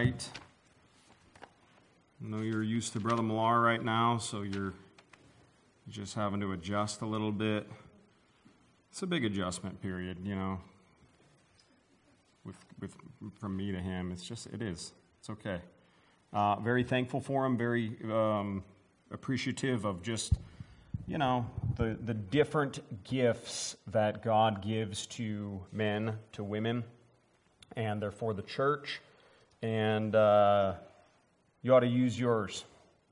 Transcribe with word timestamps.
right. 0.00 0.28
I 2.24 2.28
know 2.28 2.40
you're 2.40 2.62
used 2.62 2.94
to 2.94 3.00
Brother 3.00 3.22
Millar 3.22 3.60
right 3.60 3.84
now, 3.84 4.16
so 4.16 4.40
you're 4.40 4.72
just 5.90 6.14
having 6.14 6.40
to 6.40 6.52
adjust 6.52 7.02
a 7.02 7.06
little 7.06 7.32
bit. 7.32 7.68
It's 8.90 9.02
a 9.02 9.06
big 9.06 9.26
adjustment 9.26 9.82
period, 9.82 10.16
you 10.24 10.34
know. 10.34 10.58
With, 12.46 12.56
with 12.80 12.96
from 13.38 13.58
me 13.58 13.72
to 13.72 13.78
him, 13.78 14.10
it's 14.10 14.26
just 14.26 14.46
it 14.46 14.62
is. 14.62 14.92
It's 15.18 15.28
okay. 15.28 15.60
Uh, 16.32 16.56
very 16.56 16.82
thankful 16.82 17.20
for 17.20 17.44
him. 17.44 17.58
Very 17.58 17.98
um, 18.04 18.64
appreciative 19.10 19.84
of 19.84 20.02
just 20.02 20.32
you 21.06 21.18
know 21.18 21.44
the 21.76 21.98
the 22.06 22.14
different 22.14 23.04
gifts 23.04 23.76
that 23.88 24.22
God 24.22 24.62
gives 24.62 25.04
to 25.08 25.60
men 25.72 26.14
to 26.32 26.42
women, 26.42 26.84
and 27.76 28.00
they're 28.00 28.10
for 28.10 28.32
the 28.32 28.42
church, 28.42 29.02
and 29.62 30.14
uh, 30.14 30.74
you 31.62 31.74
ought 31.74 31.80
to 31.80 31.86
use 31.86 32.18
yours. 32.18 32.64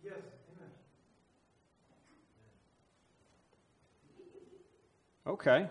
Yes, 0.04 0.14
amen. 0.56 0.70
Okay. 5.26 5.68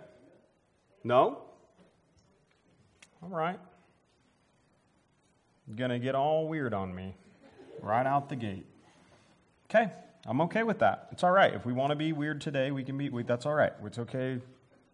No? 1.03 1.39
All 3.23 3.29
right. 3.29 3.59
Gonna 5.75 5.99
get 5.99 6.15
all 6.15 6.47
weird 6.47 6.73
on 6.73 6.93
me 6.95 7.13
right 7.81 8.05
out 8.05 8.29
the 8.29 8.35
gate. 8.35 8.65
Okay, 9.69 9.91
I'm 10.25 10.39
okay 10.41 10.63
with 10.63 10.79
that. 10.79 11.07
It's 11.11 11.23
all 11.23 11.31
right. 11.31 11.53
If 11.53 11.65
we 11.65 11.73
want 11.73 11.89
to 11.89 11.95
be 11.95 12.13
weird 12.13 12.39
today, 12.39 12.71
we 12.71 12.83
can 12.83 12.97
be. 12.97 13.09
We, 13.09 13.23
that's 13.23 13.45
all 13.45 13.53
right. 13.53 13.73
It's 13.83 13.99
okay. 13.99 14.39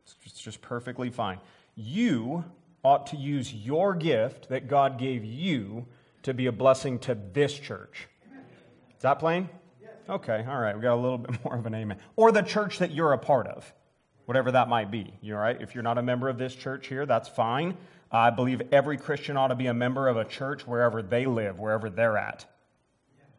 It's 0.04 0.16
just, 0.16 0.34
it's 0.34 0.42
just 0.42 0.62
perfectly 0.62 1.12
fine. 1.12 1.40
You 1.76 2.44
ought 2.84 3.08
to 3.08 3.18
use 3.18 3.54
your 3.54 3.96
gift 3.96 4.50
that 4.50 4.68
God 4.68 5.00
gave 5.00 5.24
you 5.24 5.86
to 6.24 6.34
be 6.34 6.48
a 6.48 6.52
blessing 6.52 7.00
to 7.00 7.18
this 7.34 7.58
church. 7.58 8.08
Is 8.96 9.02
that 9.02 9.20
plain? 9.20 9.50
Okay, 10.10 10.46
all 10.48 10.60
right. 10.60 10.76
We 10.76 10.82
got 10.82 10.96
a 10.96 11.02
little 11.02 11.18
bit 11.20 11.44
more 11.44 11.56
of 11.56 11.66
an 11.66 11.76
amen. 11.76 11.98
Or 12.16 12.32
the 12.32 12.42
church 12.42 12.80
that 12.80 12.92
you're 12.92 13.14
a 13.14 13.18
part 13.18 13.48
of, 13.48 13.72
whatever 14.26 14.52
that 14.52 14.68
might 14.68 14.92
be. 14.92 15.14
You 15.22 15.36
all 15.36 15.42
right? 15.42 15.60
If 15.62 15.76
you're 15.76 15.84
not 15.84 15.98
a 15.98 16.04
member 16.04 16.30
of 16.30 16.38
this 16.38 16.54
church 16.56 16.88
here, 16.88 17.06
that's 17.06 17.30
fine. 17.30 17.78
I 18.12 18.30
believe 18.30 18.62
every 18.72 18.98
Christian 18.98 19.38
ought 19.38 19.48
to 19.48 19.56
be 19.56 19.68
a 19.68 19.74
member 19.74 20.08
of 20.08 20.18
a 20.18 20.26
church 20.26 20.68
wherever 20.68 21.02
they 21.02 21.26
live, 21.26 21.58
wherever 21.58 21.90
they're 21.90 22.18
at. 22.18 22.46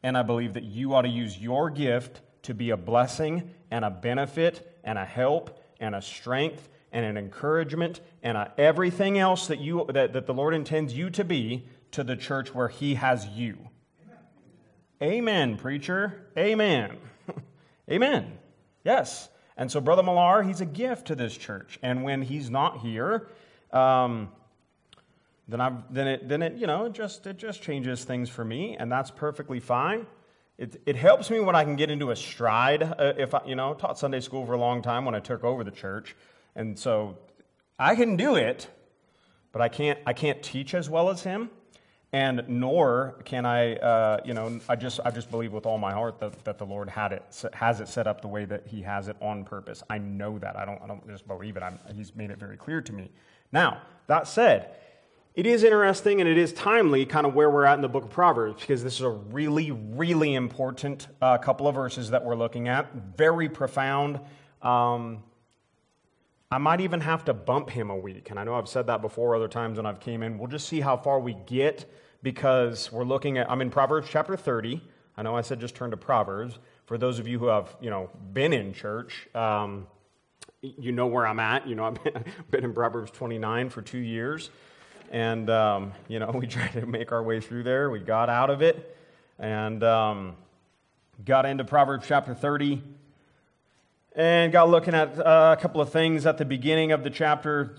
And 0.03 0.19
I 0.19 0.23
believe 0.23 0.55
that 0.55 0.65
you 0.65 0.95
ought 0.95 1.03
to 1.03 1.09
use 1.09 1.39
your 1.39 1.71
gift 1.71 2.21
to 2.43 2.55
be 2.55 2.71
a 2.71 2.77
blessing 2.77 3.51
and 3.71 3.85
a 3.85 3.91
benefit 3.91 4.79
and 4.85 4.99
a 4.99 5.05
help 5.05 5.63
and 5.81 5.95
a 5.95 6.03
strength 6.03 6.69
and 6.95 7.05
an 7.05 7.19
encouragement 7.19 8.01
and 8.23 8.39
a 8.39 8.53
everything 8.57 9.19
else 9.19 9.49
that, 9.49 9.61
you, 9.61 9.85
that, 9.93 10.15
that 10.15 10.27
the 10.27 10.33
Lord 10.33 10.55
intends 10.55 10.95
you 10.95 11.11
to 11.11 11.25
be 11.25 11.67
to 11.91 12.03
the 12.03 12.17
church 12.17 12.55
where 12.55 12.69
He 12.69 12.95
has 12.95 13.27
you. 13.27 13.59
Amen, 15.03 15.59
preacher. 15.59 16.31
Amen. 16.39 16.97
Amen. 17.91 18.39
Yes. 18.85 19.29
And 19.57 19.71
so, 19.71 19.81
Brother 19.81 20.03
Millar, 20.03 20.43
he's 20.43 20.61
a 20.61 20.67
gift 20.67 21.09
to 21.09 21.15
this 21.15 21.37
church. 21.37 21.79
And 21.83 22.05
when 22.05 22.23
he's 22.23 22.49
not 22.49 22.79
here, 22.79 23.29
um, 23.73 24.31
then 25.47 25.61
I 25.61 25.77
then 25.91 26.09
it 26.09 26.29
then 26.29 26.43
it 26.43 26.55
you 26.55 26.67
know 26.67 26.87
it 26.87 26.93
just 26.93 27.27
it 27.27 27.37
just 27.37 27.63
changes 27.63 28.05
things 28.05 28.31
for 28.31 28.45
me, 28.45 28.77
and 28.79 28.91
that's 28.91 29.11
perfectly 29.11 29.61
fine. 29.61 30.07
It 30.57 30.81
it 30.87 30.97
helps 30.97 31.31
me 31.31 31.41
when 31.41 31.55
I 31.55 31.65
can 31.65 31.77
get 31.77 31.91
into 31.91 32.11
a 32.11 32.17
stride. 32.17 32.83
Uh, 32.83 33.13
if 33.19 33.35
I 33.35 33.43
you 33.47 33.55
know 33.55 33.75
taught 33.75 33.99
Sunday 33.99 34.21
school 34.21 34.47
for 34.47 34.55
a 34.55 34.59
long 34.59 34.81
time 34.81 35.05
when 35.05 35.15
I 35.15 35.21
took 35.21 35.45
over 35.45 35.63
the 35.63 35.71
church, 35.71 36.17
and 36.57 36.79
so 36.79 37.17
I 37.79 37.97
can 37.97 38.17
do 38.17 38.37
it, 38.37 38.69
but 39.53 39.63
I 39.63 39.69
can't 39.69 39.99
I 40.07 40.13
can't 40.13 40.43
teach 40.43 40.75
as 40.75 40.89
well 40.89 41.11
as 41.11 41.23
him 41.23 41.51
and 42.15 42.45
nor 42.47 43.17
can 43.25 43.45
I, 43.45 43.75
uh, 43.75 44.21
you 44.25 44.35
know, 44.35 44.61
I 44.69 44.77
just, 44.77 45.01
I 45.05 45.11
just 45.11 45.33
believe 45.33 45.53
with 45.53 45.67
all 45.67 45.79
my 45.79 45.93
heart 45.93 46.21
that, 46.21 46.45
that 46.45 46.59
the 46.59 46.65
Lord 46.65 46.89
had 46.89 47.11
it, 47.11 47.25
has 47.53 47.81
it 47.81 47.89
set 47.89 48.07
up 48.07 48.21
the 48.21 48.29
way 48.29 48.45
that 48.45 48.69
He 48.69 48.83
has 48.83 49.09
it 49.09 49.17
on 49.21 49.43
purpose. 49.43 49.83
I 49.91 49.99
know 49.99 50.39
that. 50.39 50.57
I 50.57 50.65
don't, 50.65 50.81
I 50.81 50.87
don't 50.87 51.05
just 51.09 51.27
believe 51.27 51.57
it. 51.57 51.65
I'm, 51.65 51.77
he's 51.93 52.15
made 52.15 52.31
it 52.31 52.39
very 52.39 52.57
clear 52.57 52.81
to 52.83 52.93
me. 52.93 53.11
Now, 53.51 53.83
that 54.07 54.29
said, 54.29 54.77
it 55.35 55.45
is 55.45 55.65
interesting 55.65 56.21
and 56.21 56.31
it 56.31 56.39
is 56.39 56.53
timely, 56.53 57.05
kind 57.05 57.27
of 57.27 57.35
where 57.35 57.51
we're 57.51 57.65
at 57.65 57.75
in 57.75 57.81
the 57.81 57.89
book 57.89 58.05
of 58.05 58.11
Proverbs, 58.11 58.61
because 58.61 58.85
this 58.85 58.95
is 58.95 59.01
a 59.01 59.11
really, 59.11 59.73
really 59.73 60.37
important 60.37 61.09
uh, 61.21 61.37
couple 61.39 61.67
of 61.67 61.75
verses 61.75 62.11
that 62.11 62.25
we're 62.25 62.37
looking 62.37 62.69
at. 62.69 62.95
Very 63.17 63.49
profound. 63.49 64.21
Um, 64.63 65.25
I 66.55 66.59
might 66.59 66.81
even 66.81 67.01
have 67.01 67.25
to 67.25 67.35
bump 67.35 67.71
him 67.71 67.91
a 67.91 67.97
week, 67.97 68.31
and 68.31 68.39
I 68.39 68.45
know 68.45 68.55
I've 68.55 68.69
said 68.69 68.87
that 68.87 69.03
before 69.03 69.35
other 69.35 69.49
times 69.49 69.77
when 69.77 69.87
I've 69.87 69.99
came 69.99 70.23
in. 70.23 70.39
We'll 70.39 70.47
just 70.47 70.69
see 70.69 70.81
how 70.81 70.97
far 70.97 71.19
we 71.19 71.35
get 71.47 71.93
because 72.23 72.93
we're 72.93 73.03
looking 73.03 73.39
at, 73.39 73.51
I'm 73.51 73.61
in 73.61 73.71
Proverbs 73.71 74.07
chapter 74.09 74.37
30. 74.37 74.81
I 75.17 75.23
know 75.25 75.35
I 75.35 75.41
said 75.41 75.59
just 75.59 75.75
turn 75.75 75.91
to 75.91 75.97
Proverbs. 75.97 76.61
For 76.87 76.97
those 76.97 77.19
of 77.19 77.27
you 77.27 77.41
who 77.41 77.47
have, 77.47 77.77
you 77.81 77.91
know, 77.91 78.09
been 78.33 78.53
in 78.53 78.73
church, 78.73 79.27
um, 79.35 79.89
you 80.63 80.93
know 80.93 81.09
where 81.09 81.27
I'm 81.27 81.41
at. 81.41 81.67
You 81.67 81.75
know, 81.75 81.87
I've 81.87 82.05
been, 82.05 82.25
been, 82.53 82.63
in 82.63 82.73
Proverbs 82.73 83.11
29 83.11 83.71
for 83.71 83.83
two 83.83 83.99
years. 83.99 84.51
And, 85.11 85.51
um, 85.51 85.93
you 86.07 86.21
know, 86.21 86.31
we 86.37 86.47
tried 86.47 86.75
to 86.75 86.87
make 86.87 87.11
our 87.11 87.25
way 87.25 87.41
through 87.41 87.65
there. 87.65 87.91
We 87.91 87.99
got 87.99 88.31
out 88.31 88.51
of 88.51 88.63
it 88.63 88.97
and 89.41 89.83
um, 89.83 90.37
got 91.25 91.47
into 91.47 91.65
Proverbs 91.65 92.07
chapter 92.07 92.33
30 92.33 92.81
and 94.15 94.53
got 94.53 94.71
looking 94.71 94.95
at 94.95 95.19
uh, 95.19 95.57
a 95.59 95.61
couple 95.61 95.81
of 95.81 95.91
things 95.91 96.25
at 96.25 96.39
the 96.39 96.45
beginning 96.45 96.93
of 96.93 97.03
the 97.03 97.11
chapter 97.11 97.77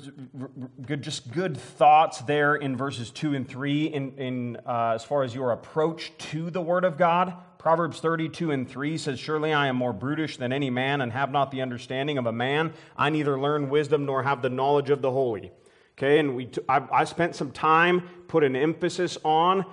good 0.85 1.01
just 1.01 1.31
good 1.31 1.55
thoughts 1.55 2.19
there 2.21 2.55
in 2.55 2.75
verses 2.75 3.09
2 3.11 3.35
and 3.35 3.47
3 3.47 3.85
in, 3.85 4.17
in 4.17 4.57
uh, 4.65 4.91
as 4.95 5.03
far 5.03 5.23
as 5.23 5.33
your 5.33 5.51
approach 5.51 6.11
to 6.17 6.49
the 6.49 6.61
word 6.61 6.83
of 6.83 6.97
god. 6.97 7.33
Proverbs 7.57 7.99
32 7.99 8.51
and 8.51 8.69
3 8.69 8.97
says 8.97 9.17
surely 9.17 9.53
i 9.53 9.67
am 9.67 9.77
more 9.77 9.93
brutish 9.93 10.37
than 10.37 10.51
any 10.51 10.69
man 10.69 11.01
and 11.01 11.13
have 11.13 11.31
not 11.31 11.51
the 11.51 11.61
understanding 11.61 12.17
of 12.17 12.25
a 12.25 12.33
man. 12.33 12.73
I 12.97 13.09
neither 13.09 13.39
learn 13.39 13.69
wisdom 13.69 14.05
nor 14.05 14.23
have 14.23 14.41
the 14.41 14.49
knowledge 14.49 14.89
of 14.89 15.01
the 15.01 15.11
holy. 15.11 15.51
Okay 15.97 16.19
and 16.19 16.35
we 16.35 16.47
t- 16.47 16.61
I, 16.67 16.83
I 16.91 17.03
spent 17.05 17.35
some 17.35 17.51
time 17.51 18.09
put 18.27 18.43
an 18.43 18.57
emphasis 18.57 19.17
on 19.23 19.65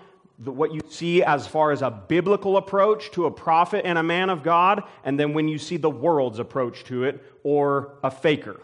the, 0.44 0.50
what 0.50 0.74
you 0.74 0.80
see 0.88 1.22
as 1.22 1.46
far 1.46 1.70
as 1.70 1.82
a 1.82 1.90
biblical 1.90 2.56
approach 2.56 3.10
to 3.12 3.26
a 3.26 3.30
prophet 3.30 3.82
and 3.84 3.98
a 3.98 4.02
man 4.02 4.30
of 4.30 4.42
God, 4.42 4.84
and 5.04 5.18
then 5.18 5.32
when 5.32 5.48
you 5.48 5.58
see 5.58 5.76
the 5.76 5.90
world's 5.90 6.38
approach 6.38 6.84
to 6.84 7.04
it, 7.04 7.22
or 7.44 7.94
a 8.02 8.10
faker. 8.10 8.60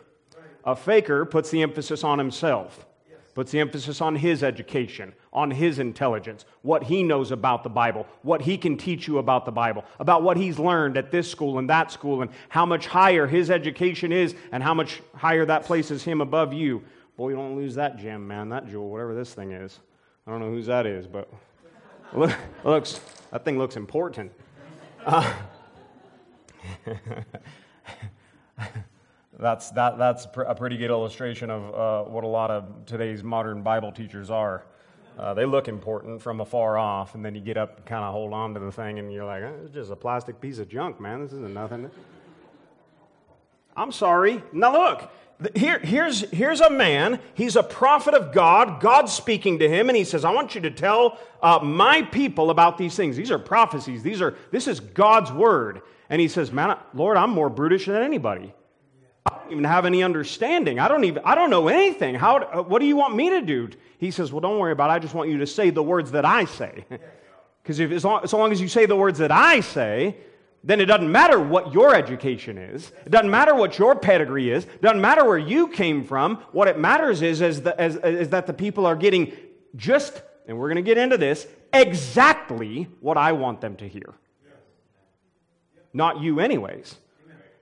A 0.65 0.77
faker 0.77 1.25
puts 1.25 1.51
the 1.51 1.63
emphasis 1.63 2.05
on 2.05 2.19
himself, 2.19 2.87
puts 3.35 3.53
the 3.53 3.61
emphasis 3.61 4.01
on 4.01 4.17
his 4.17 4.43
education, 4.43 5.13
on 5.33 5.51
his 5.51 5.79
intelligence, 5.79 6.45
what 6.63 6.83
he 6.83 7.03
knows 7.03 7.31
about 7.31 7.63
the 7.63 7.71
Bible, 7.71 8.07
what 8.23 8.43
he 8.43 8.59
can 8.59 8.77
teach 8.77 9.07
you 9.07 9.19
about 9.19 9.45
the 9.45 9.53
Bible, 9.53 9.85
about 10.01 10.23
what 10.23 10.37
he's 10.37 10.59
learned 10.59 10.97
at 10.97 11.11
this 11.11 11.31
school 11.31 11.59
and 11.59 11.71
that 11.71 11.93
school, 11.93 12.23
and 12.23 12.31
how 12.49 12.67
much 12.67 12.87
higher 12.87 13.27
his 13.27 13.51
education 13.51 14.11
is, 14.11 14.35
and 14.51 14.63
how 14.63 14.75
much 14.75 15.01
higher 15.15 15.47
that 15.47 15.65
places 15.65 16.03
him 16.03 16.21
above 16.21 16.53
you. 16.53 16.83
Boy, 17.17 17.31
you 17.31 17.37
don't 17.37 17.57
lose 17.57 17.75
that 17.77 17.97
gem, 17.99 18.27
man, 18.27 18.49
that 18.49 18.69
jewel, 18.69 18.91
whatever 18.91 19.15
this 19.15 19.33
thing 19.35 19.53
is. 19.53 19.79
I 20.27 20.31
don't 20.31 20.41
know 20.41 20.51
whose 20.51 20.67
that 20.67 20.87
is, 20.87 21.07
but 21.07 21.31
looks, 22.15 23.01
that 23.31 23.45
thing 23.45 23.59
looks 23.59 23.77
important. 23.77 24.33
Uh, 25.05 25.33
that's, 29.39 29.71
that, 29.71 29.99
that's 29.99 30.27
a 30.47 30.55
pretty 30.55 30.77
good 30.77 30.91
illustration 30.91 31.51
of 31.51 31.75
uh, 31.75 32.11
what 32.11 32.25
a 32.25 32.29
lot 32.29 32.51
of 32.51 32.87
today's 32.87 33.23
modern 33.23 33.63
Bible 33.63 33.93
teachers 33.93 34.31
are. 34.31 34.65
Uh, 35.19 35.35
they 35.35 35.45
look 35.45 35.67
important 35.67 36.23
from 36.23 36.41
afar 36.41 36.79
off, 36.79 37.15
and 37.17 37.25
then 37.25 37.35
you 37.35 37.41
get 37.41 37.57
up 37.57 37.79
and 37.79 37.87
kind 37.87 38.05
of 38.05 38.13
hold 38.13 38.33
on 38.33 38.55
to 38.55 38.61
the 38.61 38.71
thing, 38.71 39.01
and 39.01 39.13
you're 39.13 39.25
like, 39.25 39.43
oh, 39.43 39.55
it's 39.65 39.75
just 39.75 39.91
a 39.91 39.97
plastic 39.97 40.41
piece 40.41 40.59
of 40.59 40.69
junk, 40.69 41.01
man. 41.01 41.23
This 41.23 41.33
isn't 41.33 41.53
nothing. 41.53 41.91
I'm 43.77 43.91
sorry. 43.91 44.43
Now, 44.53 44.73
look, 44.73 45.11
here, 45.55 45.79
here's, 45.79 46.23
here's 46.31 46.61
a 46.61 46.71
man, 46.71 47.21
he's 47.35 47.55
a 47.55 47.63
prophet 47.63 48.15
of 48.15 48.33
God. 48.33 48.81
God's 48.81 49.13
speaking 49.13 49.61
to 49.61 49.69
him, 49.69 49.89
and 49.89 49.97
he 49.97 50.05
says, 50.05 50.25
I 50.25 50.33
want 50.33 50.55
you 50.55 50.61
to 50.63 50.71
tell 50.71 51.19
uh, 51.41 51.61
my 51.63 52.03
people 52.03 52.51
about 52.51 52.77
these 52.77 52.97
things. 52.97 53.17
These 53.17 53.31
are 53.31 53.39
prophecies. 53.39 54.03
These 54.03 54.21
are, 54.21 54.37
this 54.51 54.67
is 54.67 54.81
God's 54.81 55.31
word. 55.31 55.83
And 56.11 56.21
he 56.21 56.27
says, 56.27 56.51
Man, 56.51 56.77
Lord, 56.93 57.17
I'm 57.17 57.31
more 57.31 57.51
brutish 57.51 57.87
than 57.87 58.03
anybody. 58.03 58.53
I 59.27 59.37
don't 59.39 59.53
even 59.53 59.65
have 59.65 59.85
any 59.85 60.03
understanding. 60.03 60.81
I 60.81 60.89
don't 60.89 61.05
even, 61.05 61.23
I 61.25 61.35
don't 61.35 61.51
know 61.51 61.69
anything. 61.69 62.15
How, 62.15 62.39
uh, 62.39 62.63
what 62.63 62.81
do 62.81 62.87
you 62.87 62.97
want 62.97 63.15
me 63.15 63.31
to 63.31 63.43
do? 63.43 63.69
He 63.99 64.11
says, 64.11 64.33
Well, 64.33 64.41
don't 64.41 64.59
worry 64.59 64.73
about 64.73 64.91
it. 64.91 64.95
I 64.95 64.99
just 64.99 65.15
want 65.15 65.31
you 65.31 65.39
to 65.39 65.47
say 65.47 65.71
the 65.71 65.83
words 65.83 66.11
that 66.13 66.25
I 66.25 66.47
say. 66.47 66.85
Because 67.63 67.81
as 67.81 68.33
long 68.33 68.51
as 68.51 68.63
you 68.63 68.69
say 68.69 68.87
the 68.87 68.97
words 68.97 69.19
that 69.19 69.31
I 69.31 69.61
say, 69.61 70.17
then 70.65 70.81
it 70.81 70.87
doesn't 70.87 71.11
matter 71.11 71.39
what 71.39 71.73
your 71.73 71.95
education 71.95 72.59
is. 72.59 72.93
It 73.07 73.11
doesn't 73.11 73.31
matter 73.31 73.55
what 73.55 73.79
your 73.79 73.95
pedigree 73.95 74.51
is. 74.51 74.65
It 74.65 74.83
doesn't 74.83 75.01
matter 75.01 75.25
where 75.25 75.39
you 75.39 75.69
came 75.69 76.05
from. 76.05 76.37
What 76.53 76.67
it 76.67 76.79
matters 76.79 77.23
is, 77.23 77.41
is, 77.41 77.63
the, 77.63 77.81
is, 77.83 78.29
that 78.31 78.47
the 78.47 78.53
people 78.53 78.85
are 78.85 78.97
getting 78.97 79.33
just, 79.77 80.21
and 80.47 80.59
we're 80.59 80.67
going 80.67 80.77
to 80.77 80.83
get 80.83 80.99
into 80.99 81.17
this, 81.17 81.47
exactly 81.73 82.89
what 83.01 83.17
I 83.17 83.33
want 83.33 83.61
them 83.61 83.77
to 83.77 83.89
hear. 83.89 84.15
Not 85.93 86.21
you, 86.21 86.41
anyways. 86.41 86.97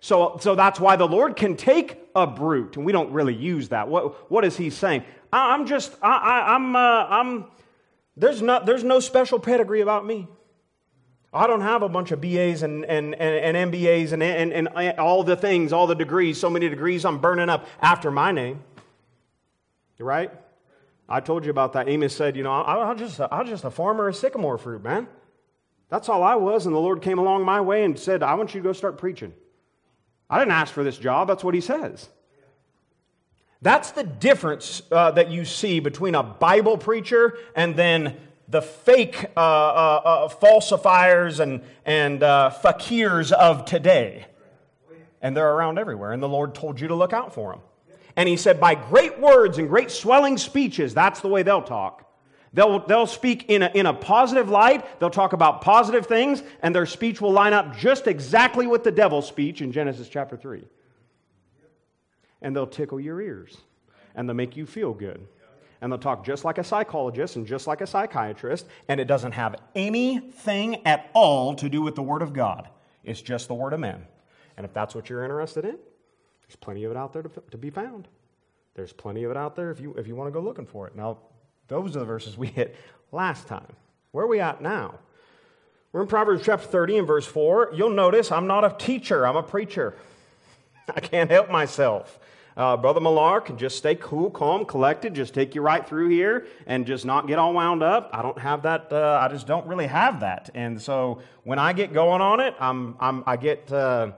So, 0.00 0.38
so 0.40 0.54
that's 0.54 0.80
why 0.80 0.96
the 0.96 1.06
Lord 1.06 1.36
can 1.36 1.56
take 1.56 1.98
a 2.14 2.26
brute, 2.26 2.76
and 2.76 2.86
we 2.86 2.92
don't 2.92 3.12
really 3.12 3.34
use 3.34 3.68
that. 3.68 3.88
What, 3.88 4.30
what 4.30 4.44
is 4.44 4.56
He 4.56 4.70
saying? 4.70 5.04
I, 5.32 5.54
am 5.54 5.66
just, 5.66 5.94
I, 6.00 6.16
I, 6.16 6.54
I'm, 6.54 6.74
uh, 6.74 7.06
I'm, 7.08 7.44
There's, 8.16 8.40
not, 8.40 8.64
there's 8.64 8.84
no 8.84 9.00
special 9.00 9.38
pedigree 9.38 9.82
about 9.82 10.06
me. 10.06 10.28
I 11.36 11.46
don't 11.46 11.60
have 11.60 11.82
a 11.82 11.88
bunch 11.88 12.12
of 12.12 12.20
BAs 12.20 12.62
and, 12.62 12.84
and, 12.84 13.14
and, 13.14 13.56
and 13.56 13.72
MBAs 13.72 14.12
and, 14.12 14.22
and, 14.22 14.52
and 14.52 14.68
all 14.98 15.22
the 15.22 15.36
things, 15.36 15.72
all 15.72 15.86
the 15.86 15.94
degrees, 15.94 16.38
so 16.38 16.48
many 16.48 16.68
degrees 16.68 17.04
I'm 17.04 17.18
burning 17.18 17.48
up 17.48 17.66
after 17.80 18.10
my 18.10 18.32
name. 18.32 18.62
Right? 19.98 20.30
I 21.08 21.20
told 21.20 21.44
you 21.44 21.50
about 21.50 21.74
that. 21.74 21.88
Amos 21.88 22.14
said, 22.14 22.36
You 22.36 22.42
know, 22.42 22.52
I, 22.52 22.90
am 22.90 22.98
just, 22.98 23.20
I'm 23.20 23.46
just 23.46 23.64
a 23.64 23.70
farmer 23.70 24.08
of 24.08 24.16
sycamore 24.16 24.58
fruit, 24.58 24.82
man. 24.82 25.06
That's 25.88 26.08
all 26.08 26.22
I 26.22 26.34
was. 26.34 26.66
And 26.66 26.74
the 26.74 26.80
Lord 26.80 27.02
came 27.02 27.18
along 27.18 27.44
my 27.44 27.60
way 27.60 27.84
and 27.84 27.98
said, 27.98 28.22
I 28.22 28.34
want 28.34 28.54
you 28.54 28.60
to 28.60 28.64
go 28.64 28.72
start 28.72 28.98
preaching. 28.98 29.32
I 30.28 30.38
didn't 30.38 30.52
ask 30.52 30.72
for 30.72 30.82
this 30.82 30.98
job. 30.98 31.28
That's 31.28 31.44
what 31.44 31.54
He 31.54 31.60
says. 31.60 32.08
That's 33.62 33.92
the 33.92 34.04
difference 34.04 34.82
uh, 34.90 35.12
that 35.12 35.30
you 35.30 35.44
see 35.44 35.80
between 35.80 36.14
a 36.14 36.22
Bible 36.22 36.76
preacher 36.76 37.38
and 37.54 37.74
then 37.74 38.16
the 38.48 38.62
fake 38.62 39.26
uh, 39.36 39.40
uh, 39.40 40.02
uh, 40.04 40.28
falsifiers 40.28 41.40
and, 41.40 41.62
and 41.84 42.22
uh, 42.22 42.52
fakirs 42.62 43.32
of 43.32 43.64
today. 43.64 44.26
And 45.20 45.36
they're 45.36 45.50
around 45.50 45.78
everywhere, 45.78 46.12
and 46.12 46.22
the 46.22 46.28
Lord 46.28 46.54
told 46.54 46.80
you 46.80 46.88
to 46.88 46.94
look 46.94 47.12
out 47.12 47.34
for 47.34 47.52
them. 47.52 47.60
And 48.14 48.28
He 48.28 48.36
said, 48.36 48.60
by 48.60 48.74
great 48.74 49.18
words 49.18 49.58
and 49.58 49.68
great 49.68 49.90
swelling 49.90 50.38
speeches, 50.38 50.94
that's 50.94 51.20
the 51.20 51.28
way 51.28 51.42
they'll 51.42 51.62
talk. 51.62 52.02
They'll, 52.52 52.86
they'll 52.86 53.06
speak 53.06 53.50
in 53.50 53.62
a, 53.62 53.70
in 53.74 53.86
a 53.86 53.92
positive 53.92 54.48
light, 54.48 55.00
they'll 55.00 55.10
talk 55.10 55.32
about 55.32 55.60
positive 55.60 56.06
things, 56.06 56.42
and 56.62 56.74
their 56.74 56.86
speech 56.86 57.20
will 57.20 57.32
line 57.32 57.52
up 57.52 57.76
just 57.76 58.06
exactly 58.06 58.66
with 58.66 58.84
the 58.84 58.92
devil's 58.92 59.26
speech 59.26 59.60
in 59.60 59.72
Genesis 59.72 60.08
chapter 60.08 60.36
3. 60.36 60.64
And 62.40 62.54
they'll 62.54 62.66
tickle 62.66 63.00
your 63.00 63.20
ears, 63.20 63.56
and 64.14 64.28
they'll 64.28 64.36
make 64.36 64.56
you 64.56 64.64
feel 64.64 64.94
good 64.94 65.26
and 65.80 65.90
they'll 65.90 65.98
talk 65.98 66.24
just 66.24 66.44
like 66.44 66.58
a 66.58 66.64
psychologist 66.64 67.36
and 67.36 67.46
just 67.46 67.66
like 67.66 67.80
a 67.80 67.86
psychiatrist, 67.86 68.66
and 68.88 69.00
it 69.00 69.06
doesn't 69.06 69.32
have 69.32 69.56
anything 69.74 70.86
at 70.86 71.10
all 71.12 71.54
to 71.54 71.68
do 71.68 71.82
with 71.82 71.94
the 71.94 72.02
Word 72.02 72.22
of 72.22 72.32
God. 72.32 72.68
It's 73.04 73.20
just 73.20 73.48
the 73.48 73.54
Word 73.54 73.72
of 73.72 73.80
men. 73.80 74.06
And 74.56 74.64
if 74.64 74.72
that's 74.72 74.94
what 74.94 75.10
you're 75.10 75.22
interested 75.22 75.64
in, 75.64 75.76
there's 76.46 76.56
plenty 76.56 76.84
of 76.84 76.90
it 76.90 76.96
out 76.96 77.12
there 77.12 77.22
to, 77.22 77.30
to 77.50 77.58
be 77.58 77.70
found. 77.70 78.08
There's 78.74 78.92
plenty 78.92 79.24
of 79.24 79.30
it 79.30 79.36
out 79.36 79.56
there 79.56 79.70
if 79.70 79.80
you, 79.80 79.94
if 79.94 80.06
you 80.06 80.14
want 80.14 80.28
to 80.28 80.32
go 80.32 80.40
looking 80.40 80.66
for 80.66 80.86
it. 80.86 80.96
Now, 80.96 81.18
those 81.68 81.96
are 81.96 82.00
the 82.00 82.04
verses 82.04 82.36
we 82.36 82.48
hit 82.48 82.76
last 83.12 83.46
time. 83.46 83.72
Where 84.12 84.24
are 84.24 84.28
we 84.28 84.40
at 84.40 84.60
now? 84.60 84.98
We're 85.92 86.02
in 86.02 86.08
Proverbs 86.08 86.42
chapter 86.44 86.66
30 86.66 86.98
and 86.98 87.06
verse 87.06 87.26
4. 87.26 87.72
You'll 87.74 87.90
notice 87.90 88.30
I'm 88.30 88.46
not 88.46 88.64
a 88.64 88.76
teacher, 88.78 89.26
I'm 89.26 89.36
a 89.36 89.42
preacher. 89.42 89.94
I 90.94 91.00
can't 91.00 91.30
help 91.30 91.50
myself 91.50 92.18
uh, 92.56 92.74
Brother 92.74 93.00
Millar 93.00 93.42
can 93.42 93.58
just 93.58 93.76
stay 93.76 93.94
cool, 93.96 94.30
calm, 94.30 94.64
collected, 94.64 95.12
just 95.12 95.34
take 95.34 95.54
you 95.54 95.60
right 95.60 95.86
through 95.86 96.08
here 96.08 96.46
and 96.66 96.86
just 96.86 97.04
not 97.04 97.26
get 97.26 97.38
all 97.38 97.52
wound 97.52 97.82
up. 97.82 98.08
I 98.14 98.22
don't 98.22 98.38
have 98.38 98.62
that. 98.62 98.90
Uh, 98.90 99.18
I 99.20 99.28
just 99.28 99.46
don't 99.46 99.66
really 99.66 99.86
have 99.86 100.20
that. 100.20 100.48
And 100.54 100.80
so 100.80 101.20
when 101.44 101.58
I 101.58 101.74
get 101.74 101.92
going 101.92 102.22
on 102.22 102.40
it, 102.40 102.54
I'm, 102.58 102.96
I'm 102.98 103.22
i 103.26 103.36
get, 103.36 103.70
uh, 103.70 104.12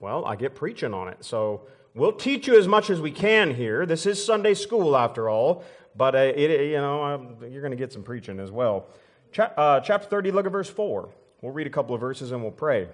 well, 0.00 0.24
I 0.24 0.36
get 0.36 0.54
preaching 0.54 0.94
on 0.94 1.08
it. 1.08 1.22
So 1.22 1.66
we'll 1.94 2.12
teach 2.12 2.46
you 2.46 2.58
as 2.58 2.66
much 2.66 2.88
as 2.88 2.98
we 2.98 3.10
can 3.10 3.54
here. 3.54 3.84
This 3.84 4.06
is 4.06 4.24
Sunday 4.24 4.54
school 4.54 4.96
after 4.96 5.28
all, 5.28 5.64
but 5.94 6.14
uh, 6.14 6.32
it, 6.34 6.70
you 6.70 6.78
know, 6.78 7.04
um, 7.04 7.36
you're 7.50 7.60
going 7.60 7.72
to 7.72 7.76
get 7.76 7.92
some 7.92 8.02
preaching 8.02 8.40
as 8.40 8.50
well. 8.50 8.86
Uh, 9.38 9.80
chapter 9.80 10.08
30, 10.08 10.30
look 10.30 10.46
at 10.46 10.52
verse 10.52 10.70
4. 10.70 11.10
We'll 11.42 11.52
read 11.52 11.66
a 11.66 11.70
couple 11.70 11.94
of 11.94 12.00
verses 12.00 12.32
and 12.32 12.40
we'll 12.40 12.52
pray 12.52 12.88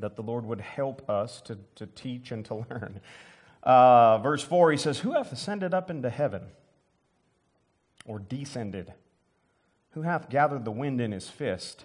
that 0.00 0.16
the 0.16 0.22
Lord 0.22 0.44
would 0.44 0.60
help 0.60 1.08
us 1.08 1.40
to, 1.42 1.56
to 1.76 1.86
teach 1.86 2.32
and 2.32 2.44
to 2.46 2.54
learn. 2.70 3.00
Uh, 3.66 4.18
verse 4.18 4.44
4, 4.44 4.70
he 4.70 4.78
says, 4.78 5.00
Who 5.00 5.12
hath 5.12 5.32
ascended 5.32 5.74
up 5.74 5.90
into 5.90 6.08
heaven 6.08 6.42
or 8.04 8.20
descended? 8.20 8.94
Who 9.90 10.02
hath 10.02 10.30
gathered 10.30 10.64
the 10.64 10.70
wind 10.70 11.00
in 11.00 11.10
his 11.10 11.28
fist? 11.28 11.84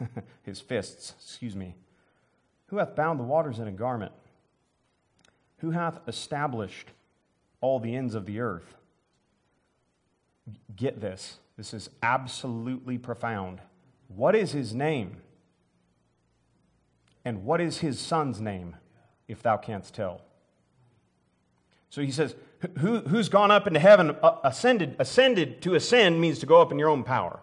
his 0.42 0.60
fists, 0.60 1.14
excuse 1.20 1.54
me. 1.54 1.76
Who 2.66 2.78
hath 2.78 2.96
bound 2.96 3.20
the 3.20 3.24
waters 3.24 3.60
in 3.60 3.68
a 3.68 3.72
garment? 3.72 4.10
Who 5.58 5.70
hath 5.70 6.00
established 6.08 6.88
all 7.60 7.78
the 7.78 7.94
ends 7.94 8.16
of 8.16 8.26
the 8.26 8.40
earth? 8.40 8.74
Get 10.74 11.00
this. 11.00 11.38
This 11.56 11.72
is 11.72 11.88
absolutely 12.02 12.98
profound. 12.98 13.60
What 14.08 14.34
is 14.34 14.50
his 14.50 14.74
name? 14.74 15.18
And 17.24 17.44
what 17.44 17.60
is 17.60 17.78
his 17.78 18.00
son's 18.00 18.40
name? 18.40 18.74
If 19.28 19.42
thou 19.42 19.56
canst 19.56 19.94
tell. 19.94 20.20
So 21.90 22.02
he 22.02 22.10
says, 22.10 22.34
Who, 22.78 23.00
who's 23.00 23.28
gone 23.28 23.50
up 23.50 23.66
into 23.66 23.80
heaven, 23.80 24.16
uh, 24.22 24.36
ascended, 24.44 24.96
ascended 24.98 25.62
to 25.62 25.74
ascend 25.74 26.20
means 26.20 26.38
to 26.40 26.46
go 26.46 26.60
up 26.60 26.72
in 26.72 26.78
your 26.78 26.88
own 26.88 27.04
power. 27.04 27.40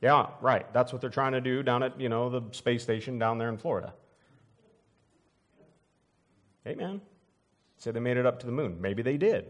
Yeah, 0.00 0.26
right. 0.42 0.70
That's 0.74 0.92
what 0.92 1.00
they're 1.00 1.08
trying 1.08 1.32
to 1.32 1.40
do 1.40 1.62
down 1.62 1.82
at, 1.82 1.98
you 1.98 2.10
know, 2.10 2.28
the 2.28 2.42
space 2.52 2.82
station 2.82 3.18
down 3.18 3.38
there 3.38 3.48
in 3.48 3.56
Florida. 3.56 3.94
Amen. 6.66 7.00
Say 7.78 7.90
they 7.90 8.00
made 8.00 8.16
it 8.16 8.26
up 8.26 8.40
to 8.40 8.46
the 8.46 8.52
moon. 8.52 8.78
Maybe 8.80 9.02
they 9.02 9.16
did. 9.16 9.46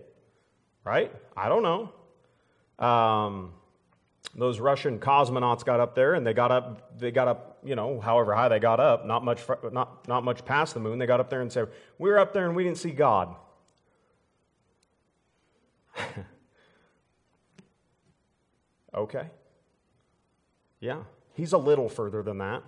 Right? 0.84 1.12
I 1.36 1.48
don't 1.48 1.62
know. 1.62 2.84
Um, 2.84 3.52
those 4.34 4.58
Russian 4.60 4.98
cosmonauts 4.98 5.64
got 5.64 5.80
up 5.80 5.94
there 5.94 6.14
and 6.14 6.26
they 6.26 6.32
got 6.32 6.50
up, 6.50 6.98
they 6.98 7.10
got 7.10 7.28
up, 7.28 7.58
you 7.64 7.76
know, 7.76 8.00
however 8.00 8.34
high 8.34 8.48
they 8.48 8.58
got 8.58 8.80
up, 8.80 9.06
not 9.06 9.24
much, 9.24 9.42
not, 9.72 10.08
not 10.08 10.24
much 10.24 10.44
past 10.44 10.74
the 10.74 10.80
moon. 10.80 10.98
They 10.98 11.06
got 11.06 11.20
up 11.20 11.30
there 11.30 11.40
and 11.40 11.52
said, 11.52 11.68
We 11.98 12.10
were 12.10 12.18
up 12.18 12.32
there 12.32 12.46
and 12.46 12.56
we 12.56 12.64
didn't 12.64 12.78
see 12.78 12.90
God. 12.90 13.36
okay. 18.94 19.26
Yeah, 20.80 21.02
he's 21.34 21.52
a 21.52 21.58
little 21.58 21.88
further 21.88 22.22
than 22.22 22.38
that. 22.38 22.62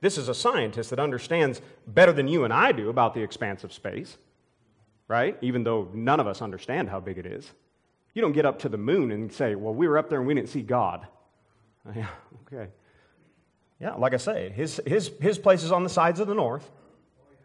This 0.00 0.16
is 0.16 0.28
a 0.28 0.34
scientist 0.34 0.90
that 0.90 0.98
understands 0.98 1.60
better 1.86 2.12
than 2.12 2.26
you 2.26 2.44
and 2.44 2.52
I 2.52 2.72
do 2.72 2.88
about 2.88 3.12
the 3.12 3.20
expanse 3.20 3.64
of 3.64 3.72
space, 3.72 4.16
right? 5.08 5.36
Even 5.42 5.62
though 5.62 5.90
none 5.92 6.20
of 6.20 6.26
us 6.26 6.40
understand 6.40 6.88
how 6.88 7.00
big 7.00 7.18
it 7.18 7.26
is. 7.26 7.52
You 8.14 8.22
don't 8.22 8.32
get 8.32 8.44
up 8.44 8.58
to 8.60 8.68
the 8.68 8.78
moon 8.78 9.12
and 9.12 9.32
say, 9.32 9.54
well, 9.54 9.74
we 9.74 9.86
were 9.86 9.98
up 9.98 10.08
there 10.08 10.18
and 10.18 10.26
we 10.26 10.34
didn't 10.34 10.50
see 10.50 10.62
God. 10.62 11.06
Yeah, 11.96 12.08
okay. 12.46 12.70
Yeah, 13.80 13.94
like 13.94 14.12
I 14.12 14.18
say, 14.18 14.50
his, 14.50 14.82
his, 14.86 15.10
his 15.18 15.38
place 15.38 15.62
is 15.62 15.72
on 15.72 15.82
the 15.82 15.88
sides 15.88 16.20
of 16.20 16.28
the 16.28 16.34
north. 16.34 16.70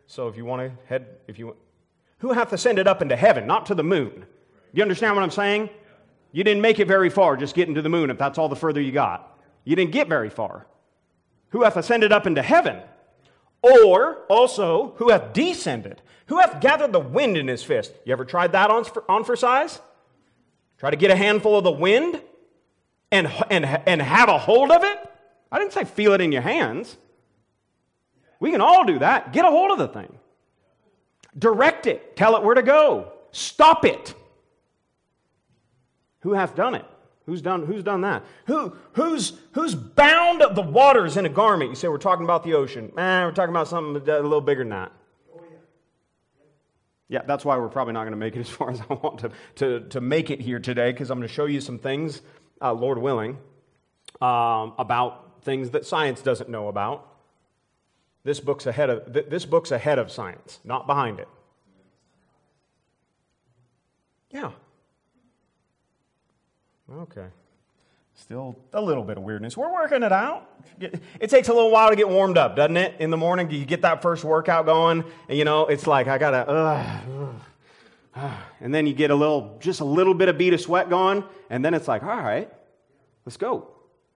So 0.07 0.27
if 0.27 0.35
you 0.35 0.43
want 0.43 0.61
to 0.61 0.77
head, 0.87 1.07
if 1.27 1.39
you 1.39 1.55
who 2.17 2.33
hath 2.33 2.53
ascended 2.53 2.87
up 2.87 3.01
into 3.01 3.15
heaven, 3.15 3.47
not 3.47 3.65
to 3.67 3.75
the 3.75 3.83
moon? 3.83 4.25
You 4.73 4.81
understand 4.81 5.15
what 5.15 5.23
I'm 5.23 5.31
saying? 5.31 5.69
You 6.31 6.43
didn't 6.43 6.61
make 6.61 6.79
it 6.79 6.87
very 6.87 7.09
far 7.09 7.37
just 7.37 7.55
getting 7.55 7.75
to 7.75 7.81
the 7.81 7.89
moon 7.89 8.09
if 8.09 8.17
that's 8.17 8.37
all 8.37 8.49
the 8.49 8.55
further 8.55 8.81
you 8.81 8.91
got. 8.91 9.39
You 9.63 9.75
didn't 9.75 9.91
get 9.91 10.09
very 10.09 10.29
far. 10.29 10.67
Who 11.49 11.63
hath 11.63 11.77
ascended 11.77 12.11
up 12.11 12.27
into 12.27 12.41
heaven? 12.41 12.81
Or 13.61 14.25
also, 14.29 14.93
who 14.97 15.09
hath 15.09 15.33
descended? 15.33 16.01
Who 16.27 16.39
hath 16.39 16.59
gathered 16.59 16.91
the 16.91 16.99
wind 16.99 17.37
in 17.37 17.47
his 17.47 17.63
fist? 17.63 17.93
You 18.05 18.11
ever 18.11 18.25
tried 18.25 18.51
that 18.51 18.69
on 18.69 18.83
for, 18.83 19.09
on 19.09 19.23
for 19.23 19.35
size? 19.35 19.79
Try 20.77 20.89
to 20.89 20.97
get 20.97 21.11
a 21.11 21.15
handful 21.15 21.57
of 21.57 21.63
the 21.63 21.71
wind 21.71 22.21
and, 23.11 23.31
and, 23.49 23.65
and 23.65 24.01
have 24.01 24.29
a 24.29 24.37
hold 24.37 24.71
of 24.71 24.83
it? 24.83 24.99
I 25.51 25.59
didn't 25.59 25.73
say 25.73 25.85
feel 25.85 26.13
it 26.13 26.21
in 26.21 26.31
your 26.31 26.41
hands. 26.41 26.97
We 28.39 28.51
can 28.51 28.61
all 28.61 28.85
do 28.85 28.99
that. 28.99 29.31
Get 29.33 29.45
a 29.45 29.49
hold 29.49 29.71
of 29.71 29.77
the 29.77 29.87
thing. 29.87 30.17
Direct 31.37 31.87
it. 31.87 32.15
Tell 32.15 32.35
it 32.35 32.43
where 32.43 32.55
to 32.55 32.63
go. 32.63 33.13
Stop 33.31 33.85
it. 33.85 34.13
Who 36.21 36.33
hath 36.33 36.55
done 36.55 36.75
it? 36.75 36.85
Who's 37.25 37.41
done, 37.41 37.65
who's 37.65 37.83
done 37.83 38.01
that? 38.01 38.23
Who, 38.45 38.75
who's, 38.93 39.39
who's 39.53 39.73
bound 39.73 40.43
the 40.55 40.61
waters 40.61 41.17
in 41.17 41.25
a 41.25 41.29
garment? 41.29 41.71
You 41.71 41.75
say 41.75 41.87
we're 41.87 41.97
talking 41.97 42.23
about 42.23 42.43
the 42.43 42.53
ocean. 42.53 42.91
Eh, 42.97 43.25
we're 43.25 43.31
talking 43.31 43.49
about 43.49 43.67
something 43.67 44.07
a 44.07 44.21
little 44.21 44.41
bigger 44.41 44.61
than 44.61 44.69
that. 44.69 44.91
Yeah, 47.07 47.21
that's 47.25 47.45
why 47.45 47.57
we're 47.57 47.69
probably 47.69 47.93
not 47.93 48.01
going 48.01 48.13
to 48.13 48.17
make 48.17 48.35
it 48.35 48.39
as 48.39 48.49
far 48.49 48.71
as 48.71 48.81
I 48.81 48.93
want 48.93 49.19
to, 49.19 49.31
to, 49.55 49.81
to 49.89 50.01
make 50.01 50.31
it 50.31 50.41
here 50.41 50.59
today, 50.59 50.91
because 50.91 51.11
I'm 51.11 51.19
going 51.19 51.27
to 51.27 51.33
show 51.33 51.45
you 51.45 51.61
some 51.61 51.77
things, 51.77 52.21
uh, 52.61 52.73
Lord 52.73 52.97
willing, 52.97 53.37
um, 54.21 54.73
about 54.79 55.43
things 55.43 55.69
that 55.71 55.85
science 55.85 56.21
doesn't 56.21 56.49
know 56.49 56.67
about. 56.67 57.07
This 58.23 58.39
book's, 58.39 58.65
ahead 58.65 58.89
of, 58.89 59.13
th- 59.13 59.27
this 59.29 59.45
book's 59.45 59.69
ahead 59.69 59.99
of 59.99 60.11
science, 60.11 60.59
not 60.63 60.87
behind 60.87 61.19
it. 61.19 61.27
Yeah. 64.31 64.51
Okay. 66.91 67.27
Still 68.17 68.55
a 68.73 68.81
little 68.81 69.03
bit 69.03 69.17
of 69.17 69.23
weirdness. 69.23 69.57
We're 69.57 69.71
working 69.71 70.01
it 70.01 70.11
out. 70.11 70.49
It 70.79 71.29
takes 71.29 71.49
a 71.49 71.53
little 71.53 71.69
while 71.69 71.89
to 71.89 71.95
get 71.95 72.07
warmed 72.07 72.37
up, 72.37 72.55
doesn't 72.55 72.77
it? 72.77 72.95
In 72.99 73.09
the 73.09 73.17
morning, 73.17 73.51
you 73.51 73.65
get 73.65 73.81
that 73.81 74.01
first 74.01 74.23
workout 74.23 74.65
going, 74.65 75.03
and 75.27 75.37
you 75.37 75.43
know, 75.43 75.67
it's 75.67 75.85
like, 75.85 76.07
I 76.07 76.17
gotta, 76.17 77.33
and 78.61 78.73
then 78.73 78.87
you 78.87 78.93
get 78.93 79.11
a 79.11 79.15
little, 79.15 79.57
just 79.59 79.81
a 79.81 79.85
little 79.85 80.13
bit 80.13 80.29
of 80.29 80.37
bead 80.37 80.53
of 80.53 80.61
sweat 80.61 80.89
going, 80.89 81.25
and 81.49 81.63
then 81.63 81.73
it's 81.73 81.87
like, 81.89 82.03
all 82.03 82.09
right, 82.09 82.49
let's 83.25 83.37
go, 83.37 83.67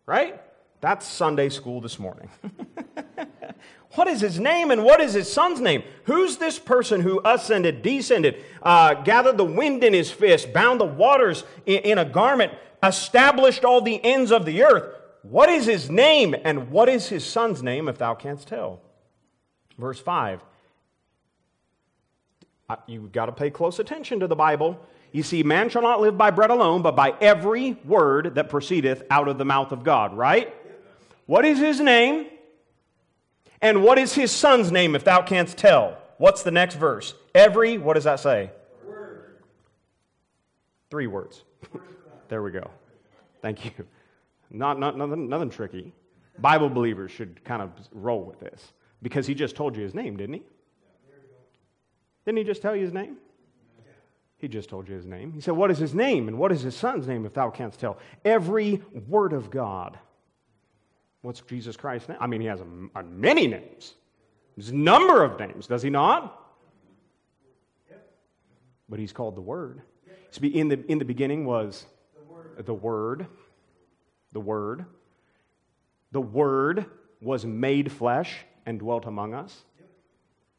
right? 0.06 0.42
That's 0.80 1.06
Sunday 1.06 1.50
school 1.50 1.82
this 1.82 2.00
morning. 2.00 2.30
What 3.96 4.08
is 4.08 4.22
his 4.22 4.40
name 4.40 4.70
and 4.70 4.84
what 4.84 5.02
is 5.02 5.14
his 5.14 5.32
son's 5.32 5.60
name? 5.60 5.84
Who's 6.04 6.38
this 6.38 6.60
person 6.60 7.02
who 7.02 7.22
ascended, 7.26 7.82
descended, 7.82 8.44
uh, 8.62 8.94
gathered 8.94 9.38
the 9.38 9.46
wind 9.46 9.84
in 9.84 9.94
his 9.94 10.12
fist, 10.12 10.54
bound 10.54 10.80
the 10.80 10.86
waters 10.86 11.44
in, 11.66 11.80
in 11.80 11.98
a 11.98 12.06
garment, 12.06 12.54
established 12.82 13.66
all 13.66 13.82
the 13.82 14.04
ends 14.04 14.32
of 14.32 14.46
the 14.46 14.64
earth? 14.64 14.96
What 15.22 15.50
is 15.50 15.66
his 15.66 15.90
name 15.90 16.36
and 16.44 16.72
what 16.72 16.90
is 16.90 17.10
his 17.10 17.26
son's 17.26 17.62
name, 17.62 17.88
if 17.88 17.98
thou 17.98 18.16
canst 18.16 18.48
tell? 18.48 18.82
Verse 19.78 20.00
5. 20.00 20.42
Uh, 22.70 22.76
You've 22.88 23.12
got 23.12 23.26
to 23.26 23.32
pay 23.32 23.50
close 23.50 23.80
attention 23.80 24.20
to 24.22 24.28
the 24.28 24.36
Bible. 24.36 24.80
You 25.12 25.24
see, 25.24 25.44
man 25.44 25.70
shall 25.70 25.82
not 25.82 26.02
live 26.02 26.18
by 26.18 26.32
bread 26.32 26.52
alone, 26.52 26.82
but 26.82 26.96
by 26.96 27.16
every 27.20 27.74
word 27.84 28.36
that 28.36 28.50
proceedeth 28.50 29.04
out 29.10 29.28
of 29.28 29.38
the 29.38 29.46
mouth 29.46 29.72
of 29.72 29.84
God, 29.84 30.16
right? 30.16 30.54
What 31.26 31.46
is 31.46 31.60
his 31.60 31.80
name? 31.80 32.28
And 33.62 33.84
what 33.84 33.98
is 33.98 34.14
his 34.14 34.32
son's 34.32 34.72
name, 34.72 34.96
if 34.96 35.04
thou 35.04 35.22
canst 35.22 35.58
tell? 35.58 35.98
What's 36.18 36.44
the 36.44 36.52
next 36.52 36.76
verse? 36.76 37.14
Every, 37.34 37.78
what 37.78 37.96
does 37.96 38.04
that 38.06 38.20
say? 38.20 38.52
Word. 38.86 39.38
Three 40.90 41.08
words. 41.08 41.44
there 42.30 42.42
we 42.42 42.52
go. 42.52 42.70
Thank 43.42 43.66
you. 43.66 43.72
Not, 44.52 44.80
not 44.80 44.98
nothing, 44.98 45.28
nothing 45.30 45.50
tricky. 45.50 45.94
Bible 46.40 46.70
believers 46.70 47.12
should 47.12 47.44
kind 47.44 47.62
of 47.62 47.72
roll 47.92 48.24
with 48.24 48.40
this 48.40 48.74
because 49.02 49.28
he 49.28 49.36
just 49.36 49.56
told 49.56 49.76
you 49.76 49.84
his 49.84 49.94
name, 49.94 50.18
didn't 50.18 50.36
he? 50.36 50.44
Didn't 52.26 52.38
he 52.38 52.44
just 52.44 52.62
tell 52.62 52.76
you 52.76 52.84
his 52.84 52.94
name? 52.94 53.18
He 54.38 54.48
just 54.48 54.70
told 54.70 54.88
you 54.88 54.96
his 54.96 55.06
name. 55.06 55.34
He 55.34 55.42
said, 55.42 55.54
What 55.54 55.70
is 55.70 55.78
his 55.78 55.94
name? 55.94 56.30
And 56.30 56.38
what 56.38 56.52
is 56.52 56.62
his 56.62 56.76
son's 56.76 57.08
name, 57.08 57.26
if 57.26 57.34
thou 57.34 57.50
canst 57.50 57.80
tell? 57.80 57.98
Every 58.24 58.82
word 59.08 59.34
of 59.34 59.52
God. 59.52 60.00
What's 61.22 61.42
Jesus 61.42 61.76
Christ's 61.76 62.08
name? 62.08 62.18
I 62.22 62.28
mean, 62.28 62.40
he 62.40 62.48
has 62.48 62.62
a, 62.62 62.66
a 62.96 63.04
many 63.04 63.48
names. 63.48 63.96
There's 64.56 64.70
a 64.70 64.76
number 64.76 65.24
of 65.24 65.38
names, 65.40 65.68
does 65.68 65.82
he 65.82 65.90
not? 65.90 66.40
But 68.88 69.00
he's 69.00 69.12
called 69.12 69.36
the 69.36 69.42
Word. 69.42 69.82
In 70.42 70.70
the, 70.70 70.84
in 70.90 71.00
the 71.00 71.06
beginning 71.06 71.46
was 71.46 71.86
the 72.66 72.74
Word. 72.74 73.28
The 74.32 74.40
Word. 74.40 74.86
The 76.12 76.22
Word. 76.22 76.86
Was 77.22 77.46
made 77.46 77.92
flesh 77.92 78.38
and 78.66 78.80
dwelt 78.80 79.06
among 79.06 79.34
us. 79.34 79.64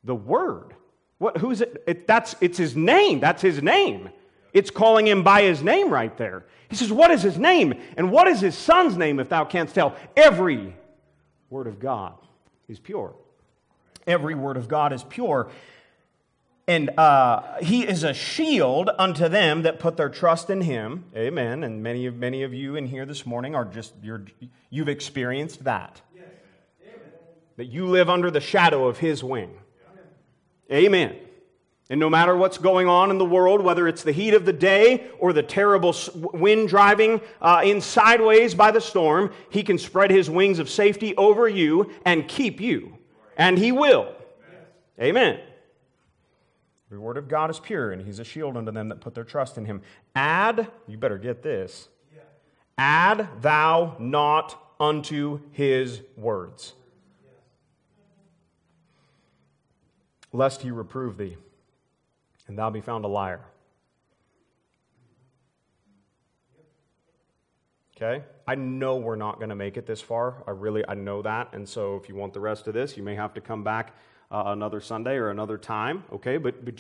The 0.05 0.15
Word. 0.15 0.75
What, 1.19 1.39
who's 1.39 1.61
it? 1.61 1.83
it? 1.87 2.07
That's, 2.07 2.35
it's 2.41 2.59
his 2.59 2.77
name. 2.77 3.21
That's 3.21 3.43
his 3.43 3.63
name. 3.63 4.11
It's 4.53 4.71
calling 4.71 5.07
him 5.07 5.23
by 5.23 5.43
his 5.43 5.63
name 5.63 5.91
right 5.91 6.17
there. 6.17 6.45
He 6.69 6.77
says, 6.77 6.93
What 6.93 7.11
is 7.11 7.23
his 7.23 7.39
name? 7.39 7.75
And 7.97 8.11
what 8.11 8.27
is 8.27 8.41
his 8.41 8.57
son's 8.57 8.97
name, 8.97 9.21
if 9.21 9.29
thou 9.29 9.45
canst 9.45 9.75
tell? 9.75 9.97
Every 10.17 10.75
word 11.51 11.67
of 11.67 11.79
God 11.79 12.15
is 12.69 12.79
pure. 12.79 13.15
Every 14.07 14.35
word 14.35 14.57
of 14.57 14.69
God 14.69 14.93
is 14.93 15.05
pure. 15.05 15.51
And 16.71 16.91
uh, 16.97 17.57
he 17.61 17.83
is 17.83 18.05
a 18.05 18.15
shield 18.15 18.91
unto 18.97 19.29
them 19.29 19.63
that 19.63 19.81
put 19.81 19.97
their 19.97 20.09
trust 20.09 20.51
in 20.51 20.61
him. 20.61 21.05
Amen. 21.17 21.65
And 21.65 21.83
many 21.83 22.07
of, 22.07 22.15
many 22.15 22.45
of 22.45 22.55
you 22.55 22.77
in 22.77 22.87
here 22.87 23.05
this 23.05 23.27
morning 23.27 23.57
are 23.57 23.65
just, 23.65 23.93
you're, 24.01 24.25
you've 24.71 24.89
experienced 24.89 25.65
that. 25.65 26.01
That 27.57 27.65
you 27.65 27.89
live 27.89 28.09
under 28.09 28.31
the 28.31 28.41
shadow 28.41 28.87
of 28.87 28.99
his 28.99 29.25
wing. 29.25 29.53
Amen. 30.71 31.17
And 31.91 31.99
no 31.99 32.09
matter 32.09 32.37
what's 32.37 32.59
going 32.59 32.87
on 32.87 33.11
in 33.11 33.19
the 33.19 33.25
world, 33.25 33.63
whether 33.63 33.89
it's 33.89 34.05
the 34.05 34.13
heat 34.13 34.35
of 34.35 34.45
the 34.45 34.53
day 34.53 35.09
or 35.19 35.33
the 35.33 35.43
terrible 35.43 35.93
wind 36.15 36.69
driving 36.69 37.21
uh, 37.43 37.63
in 37.65 37.81
sideways 37.81 38.55
by 38.55 38.71
the 38.71 38.81
storm, 38.81 39.33
he 39.51 39.65
can 39.65 39.77
spread 39.77 40.13
his 40.13 40.31
wings 40.31 40.61
of 40.61 40.71
safety 40.71 41.17
over 41.17 41.49
you 41.49 41.91
and 42.05 42.29
keep 42.29 42.61
you. 42.61 42.97
And 43.37 43.59
he 43.59 43.73
will. 43.73 44.15
Amen. 45.01 45.41
The 46.91 46.99
word 46.99 47.17
of 47.17 47.29
God 47.29 47.51
is 47.51 47.61
pure, 47.61 47.93
and 47.93 48.03
he's 48.03 48.19
a 48.19 48.25
shield 48.25 48.57
unto 48.57 48.73
them 48.73 48.89
that 48.89 49.01
put 49.01 49.15
their 49.15 49.25
trust 49.25 49.57
in 49.57 49.65
him. 49.65 49.83
Add, 50.15 50.69
you 50.89 50.99
better 50.99 51.19
get 51.19 51.43
this, 51.43 51.89
add 52.77 53.29
thou 53.41 53.97
not 53.99 54.59
unto 54.81 55.41
his 55.53 56.03
words. 56.17 56.73
lest 60.33 60.63
he 60.63 60.71
reprove 60.71 61.17
thee, 61.17 61.37
and 62.47 62.59
thou 62.59 62.71
be 62.71 62.81
found 62.81 63.05
a 63.05 63.09
liar. 63.09 63.41
Okay? 67.97 68.25
I 68.47 68.55
know 68.55 68.97
we're 68.97 69.17
not 69.17 69.37
going 69.37 69.51
to 69.51 69.55
make 69.55 69.77
it 69.77 69.87
this 69.87 70.01
far. 70.01 70.43
I 70.47 70.53
really, 70.53 70.83
I 70.89 70.95
know 70.95 71.21
that. 71.21 71.51
And 71.53 71.69
so 71.69 71.97
if 71.97 72.09
you 72.09 72.15
want 72.15 72.33
the 72.33 72.41
rest 72.41 72.67
of 72.67 72.73
this, 72.73 72.97
you 72.97 73.03
may 73.03 73.15
have 73.15 73.35
to 73.35 73.43
come 73.43 73.63
back 73.63 73.95
uh, 74.31 74.45
another 74.47 74.81
Sunday 74.81 75.17
or 75.17 75.31
another 75.31 75.59
time. 75.59 76.05
Okay? 76.13 76.37
But, 76.37 76.65
but 76.65 76.75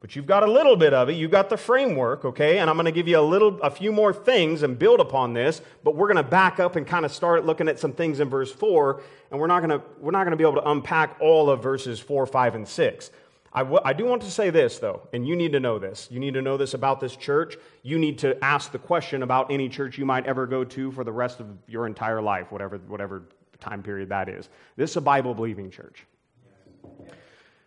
but 0.00 0.14
you've 0.14 0.26
got 0.26 0.42
a 0.42 0.50
little 0.50 0.76
bit 0.76 0.92
of 0.92 1.08
it. 1.08 1.14
You've 1.14 1.30
got 1.30 1.48
the 1.48 1.56
framework, 1.56 2.24
okay? 2.24 2.58
And 2.58 2.68
I'm 2.68 2.76
going 2.76 2.84
to 2.84 2.92
give 2.92 3.08
you 3.08 3.18
a 3.18 3.20
little, 3.20 3.60
a 3.62 3.70
few 3.70 3.92
more 3.92 4.12
things 4.12 4.62
and 4.62 4.78
build 4.78 5.00
upon 5.00 5.32
this. 5.32 5.62
But 5.82 5.96
we're 5.96 6.06
going 6.06 6.22
to 6.22 6.30
back 6.30 6.60
up 6.60 6.76
and 6.76 6.86
kind 6.86 7.04
of 7.04 7.12
start 7.12 7.46
looking 7.46 7.66
at 7.66 7.78
some 7.78 7.92
things 7.92 8.20
in 8.20 8.28
verse 8.28 8.52
four, 8.52 9.00
and 9.30 9.40
we're 9.40 9.46
not 9.46 9.66
going 9.66 9.80
to 9.80 9.84
we're 9.98 10.10
not 10.10 10.24
going 10.24 10.32
to 10.32 10.36
be 10.36 10.44
able 10.44 10.60
to 10.60 10.70
unpack 10.70 11.16
all 11.20 11.48
of 11.48 11.62
verses 11.62 11.98
four, 11.98 12.26
five, 12.26 12.54
and 12.54 12.68
six. 12.68 13.10
I, 13.52 13.60
w- 13.60 13.80
I 13.84 13.94
do 13.94 14.04
want 14.04 14.20
to 14.22 14.30
say 14.30 14.50
this 14.50 14.78
though, 14.78 15.08
and 15.14 15.26
you 15.26 15.34
need 15.34 15.52
to 15.52 15.60
know 15.60 15.78
this. 15.78 16.08
You 16.10 16.20
need 16.20 16.34
to 16.34 16.42
know 16.42 16.58
this 16.58 16.74
about 16.74 17.00
this 17.00 17.16
church. 17.16 17.56
You 17.82 17.98
need 17.98 18.18
to 18.18 18.44
ask 18.44 18.70
the 18.70 18.78
question 18.78 19.22
about 19.22 19.50
any 19.50 19.70
church 19.70 19.96
you 19.96 20.04
might 20.04 20.26
ever 20.26 20.46
go 20.46 20.62
to 20.62 20.92
for 20.92 21.04
the 21.04 21.12
rest 21.12 21.40
of 21.40 21.46
your 21.66 21.86
entire 21.86 22.20
life, 22.20 22.52
whatever 22.52 22.76
whatever 22.76 23.22
time 23.60 23.82
period 23.82 24.10
that 24.10 24.28
is. 24.28 24.50
This 24.76 24.90
is 24.90 24.98
a 24.98 25.00
Bible 25.00 25.34
believing 25.34 25.70
church. 25.70 26.04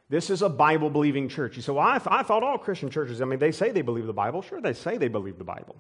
This 0.10 0.32
is 0.32 0.42
a 0.42 0.50
Bible 0.50 0.90
believing 0.90 1.30
church. 1.30 1.56
You 1.56 1.62
say, 1.62 1.72
well, 1.72 1.86
I, 1.88 2.00
th- 2.00 2.08
I 2.10 2.24
thought 2.24 2.44
all 2.44 2.58
Christian 2.58 2.90
churches, 2.90 3.22
I 3.22 3.26
mean, 3.26 3.38
they 3.38 3.52
say 3.52 3.72
they 3.72 3.84
believe 3.84 4.08
the 4.08 4.14
Bible. 4.14 4.42
Sure, 4.42 4.60
they 4.60 4.74
say 4.74 4.98
they 4.98 5.08
believe 5.08 5.38
the 5.38 5.44
Bible. 5.44 5.76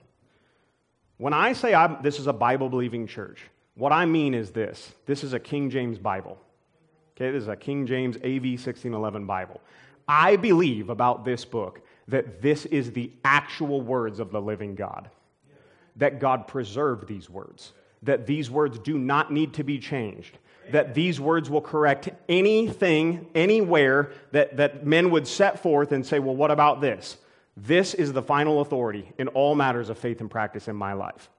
When 1.18 1.34
I 1.34 1.54
say 1.54 1.74
I'm, 1.74 1.98
this 2.04 2.20
is 2.20 2.28
a 2.28 2.34
Bible 2.34 2.70
believing 2.70 3.08
church, 3.08 3.42
what 3.74 3.92
I 3.92 4.06
mean 4.06 4.34
is 4.34 4.52
this 4.52 4.94
this 5.06 5.24
is 5.24 5.34
a 5.34 5.40
King 5.40 5.70
James 5.70 5.98
Bible. 5.98 6.38
Okay, 7.16 7.32
this 7.32 7.44
is 7.44 7.50
a 7.50 7.56
King 7.56 7.88
James 7.88 8.18
AV 8.18 8.56
1611 8.56 9.26
Bible. 9.26 9.60
I 10.08 10.36
believe 10.36 10.90
about 10.90 11.26
this 11.26 11.44
book 11.44 11.82
that 12.08 12.42
this 12.42 12.66
is 12.68 12.92
the 12.92 13.12
actual 13.24 13.82
words 13.82 14.20
of 14.20 14.32
the 14.32 14.42
living 14.42 14.76
God, 14.76 15.10
that 15.96 16.20
God 16.20 16.48
preserved 16.48 17.08
these 17.08 17.30
words, 17.30 17.74
that 18.04 18.26
these 18.26 18.50
words 18.50 18.80
do 18.80 18.98
not 18.98 19.32
need 19.32 19.54
to 19.56 19.64
be 19.64 19.80
changed 19.80 20.38
that 20.72 20.94
these 20.94 21.20
words 21.20 21.50
will 21.50 21.62
correct 21.62 22.10
anything, 22.28 23.28
anywhere 23.36 24.12
that, 24.32 24.58
that 24.58 24.86
men 24.86 25.12
would 25.12 25.28
set 25.28 25.62
forth 25.62 25.92
and 25.92 26.06
say, 26.06 26.20
well, 26.20 26.36
what 26.36 26.52
about 26.52 26.82
this? 26.82 27.18
This 27.56 27.94
is 27.94 28.14
the 28.14 28.22
final 28.22 28.62
authority 28.62 29.12
in 29.18 29.28
all 29.30 29.56
matters 29.56 29.90
of 29.90 29.98
faith 29.98 30.22
and 30.22 30.30
practice 30.32 30.68
in 30.68 30.76
my 30.76 30.94
life. 30.94 31.30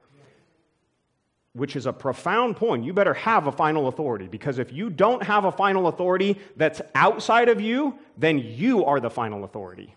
Which 1.52 1.74
is 1.74 1.86
a 1.86 1.92
profound 1.92 2.56
point. 2.56 2.84
You 2.84 2.92
better 2.92 3.14
have 3.14 3.46
a 3.46 3.52
final 3.52 3.88
authority 3.88 4.28
because 4.28 4.58
if 4.58 4.72
you 4.72 4.88
don't 4.88 5.22
have 5.22 5.44
a 5.44 5.52
final 5.52 5.88
authority 5.88 6.38
that's 6.56 6.80
outside 6.94 7.48
of 7.48 7.60
you, 7.60 7.98
then 8.16 8.38
you 8.38 8.84
are 8.84 9.00
the 9.00 9.10
final 9.10 9.44
authority. 9.44 9.94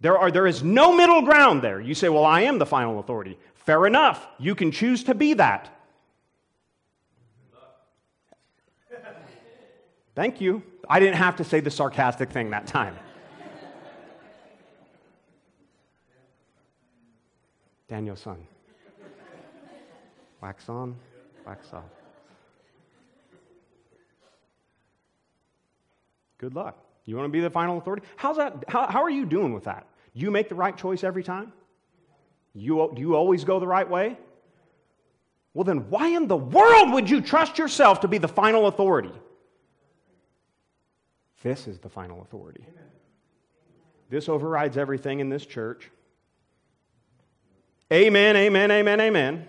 There, 0.00 0.18
are, 0.18 0.30
there 0.30 0.46
is 0.46 0.62
no 0.62 0.94
middle 0.94 1.22
ground 1.22 1.62
there. 1.62 1.80
You 1.80 1.94
say, 1.94 2.10
Well, 2.10 2.26
I 2.26 2.42
am 2.42 2.58
the 2.58 2.66
final 2.66 3.00
authority. 3.00 3.38
Fair 3.54 3.86
enough. 3.86 4.26
You 4.38 4.54
can 4.54 4.70
choose 4.70 5.02
to 5.04 5.14
be 5.14 5.32
that. 5.34 5.73
Thank 10.14 10.40
you. 10.40 10.62
I 10.88 11.00
didn't 11.00 11.16
have 11.16 11.36
to 11.36 11.44
say 11.44 11.60
the 11.60 11.70
sarcastic 11.70 12.30
thing 12.30 12.50
that 12.50 12.66
time. 12.66 12.96
Daniel-san. 17.88 18.38
Wax 20.40 20.68
on, 20.68 20.96
wax 21.46 21.72
off. 21.72 21.84
Good 26.38 26.54
luck. 26.54 26.76
You 27.06 27.16
want 27.16 27.26
to 27.26 27.32
be 27.32 27.40
the 27.40 27.50
final 27.50 27.78
authority? 27.78 28.06
How's 28.16 28.36
that? 28.36 28.64
How, 28.68 28.86
how 28.86 29.02
are 29.02 29.10
you 29.10 29.24
doing 29.24 29.52
with 29.52 29.64
that? 29.64 29.86
Do 30.14 30.20
You 30.20 30.30
make 30.30 30.48
the 30.48 30.54
right 30.54 30.76
choice 30.76 31.04
every 31.04 31.22
time? 31.22 31.52
You, 32.54 32.92
do 32.94 33.00
you 33.00 33.16
always 33.16 33.44
go 33.44 33.58
the 33.58 33.66
right 33.66 33.88
way? 33.88 34.16
Well, 35.54 35.64
then 35.64 35.88
why 35.90 36.08
in 36.08 36.28
the 36.28 36.36
world 36.36 36.92
would 36.92 37.08
you 37.08 37.20
trust 37.20 37.58
yourself 37.58 38.00
to 38.00 38.08
be 38.08 38.18
the 38.18 38.28
final 38.28 38.66
authority? 38.66 39.12
This 41.44 41.68
is 41.68 41.78
the 41.78 41.90
final 41.90 42.22
authority. 42.22 42.64
This 44.08 44.30
overrides 44.30 44.78
everything 44.78 45.20
in 45.20 45.28
this 45.28 45.44
church. 45.44 45.90
Amen, 47.92 48.34
amen, 48.34 48.70
amen, 48.70 49.00
amen. 49.00 49.46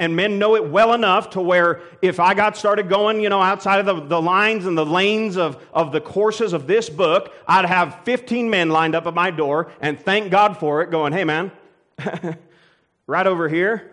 And 0.00 0.16
men 0.16 0.40
know 0.40 0.56
it 0.56 0.68
well 0.68 0.94
enough 0.94 1.30
to 1.30 1.40
where 1.40 1.80
if 2.00 2.18
I 2.18 2.34
got 2.34 2.56
started 2.56 2.88
going, 2.88 3.20
you 3.20 3.28
know, 3.28 3.40
outside 3.40 3.78
of 3.78 3.86
the, 3.86 4.06
the 4.06 4.20
lines 4.20 4.66
and 4.66 4.76
the 4.76 4.84
lanes 4.84 5.36
of, 5.36 5.64
of 5.72 5.92
the 5.92 6.00
courses 6.00 6.54
of 6.54 6.66
this 6.66 6.90
book, 6.90 7.32
I'd 7.46 7.66
have 7.66 8.00
15 8.04 8.50
men 8.50 8.70
lined 8.70 8.96
up 8.96 9.06
at 9.06 9.14
my 9.14 9.30
door 9.30 9.70
and 9.80 10.00
thank 10.00 10.32
God 10.32 10.56
for 10.56 10.82
it, 10.82 10.90
going, 10.90 11.12
hey, 11.12 11.22
man, 11.22 11.52
right 13.06 13.26
over 13.28 13.48
here. 13.48 13.92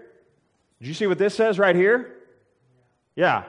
Did 0.79 0.87
you 0.87 0.93
see 0.95 1.05
what 1.05 1.19
this 1.19 1.35
says 1.35 1.59
right 1.59 1.75
here? 1.75 2.15
Yeah, 3.15 3.43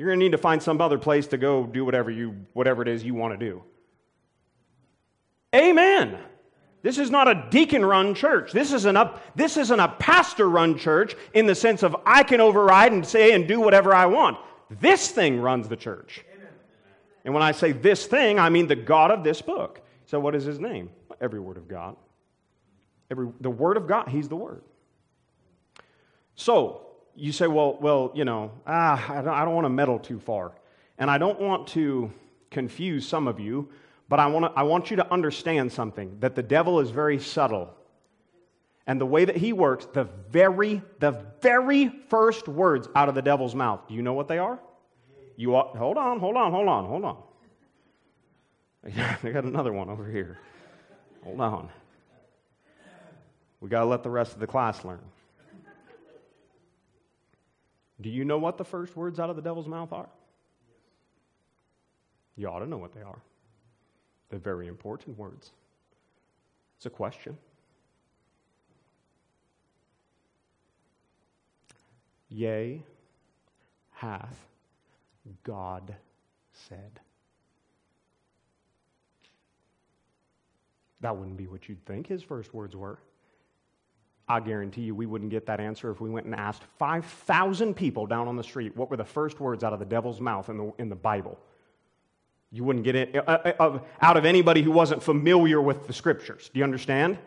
You're 0.00 0.08
going 0.08 0.18
to 0.18 0.24
need 0.24 0.32
to 0.32 0.38
find 0.38 0.62
some 0.62 0.80
other 0.80 0.96
place 0.96 1.26
to 1.26 1.36
go 1.36 1.66
do 1.66 1.84
whatever, 1.84 2.10
you, 2.10 2.34
whatever 2.54 2.80
it 2.80 2.88
is 2.88 3.04
you 3.04 3.12
want 3.12 3.38
to 3.38 3.46
do. 3.46 3.62
Amen. 5.54 6.18
This 6.80 6.96
is 6.96 7.10
not 7.10 7.28
a 7.28 7.48
deacon 7.50 7.84
run 7.84 8.14
church. 8.14 8.50
This 8.50 8.72
isn't, 8.72 8.96
a, 8.96 9.20
this 9.34 9.58
isn't 9.58 9.78
a 9.78 9.88
pastor 9.88 10.48
run 10.48 10.78
church 10.78 11.14
in 11.34 11.44
the 11.44 11.54
sense 11.54 11.82
of 11.82 11.94
I 12.06 12.22
can 12.22 12.40
override 12.40 12.92
and 12.92 13.06
say 13.06 13.32
and 13.32 13.46
do 13.46 13.60
whatever 13.60 13.94
I 13.94 14.06
want. 14.06 14.38
This 14.70 15.10
thing 15.10 15.38
runs 15.38 15.68
the 15.68 15.76
church. 15.76 16.24
And 17.26 17.34
when 17.34 17.42
I 17.42 17.52
say 17.52 17.72
this 17.72 18.06
thing, 18.06 18.38
I 18.38 18.48
mean 18.48 18.68
the 18.68 18.76
God 18.76 19.10
of 19.10 19.22
this 19.22 19.42
book. 19.42 19.82
So, 20.06 20.18
what 20.18 20.34
is 20.34 20.44
his 20.44 20.58
name? 20.58 20.88
Every 21.20 21.40
word 21.40 21.58
of 21.58 21.68
God. 21.68 21.94
Every, 23.10 23.28
the 23.42 23.50
word 23.50 23.76
of 23.76 23.86
God, 23.86 24.08
he's 24.08 24.30
the 24.30 24.36
word. 24.36 24.62
So, 26.36 26.86
you 27.20 27.32
say, 27.32 27.46
well, 27.46 27.76
well, 27.80 28.10
you 28.14 28.24
know, 28.24 28.50
ah, 28.66 29.12
I 29.12 29.22
don't, 29.22 29.34
I 29.34 29.44
don't 29.44 29.54
want 29.54 29.66
to 29.66 29.70
meddle 29.70 29.98
too 29.98 30.18
far. 30.18 30.52
And 30.98 31.10
I 31.10 31.18
don't 31.18 31.40
want 31.40 31.68
to 31.68 32.12
confuse 32.50 33.06
some 33.06 33.28
of 33.28 33.38
you 33.38 33.68
but 34.10 34.18
I, 34.18 34.26
wanna, 34.26 34.52
I 34.56 34.64
want 34.64 34.90
you 34.90 34.96
to 34.96 35.12
understand 35.12 35.72
something 35.72 36.16
that 36.18 36.34
the 36.34 36.42
devil 36.42 36.80
is 36.80 36.90
very 36.90 37.20
subtle. 37.20 37.72
And 38.84 39.00
the 39.00 39.06
way 39.06 39.24
that 39.24 39.36
he 39.36 39.52
works, 39.52 39.86
the 39.92 40.08
very, 40.30 40.82
the 40.98 41.24
very 41.40 41.88
first 42.08 42.48
words 42.48 42.88
out 42.96 43.08
of 43.08 43.14
the 43.14 43.22
devil's 43.22 43.54
mouth, 43.54 43.86
do 43.86 43.94
you 43.94 44.02
know 44.02 44.14
what 44.14 44.26
they 44.26 44.38
are? 44.38 44.58
You 45.36 45.52
hold 45.52 45.96
on, 45.96 46.18
hold 46.18 46.36
on, 46.36 46.50
hold 46.50 46.68
on, 46.68 46.84
hold 46.86 47.04
on. 47.04 47.22
I 49.22 49.30
got 49.30 49.44
another 49.44 49.72
one 49.72 49.88
over 49.88 50.10
here. 50.10 50.38
Hold 51.22 51.40
on. 51.40 51.68
We 53.60 53.68
got 53.68 53.80
to 53.80 53.86
let 53.86 54.02
the 54.02 54.10
rest 54.10 54.32
of 54.32 54.40
the 54.40 54.46
class 54.48 54.84
learn. 54.84 54.98
Do 58.00 58.08
you 58.08 58.24
know 58.24 58.38
what 58.38 58.56
the 58.56 58.64
first 58.64 58.96
words 58.96 59.20
out 59.20 59.30
of 59.30 59.36
the 59.36 59.42
devil's 59.42 59.68
mouth 59.68 59.92
are? 59.92 60.08
You 62.36 62.48
ought 62.48 62.60
to 62.60 62.66
know 62.66 62.78
what 62.78 62.94
they 62.94 63.02
are. 63.02 63.18
They're 64.30 64.38
very 64.38 64.68
important 64.68 65.18
words. 65.18 65.50
It's 66.76 66.86
a 66.86 66.90
question. 66.90 67.36
Yea, 72.30 72.82
hath 73.92 74.46
God 75.44 75.94
said. 76.52 77.00
That 81.00 81.16
wouldn't 81.16 81.36
be 81.36 81.46
what 81.46 81.68
you'd 81.68 81.84
think 81.84 82.06
his 82.06 82.22
first 82.22 82.54
words 82.54 82.76
were. 82.76 82.98
I 84.30 84.38
guarantee 84.38 84.82
you 84.82 84.94
we 84.94 85.06
wouldn't 85.06 85.32
get 85.32 85.46
that 85.46 85.58
answer 85.58 85.90
if 85.90 86.00
we 86.00 86.08
went 86.08 86.24
and 86.24 86.36
asked 86.36 86.62
5,000 86.78 87.74
people 87.74 88.06
down 88.06 88.28
on 88.28 88.36
the 88.36 88.44
street 88.44 88.76
what 88.76 88.88
were 88.88 88.96
the 88.96 89.04
first 89.04 89.40
words 89.40 89.64
out 89.64 89.72
of 89.72 89.80
the 89.80 89.84
devil's 89.84 90.20
mouth 90.20 90.48
in 90.48 90.56
the, 90.56 90.72
in 90.78 90.88
the 90.88 90.94
Bible. 90.94 91.36
You 92.52 92.62
wouldn't 92.62 92.84
get 92.84 92.94
it 92.94 93.16
uh, 93.16 93.20
uh, 93.58 93.80
out 94.00 94.16
of 94.16 94.24
anybody 94.24 94.62
who 94.62 94.70
wasn't 94.70 95.02
familiar 95.02 95.60
with 95.60 95.88
the 95.88 95.92
scriptures. 95.92 96.48
Do 96.54 96.60
you 96.60 96.64
understand? 96.64 97.18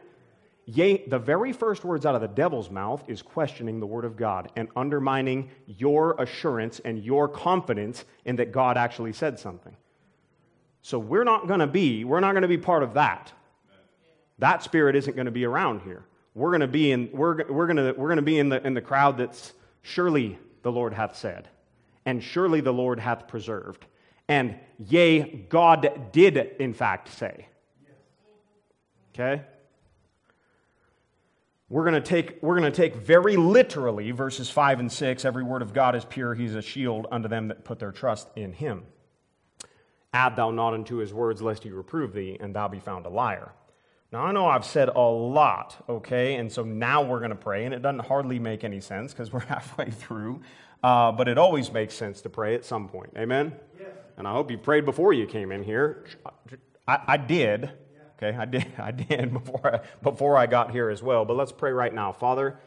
Yea, 0.65 1.05
the 1.07 1.19
very 1.19 1.51
first 1.51 1.83
words 1.83 2.05
out 2.05 2.15
of 2.15 2.21
the 2.21 2.27
devil's 2.29 2.69
mouth 2.69 3.03
is 3.09 3.21
questioning 3.21 3.81
the 3.81 3.85
word 3.85 4.05
of 4.05 4.15
God 4.15 4.49
and 4.55 4.69
undermining 4.77 5.49
your 5.67 6.15
assurance 6.21 6.79
and 6.85 7.03
your 7.03 7.27
confidence 7.27 8.05
in 8.23 8.37
that 8.37 8.53
God 8.53 8.77
actually 8.77 9.11
said 9.11 9.37
something. 9.37 9.75
So 10.81 10.99
we're 10.99 11.25
not 11.25 11.49
going 11.49 11.59
to 11.59 11.67
be, 11.67 12.05
we're 12.05 12.21
not 12.21 12.31
going 12.31 12.43
to 12.43 12.47
be 12.47 12.57
part 12.57 12.81
of 12.81 12.93
that. 12.93 13.33
That 14.39 14.63
spirit 14.63 14.95
isn't 14.95 15.17
going 15.17 15.25
to 15.25 15.31
be 15.31 15.43
around 15.43 15.81
here. 15.81 16.05
We're 16.35 16.51
going 16.51 16.61
to 16.61 16.67
be 16.67 16.91
in, 16.91 17.09
we're, 17.11 17.45
we're 17.47 17.67
going 17.67 17.97
we're 17.97 18.15
to 18.15 18.21
be 18.21 18.39
in 18.39 18.49
the, 18.49 18.65
in 18.65 18.73
the 18.73 18.81
crowd 18.81 19.17
that's 19.17 19.53
surely 19.81 20.39
the 20.63 20.71
Lord 20.71 20.93
hath 20.93 21.15
said, 21.15 21.49
and 22.05 22.23
surely 22.23 22.61
the 22.61 22.73
Lord 22.73 22.99
hath 22.99 23.27
preserved 23.27 23.85
and 24.27 24.55
yea, 24.79 25.45
God 25.49 26.11
did 26.11 26.37
in 26.37 26.73
fact 26.73 27.09
say. 27.09 27.47
Okay? 29.13 29.43
We're 31.69 31.83
going 31.83 32.01
to 32.01 32.01
take 32.01 32.41
we're 32.41 32.57
going 32.59 32.71
to 32.71 32.75
take 32.75 32.95
very 32.95 33.35
literally 33.35 34.11
verses 34.11 34.49
5 34.49 34.79
and 34.79 34.91
6 34.91 35.25
every 35.25 35.43
word 35.43 35.61
of 35.61 35.73
God 35.73 35.95
is 35.95 36.05
pure 36.05 36.33
he's 36.33 36.55
a 36.55 36.61
shield 36.61 37.07
unto 37.11 37.27
them 37.27 37.47
that 37.47 37.63
put 37.63 37.79
their 37.79 37.91
trust 37.91 38.27
in 38.35 38.53
him. 38.53 38.83
Add 40.13 40.35
thou 40.35 40.51
not 40.51 40.73
unto 40.73 40.97
his 40.97 41.13
words 41.13 41.41
lest 41.41 41.63
he 41.63 41.71
reprove 41.71 42.13
thee 42.13 42.37
and 42.39 42.55
thou 42.55 42.67
be 42.67 42.79
found 42.79 43.05
a 43.05 43.09
liar. 43.09 43.51
Now 44.13 44.23
I 44.23 44.31
know 44.31 44.45
I've 44.45 44.63
said 44.63 44.87
a 44.87 45.01
lot, 45.01 45.83
okay? 45.89 46.35
And 46.35 46.49
so 46.49 46.63
now 46.63 47.03
we're 47.03 47.19
going 47.19 47.31
to 47.31 47.35
pray 47.35 47.65
and 47.65 47.73
it 47.73 47.81
doesn't 47.81 48.05
hardly 48.05 48.39
make 48.39 48.63
any 48.63 48.79
sense 48.79 49.11
because 49.11 49.33
we're 49.33 49.39
halfway 49.47 49.91
through. 49.91 50.41
Uh, 50.81 51.11
but 51.11 51.27
it 51.27 51.37
always 51.37 51.73
makes 51.73 51.93
sense 51.93 52.21
to 52.21 52.29
pray 52.29 52.55
at 52.55 52.63
some 52.63 52.87
point. 52.87 53.11
Amen? 53.17 53.53
Yes 53.77 53.89
and 54.17 54.27
I 54.27 54.31
hope 54.31 54.51
you 54.51 54.57
prayed 54.57 54.85
before 54.85 55.13
you 55.13 55.25
came 55.25 55.51
in 55.51 55.63
here. 55.63 56.05
I, 56.87 56.99
I 57.07 57.17
did. 57.17 57.71
Okay, 58.17 58.37
I 58.37 58.45
did. 58.45 58.67
I 58.77 58.91
did 58.91 59.33
before 59.33 59.75
I, 59.75 59.79
before 60.01 60.37
I 60.37 60.45
got 60.45 60.71
here 60.71 60.89
as 60.89 61.01
well. 61.01 61.25
But 61.25 61.35
let's 61.35 61.51
pray 61.51 61.71
right 61.71 61.93
now, 61.93 62.11
Father. 62.11 62.59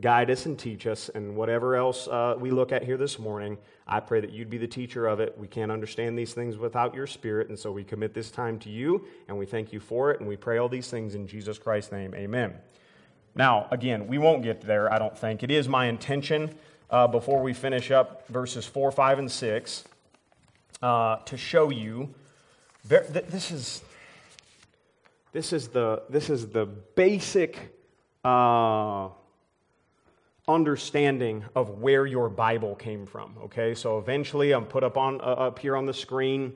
Guide 0.00 0.30
us 0.30 0.46
and 0.46 0.58
teach 0.58 0.86
us, 0.86 1.10
and 1.14 1.36
whatever 1.36 1.76
else 1.76 2.08
uh, 2.08 2.34
we 2.38 2.50
look 2.50 2.72
at 2.72 2.84
here 2.84 2.96
this 2.96 3.18
morning, 3.18 3.58
I 3.86 4.00
pray 4.00 4.20
that 4.20 4.30
you'd 4.30 4.48
be 4.48 4.56
the 4.56 4.68
teacher 4.68 5.06
of 5.06 5.20
it. 5.20 5.36
We 5.36 5.46
can't 5.46 5.70
understand 5.70 6.16
these 6.18 6.32
things 6.32 6.56
without 6.56 6.94
your 6.94 7.06
Spirit, 7.06 7.48
and 7.48 7.58
so 7.58 7.70
we 7.70 7.84
commit 7.84 8.14
this 8.14 8.30
time 8.30 8.58
to 8.60 8.70
you, 8.70 9.04
and 9.28 9.36
we 9.36 9.46
thank 9.46 9.72
you 9.72 9.80
for 9.80 10.10
it, 10.10 10.20
and 10.20 10.28
we 10.28 10.36
pray 10.36 10.58
all 10.58 10.68
these 10.68 10.88
things 10.88 11.14
in 11.14 11.26
Jesus 11.26 11.58
Christ's 11.58 11.92
name. 11.92 12.14
Amen. 12.14 12.54
Now, 13.34 13.66
again, 13.70 14.06
we 14.06 14.16
won't 14.16 14.42
get 14.42 14.62
there, 14.62 14.92
I 14.92 14.98
don't 14.98 15.16
think. 15.18 15.42
It 15.42 15.50
is 15.50 15.68
my 15.68 15.86
intention 15.86 16.54
uh, 16.88 17.06
before 17.06 17.42
we 17.42 17.52
finish 17.52 17.90
up 17.90 18.26
verses 18.28 18.64
4, 18.66 18.92
5, 18.92 19.18
and 19.18 19.30
6 19.30 19.84
uh, 20.82 21.16
to 21.16 21.36
show 21.36 21.70
you. 21.70 22.14
This 22.86 23.50
is, 23.50 23.82
this 25.32 25.52
is, 25.52 25.68
the, 25.68 26.04
this 26.08 26.30
is 26.30 26.48
the 26.48 26.64
basic 26.64 27.76
uh, 28.24 29.08
understanding 30.54 31.44
of 31.54 31.80
where 31.80 32.06
your 32.06 32.28
Bible 32.28 32.74
came 32.74 33.06
from. 33.06 33.36
Okay, 33.44 33.74
so 33.74 33.98
eventually 33.98 34.52
I'm 34.52 34.64
put 34.64 34.84
up 34.84 34.96
on 34.96 35.20
uh, 35.20 35.24
up 35.24 35.58
here 35.58 35.76
on 35.76 35.86
the 35.86 35.94
screen. 35.94 36.52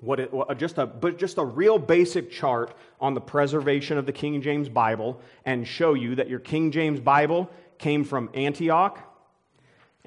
What 0.00 0.20
it, 0.20 0.32
just 0.56 0.78
a 0.78 0.86
but 0.86 1.18
just 1.18 1.38
a 1.38 1.44
real 1.44 1.78
basic 1.78 2.30
chart 2.30 2.74
on 3.00 3.14
the 3.14 3.20
preservation 3.20 3.98
of 3.98 4.06
the 4.06 4.12
King 4.12 4.40
James 4.40 4.68
Bible 4.68 5.20
and 5.44 5.66
show 5.66 5.94
you 5.94 6.14
that 6.14 6.28
your 6.28 6.38
King 6.38 6.70
James 6.70 7.00
Bible 7.00 7.50
came 7.78 8.04
from 8.04 8.30
Antioch 8.34 9.08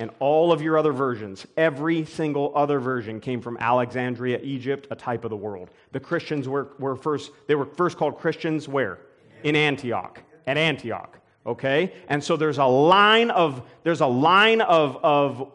and 0.02 0.10
all 0.17 0.52
of 0.52 0.63
your 0.63 0.80
other 0.80 0.93
versions, 0.93 1.45
every 1.58 2.06
single 2.06 2.52
other 2.56 2.80
version 2.80 3.19
came 3.19 3.39
from 3.39 3.56
Alexandria, 3.58 4.39
Egypt, 4.41 4.88
a 4.89 4.95
type 4.95 5.24
of 5.24 5.30
the 5.30 5.38
world. 5.38 5.69
The 5.91 6.00
Christians 6.00 6.47
were, 6.47 6.69
were 6.80 6.95
first, 6.95 7.32
they 7.45 7.54
were 7.54 7.65
first 7.65 7.97
called 7.97 8.17
Christians 8.17 8.67
where? 8.67 8.97
In 9.43 9.56
Antioch. 9.56 10.24
At 10.47 10.58
Antioch. 10.58 11.20
Okay? 11.45 11.93
And 12.08 12.23
so 12.23 12.38
there's 12.38 12.58
a 12.58 12.65
line 12.65 13.32
of, 13.32 13.63
there's 13.84 14.01
a 14.01 14.08
line 14.08 14.62
of, 14.62 14.97
of 15.04 15.51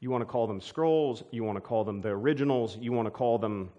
you 0.00 0.10
want 0.10 0.22
to 0.22 0.26
call 0.26 0.46
them 0.46 0.60
scrolls, 0.60 1.22
you 1.30 1.44
want 1.44 1.56
to 1.56 1.60
call 1.60 1.84
them 1.84 2.00
the 2.00 2.08
originals, 2.08 2.76
you 2.80 2.92
want 2.92 3.06
to 3.06 3.10
call 3.10 3.38
them 3.38 3.70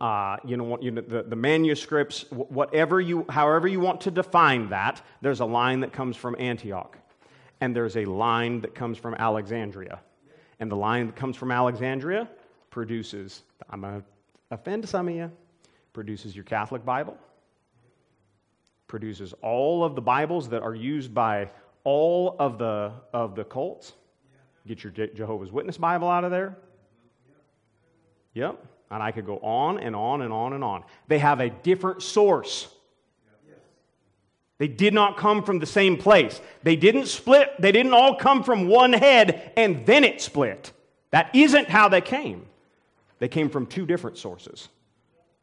uh, 0.00 0.36
you 0.44 0.56
know, 0.56 0.78
you 0.80 0.90
know 0.90 1.02
the, 1.02 1.22
the 1.22 1.36
manuscripts, 1.36 2.24
whatever 2.30 3.00
you, 3.00 3.24
however 3.28 3.68
you 3.68 3.80
want 3.80 4.00
to 4.00 4.10
define 4.10 4.68
that, 4.70 5.02
there's 5.20 5.40
a 5.40 5.44
line 5.44 5.80
that 5.80 5.92
comes 5.92 6.16
from 6.16 6.34
Antioch, 6.38 6.96
and 7.60 7.76
there's 7.76 7.96
a 7.96 8.04
line 8.04 8.60
that 8.62 8.74
comes 8.74 8.98
from 8.98 9.14
Alexandria, 9.14 10.00
and 10.60 10.70
the 10.70 10.76
line 10.76 11.06
that 11.06 11.16
comes 11.16 11.36
from 11.36 11.52
Alexandria 11.52 12.28
produces. 12.70 13.42
I'm 13.70 13.82
gonna 13.82 14.02
offend 14.50 14.88
some 14.88 15.08
of 15.08 15.14
you. 15.14 15.30
Produces 15.92 16.34
your 16.34 16.44
Catholic 16.44 16.84
Bible. 16.84 17.18
Produces 18.92 19.32
all 19.40 19.84
of 19.84 19.94
the 19.94 20.02
Bibles 20.02 20.50
that 20.50 20.60
are 20.60 20.74
used 20.74 21.14
by 21.14 21.48
all 21.82 22.36
of 22.38 22.58
the 22.58 22.92
of 23.14 23.34
the 23.34 23.42
cults. 23.42 23.94
Get 24.66 24.84
your 24.84 24.92
Jehovah's 24.92 25.50
Witness 25.50 25.78
Bible 25.78 26.10
out 26.10 26.24
of 26.24 26.30
there. 26.30 26.58
Yep. 28.34 28.62
And 28.90 29.02
I 29.02 29.10
could 29.10 29.24
go 29.24 29.38
on 29.38 29.78
and 29.78 29.96
on 29.96 30.20
and 30.20 30.30
on 30.30 30.52
and 30.52 30.62
on. 30.62 30.84
They 31.08 31.18
have 31.20 31.40
a 31.40 31.48
different 31.48 32.02
source. 32.02 32.68
They 34.58 34.68
did 34.68 34.92
not 34.92 35.16
come 35.16 35.42
from 35.42 35.58
the 35.58 35.64
same 35.64 35.96
place. 35.96 36.42
They 36.62 36.76
didn't 36.76 37.06
split, 37.06 37.48
they 37.58 37.72
didn't 37.72 37.94
all 37.94 38.16
come 38.16 38.44
from 38.44 38.68
one 38.68 38.92
head 38.92 39.52
and 39.56 39.86
then 39.86 40.04
it 40.04 40.20
split. 40.20 40.70
That 41.12 41.34
isn't 41.34 41.70
how 41.70 41.88
they 41.88 42.02
came. 42.02 42.44
They 43.20 43.28
came 43.28 43.48
from 43.48 43.64
two 43.64 43.86
different 43.86 44.18
sources 44.18 44.68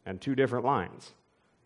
and 0.05 0.21
two 0.21 0.35
different 0.35 0.65
lines. 0.65 1.13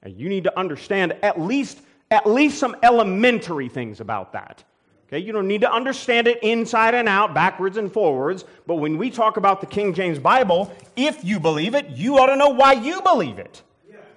And 0.03 0.19
you 0.19 0.29
need 0.29 0.43
to 0.43 0.59
understand 0.59 1.13
at 1.23 1.39
least, 1.39 1.81
at 2.11 2.27
least 2.27 2.59
some 2.59 2.75
elementary 2.83 3.69
things 3.69 3.99
about 3.99 4.33
that. 4.33 4.63
Okay, 5.07 5.19
you 5.19 5.31
don't 5.31 5.47
need 5.47 5.61
to 5.61 5.71
understand 5.71 6.27
it 6.27 6.41
inside 6.43 6.95
and 6.95 7.07
out, 7.07 7.33
backwards 7.33 7.77
and 7.77 7.91
forwards. 7.91 8.45
But 8.67 8.75
when 8.75 8.97
we 8.97 9.09
talk 9.09 9.37
about 9.37 9.61
the 9.61 9.67
King 9.67 9.93
James 9.93 10.19
Bible, 10.19 10.71
if 10.95 11.23
you 11.23 11.39
believe 11.39 11.75
it, 11.75 11.89
you 11.89 12.17
ought 12.17 12.27
to 12.27 12.35
know 12.35 12.49
why 12.49 12.73
you 12.73 13.01
believe 13.01 13.39
it. 13.39 13.61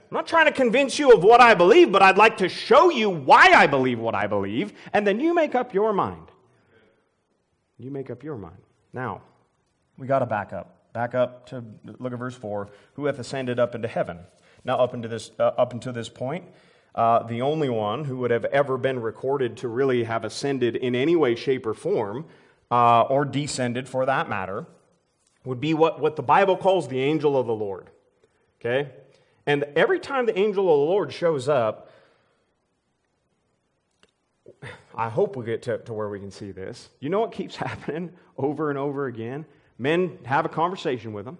I'm 0.09 0.15
not 0.15 0.27
trying 0.29 0.47
to 0.47 0.53
convince 0.53 0.99
you 0.99 1.13
of 1.13 1.25
what 1.25 1.41
I 1.41 1.55
believe, 1.55 1.91
but 1.91 2.01
I'd 2.01 2.17
like 2.17 2.37
to 2.39 2.49
show 2.49 2.91
you 2.91 3.11
why 3.11 3.53
I 3.53 3.67
believe 3.67 3.99
what 3.99 4.15
I 4.15 4.29
believe, 4.29 4.73
and 4.93 5.05
then 5.05 5.19
you 5.19 5.35
make 5.35 5.57
up 5.57 5.75
your 5.75 5.93
mind. 5.93 6.31
You 7.79 7.91
make 7.91 8.09
up 8.09 8.23
your 8.23 8.37
mind. 8.37 8.57
Now, 8.93 9.23
we 9.99 10.07
got 10.07 10.21
to 10.21 10.27
back 10.27 10.53
up. 10.53 10.93
Back 10.93 11.15
up 11.15 11.47
to 11.49 11.63
look 11.99 12.13
at 12.13 12.19
verse 12.19 12.37
4 12.37 12.71
who 12.95 13.07
hath 13.07 13.19
ascended 13.19 13.59
up 13.59 13.75
into 13.75 13.89
heaven. 13.89 14.21
Now, 14.67 14.79
up, 14.79 14.95
into 14.95 15.07
this, 15.07 15.31
uh, 15.39 15.45
up 15.57 15.73
until 15.73 15.93
this 15.93 16.09
point, 16.09 16.45
uh, 16.97 17.23
the 17.23 17.41
only 17.41 17.69
one 17.69 18.05
who 18.05 18.17
would 18.17 18.33
have 18.33 18.45
ever 18.47 18.77
been 18.77 19.01
recorded 19.01 19.57
to 19.59 19.69
really 19.69 20.03
have 20.03 20.25
ascended 20.25 20.75
in 20.75 20.97
any 20.97 21.15
way, 21.15 21.37
shape, 21.37 21.65
or 21.67 21.73
form, 21.73 22.27
uh, 22.69 23.03
or 23.03 23.25
descended 23.25 23.89
for 23.89 24.05
that 24.07 24.29
matter, 24.29 24.67
would 25.45 25.61
be 25.61 25.73
what, 25.73 26.01
what 26.01 26.17
the 26.17 26.23
Bible 26.23 26.57
calls 26.57 26.89
the 26.89 27.01
angel 27.01 27.39
of 27.39 27.47
the 27.47 27.55
Lord. 27.55 27.91
Okay? 28.61 28.91
And 29.47 29.63
every 29.77 30.01
time 30.01 30.27
the 30.27 30.37
angel 30.37 30.65
of 30.65 30.81
the 30.81 30.85
Lord 30.85 31.13
shows 31.13 31.49
up, 31.49 31.93
I 34.97 35.09
hope 35.09 35.37
we 35.37 35.45
get 35.45 35.63
to, 35.63 35.79
to 35.79 35.93
where 35.93 36.09
we 36.09 36.19
can 36.19 36.33
see 36.33 36.51
this. 36.51 36.89
You 36.99 37.09
know 37.09 37.21
what 37.21 37.31
keeps 37.31 37.55
happening 37.57 38.11
over 38.37 38.71
and 38.71 38.79
over 38.79 39.07
again? 39.07 39.47
Men 39.79 40.19
have 40.25 40.45
a 40.45 40.49
conversation 40.49 41.13
with 41.13 41.25
him, 41.25 41.39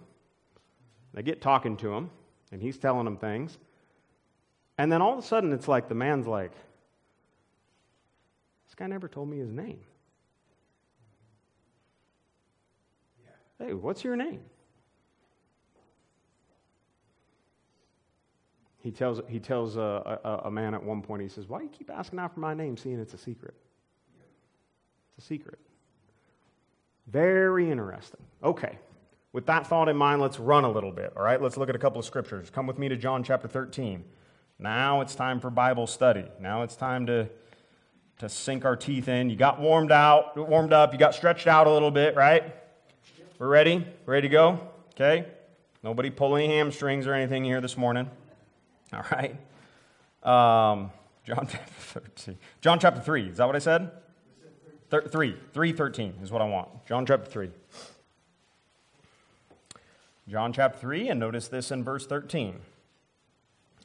they 1.13 1.23
get 1.23 1.41
talking 1.41 1.75
to 1.77 1.93
him, 1.93 2.09
and 2.51 2.61
he's 2.61 2.77
telling 2.77 3.05
them 3.05 3.17
things. 3.17 3.57
And 4.77 4.91
then 4.91 5.01
all 5.01 5.13
of 5.13 5.19
a 5.19 5.21
sudden, 5.21 5.51
it's 5.53 5.67
like 5.67 5.89
the 5.89 5.95
man's 5.95 6.27
like, 6.27 6.51
This 8.67 8.75
guy 8.75 8.87
never 8.87 9.07
told 9.07 9.29
me 9.29 9.37
his 9.37 9.51
name. 9.51 9.79
Hey, 13.59 13.73
what's 13.73 14.03
your 14.03 14.15
name? 14.15 14.41
He 18.79 18.91
tells, 18.91 19.19
he 19.27 19.39
tells 19.39 19.77
uh, 19.77 20.17
a, 20.23 20.29
a, 20.29 20.37
a, 20.45 20.51
man 20.51 20.73
at 20.73 20.81
one 20.81 21.01
point, 21.01 21.21
he 21.21 21.27
says, 21.27 21.47
Why 21.47 21.57
do 21.57 21.65
you 21.65 21.71
keep 21.71 21.89
asking 21.89 22.19
after 22.19 22.39
my 22.39 22.53
name, 22.53 22.77
seeing 22.77 22.99
it's 22.99 23.13
a 23.13 23.17
secret? 23.17 23.55
It's 25.17 25.25
a 25.25 25.27
secret. 25.27 25.59
Very 27.07 27.71
interesting. 27.71 28.21
Okay. 28.43 28.77
With 29.33 29.45
that 29.47 29.67
thought 29.67 29.89
in 29.89 29.97
mind, 29.97 30.21
let's 30.21 30.39
run 30.39 30.63
a 30.63 30.71
little 30.71 30.91
bit, 30.91 31.13
all 31.15 31.23
right? 31.23 31.41
Let's 31.41 31.57
look 31.57 31.69
at 31.69 31.75
a 31.75 31.79
couple 31.79 31.99
of 31.99 32.05
scriptures. 32.05 32.49
Come 32.49 32.65
with 32.65 32.79
me 32.79 32.89
to 32.89 32.95
John 32.95 33.23
chapter 33.23 33.47
13. 33.47 34.03
Now 34.59 35.01
it's 35.01 35.15
time 35.15 35.39
for 35.39 35.49
Bible 35.49 35.85
study. 35.85 36.25
Now 36.39 36.63
it's 36.63 36.75
time 36.75 37.05
to, 37.07 37.29
to 38.19 38.29
sink 38.29 38.65
our 38.65 38.75
teeth 38.75 39.07
in. 39.07 39.29
You 39.29 39.35
got 39.35 39.59
warmed 39.59 39.91
out, 39.91 40.35
warmed 40.37 40.73
up, 40.73 40.93
you 40.93 40.99
got 40.99 41.13
stretched 41.13 41.45
out 41.45 41.67
a 41.67 41.71
little 41.71 41.91
bit, 41.91 42.15
right? 42.15 42.55
We're 43.37 43.47
ready? 43.47 43.85
Ready 44.05 44.27
to 44.27 44.31
go? 44.31 44.59
Okay? 44.95 45.27
Nobody 45.83 46.09
pull 46.09 46.35
any 46.35 46.47
hamstrings 46.47 47.05
or 47.05 47.13
anything 47.13 47.43
here 47.43 47.61
this 47.61 47.77
morning. 47.77 48.09
All 48.93 49.03
right? 49.11 49.31
Um, 50.23 50.89
John 51.23 51.47
chapter 51.51 51.99
13. 51.99 52.37
John 52.61 52.79
chapter 52.79 53.01
3. 53.01 53.29
Is 53.29 53.37
that 53.37 53.45
what 53.45 53.55
I 53.55 53.59
said? 53.59 53.91
Thir- 54.89 55.07
3. 55.07 55.35
313 55.53 56.15
is 56.23 56.31
what 56.31 56.41
I 56.41 56.45
want. 56.45 56.69
John 56.87 57.05
chapter 57.05 57.29
3. 57.29 57.51
John 60.29 60.51
chapter 60.51 60.77
3, 60.79 61.07
and 61.09 61.19
notice 61.19 61.47
this 61.47 61.71
in 61.71 61.85
verse 61.85 62.05
13. 62.05 62.55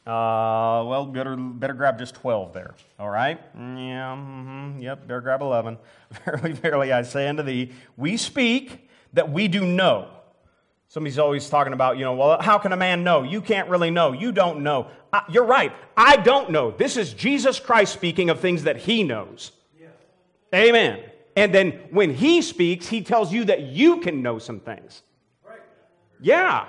Uh, 0.05 0.83
well, 0.85 1.07
better, 1.07 1.37
better 1.37 1.75
grab 1.75 2.01
just 2.01 2.17
12 2.17 2.53
there. 2.53 2.75
All 2.99 3.09
right? 3.09 3.41
Yeah, 3.55 4.17
mm-hmm, 4.17 4.81
yep, 4.81 5.07
better 5.07 5.21
grab 5.21 5.41
11. 5.41 5.79
Verily, 6.25 6.53
verily, 6.53 6.93
I 6.93 7.03
say 7.03 7.29
unto 7.29 7.45
thee, 7.45 7.71
we 7.97 8.17
speak 8.17 8.91
that 9.13 9.31
we 9.31 9.47
do 9.47 9.65
know. 9.65 10.09
Somebody's 10.89 11.19
always 11.19 11.49
talking 11.49 11.73
about, 11.73 11.97
you 11.97 12.05
know, 12.05 12.15
well, 12.15 12.43
how 12.43 12.59
can 12.59 12.73
a 12.73 12.77
man 12.77 13.05
know? 13.05 13.23
You 13.23 13.41
can't 13.41 13.69
really 13.69 13.91
know. 13.91 14.13
You 14.13 14.33
don't 14.33 14.63
know. 14.63 14.89
I, 15.13 15.23
you're 15.31 15.47
right. 15.47 15.73
I 15.97 16.17
don't 16.17 16.51
know. 16.51 16.73
This 16.73 16.97
is 16.97 17.15
Jesus 17.15 17.61
Christ 17.61 17.95
speaking 17.95 18.31
of 18.31 18.41
things 18.41 18.65
that 18.65 18.77
he 18.77 19.05
knows. 19.05 19.53
Yes. 19.81 19.91
Amen. 20.53 21.01
And 21.37 21.55
then 21.55 21.71
when 21.91 22.13
he 22.13 22.43
speaks, 22.43 22.89
he 22.89 23.01
tells 23.01 23.33
you 23.33 23.45
that 23.45 23.63
you 23.63 24.01
can 24.01 24.21
know 24.21 24.39
some 24.39 24.61
things. 24.61 25.03
Yeah. 26.23 26.67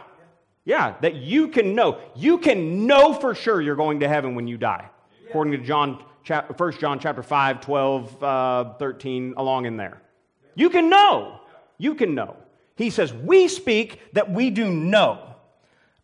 Yeah, 0.66 0.96
that 1.02 1.16
you 1.16 1.50
can 1.50 1.76
know. 1.76 2.00
You 2.16 2.38
can 2.38 2.88
know 2.88 3.14
for 3.14 3.36
sure 3.36 3.62
you're 3.62 3.76
going 3.76 4.00
to 4.00 4.08
heaven 4.08 4.36
when 4.36 4.48
you 4.48 4.58
die, 4.58 4.90
according 5.28 5.52
to 5.54 5.60
John, 5.60 6.04
1 6.26 6.72
John 6.80 7.00
chapter 7.00 7.22
5, 7.22 7.62
12, 7.62 8.24
uh, 8.24 8.74
13, 8.76 9.34
along 9.36 9.66
in 9.66 9.76
there. 9.76 10.02
You 10.56 10.70
can 10.70 10.90
know. 10.90 11.42
You 11.78 11.96
can 11.96 12.16
know. 12.16 12.38
He 12.76 12.90
says, 12.90 13.14
We 13.14 13.50
speak 13.50 14.14
that 14.14 14.32
we 14.32 14.50
do 14.50 14.70
know. 14.70 15.36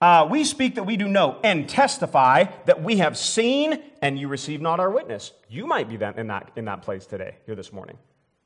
Uh, 0.02 0.28
we 0.30 0.44
speak 0.44 0.76
that 0.76 0.84
we 0.84 0.98
do 0.98 1.08
know 1.08 1.40
and 1.44 1.68
testify 1.68 2.46
that 2.66 2.82
we 2.82 2.98
have 2.98 3.18
seen 3.18 3.82
and 4.02 4.18
you 4.18 4.30
receive 4.30 4.62
not 4.62 4.80
our 4.80 4.90
witness. 4.90 5.34
You 5.50 5.68
might 5.68 5.90
be 5.90 5.98
that, 5.98 6.18
in, 6.18 6.28
that, 6.28 6.52
in 6.56 6.66
that 6.66 6.82
place 6.84 7.06
today, 7.06 7.36
here 7.46 7.56
this 7.56 7.74
morning. 7.74 7.98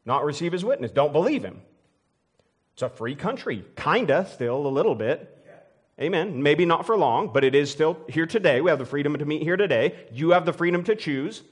Not 0.05 0.25
receive 0.25 0.51
his 0.51 0.65
witness. 0.65 0.91
Don't 0.91 1.13
believe 1.13 1.43
him. 1.43 1.61
It's 2.73 2.81
a 2.81 2.89
free 2.89 3.15
country, 3.15 3.63
kinda, 3.75 4.27
still 4.31 4.65
a 4.65 4.69
little 4.69 4.95
bit. 4.95 5.29
Amen. 6.01 6.41
Maybe 6.41 6.65
not 6.65 6.86
for 6.86 6.97
long, 6.97 7.31
but 7.31 7.43
it 7.43 7.53
is 7.53 7.71
still 7.71 7.97
here 8.09 8.25
today. 8.25 8.62
We 8.62 8.69
have 8.71 8.79
the 8.79 8.86
freedom 8.86 9.15
to 9.17 9.25
meet 9.25 9.43
here 9.43 9.57
today. 9.57 10.07
You 10.12 10.31
have 10.31 10.45
the 10.45 10.53
freedom 10.53 10.83
to 10.86 10.95
choose. 10.95 11.43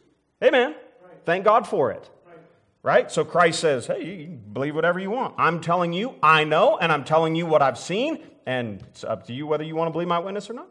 Amen. 0.44 0.72
Right. 0.72 1.18
Thank 1.26 1.46
God 1.46 1.68
for 1.68 1.92
it. 1.92 2.10
Right. 2.26 2.38
right? 2.82 3.12
So 3.12 3.24
Christ 3.24 3.60
says, 3.60 3.86
hey, 3.86 4.04
you 4.04 4.28
believe 4.28 4.74
whatever 4.74 5.00
you 5.00 5.12
want. 5.12 5.36
I'm 5.38 5.62
telling 5.62 5.94
you, 5.94 6.16
I 6.24 6.44
know, 6.44 6.78
and 6.80 6.92
I'm 6.92 7.04
telling 7.04 7.36
you 7.36 7.46
what 7.46 7.62
I've 7.62 7.78
seen, 7.78 8.24
and 8.48 8.82
it's 8.90 9.04
up 9.04 9.28
to 9.28 9.34
you 9.34 9.46
whether 9.46 9.64
you 9.64 9.76
want 9.76 9.90
to 9.90 9.92
believe 9.92 10.08
my 10.08 10.20
witness 10.20 10.50
or 10.50 10.54
not. 10.54 10.70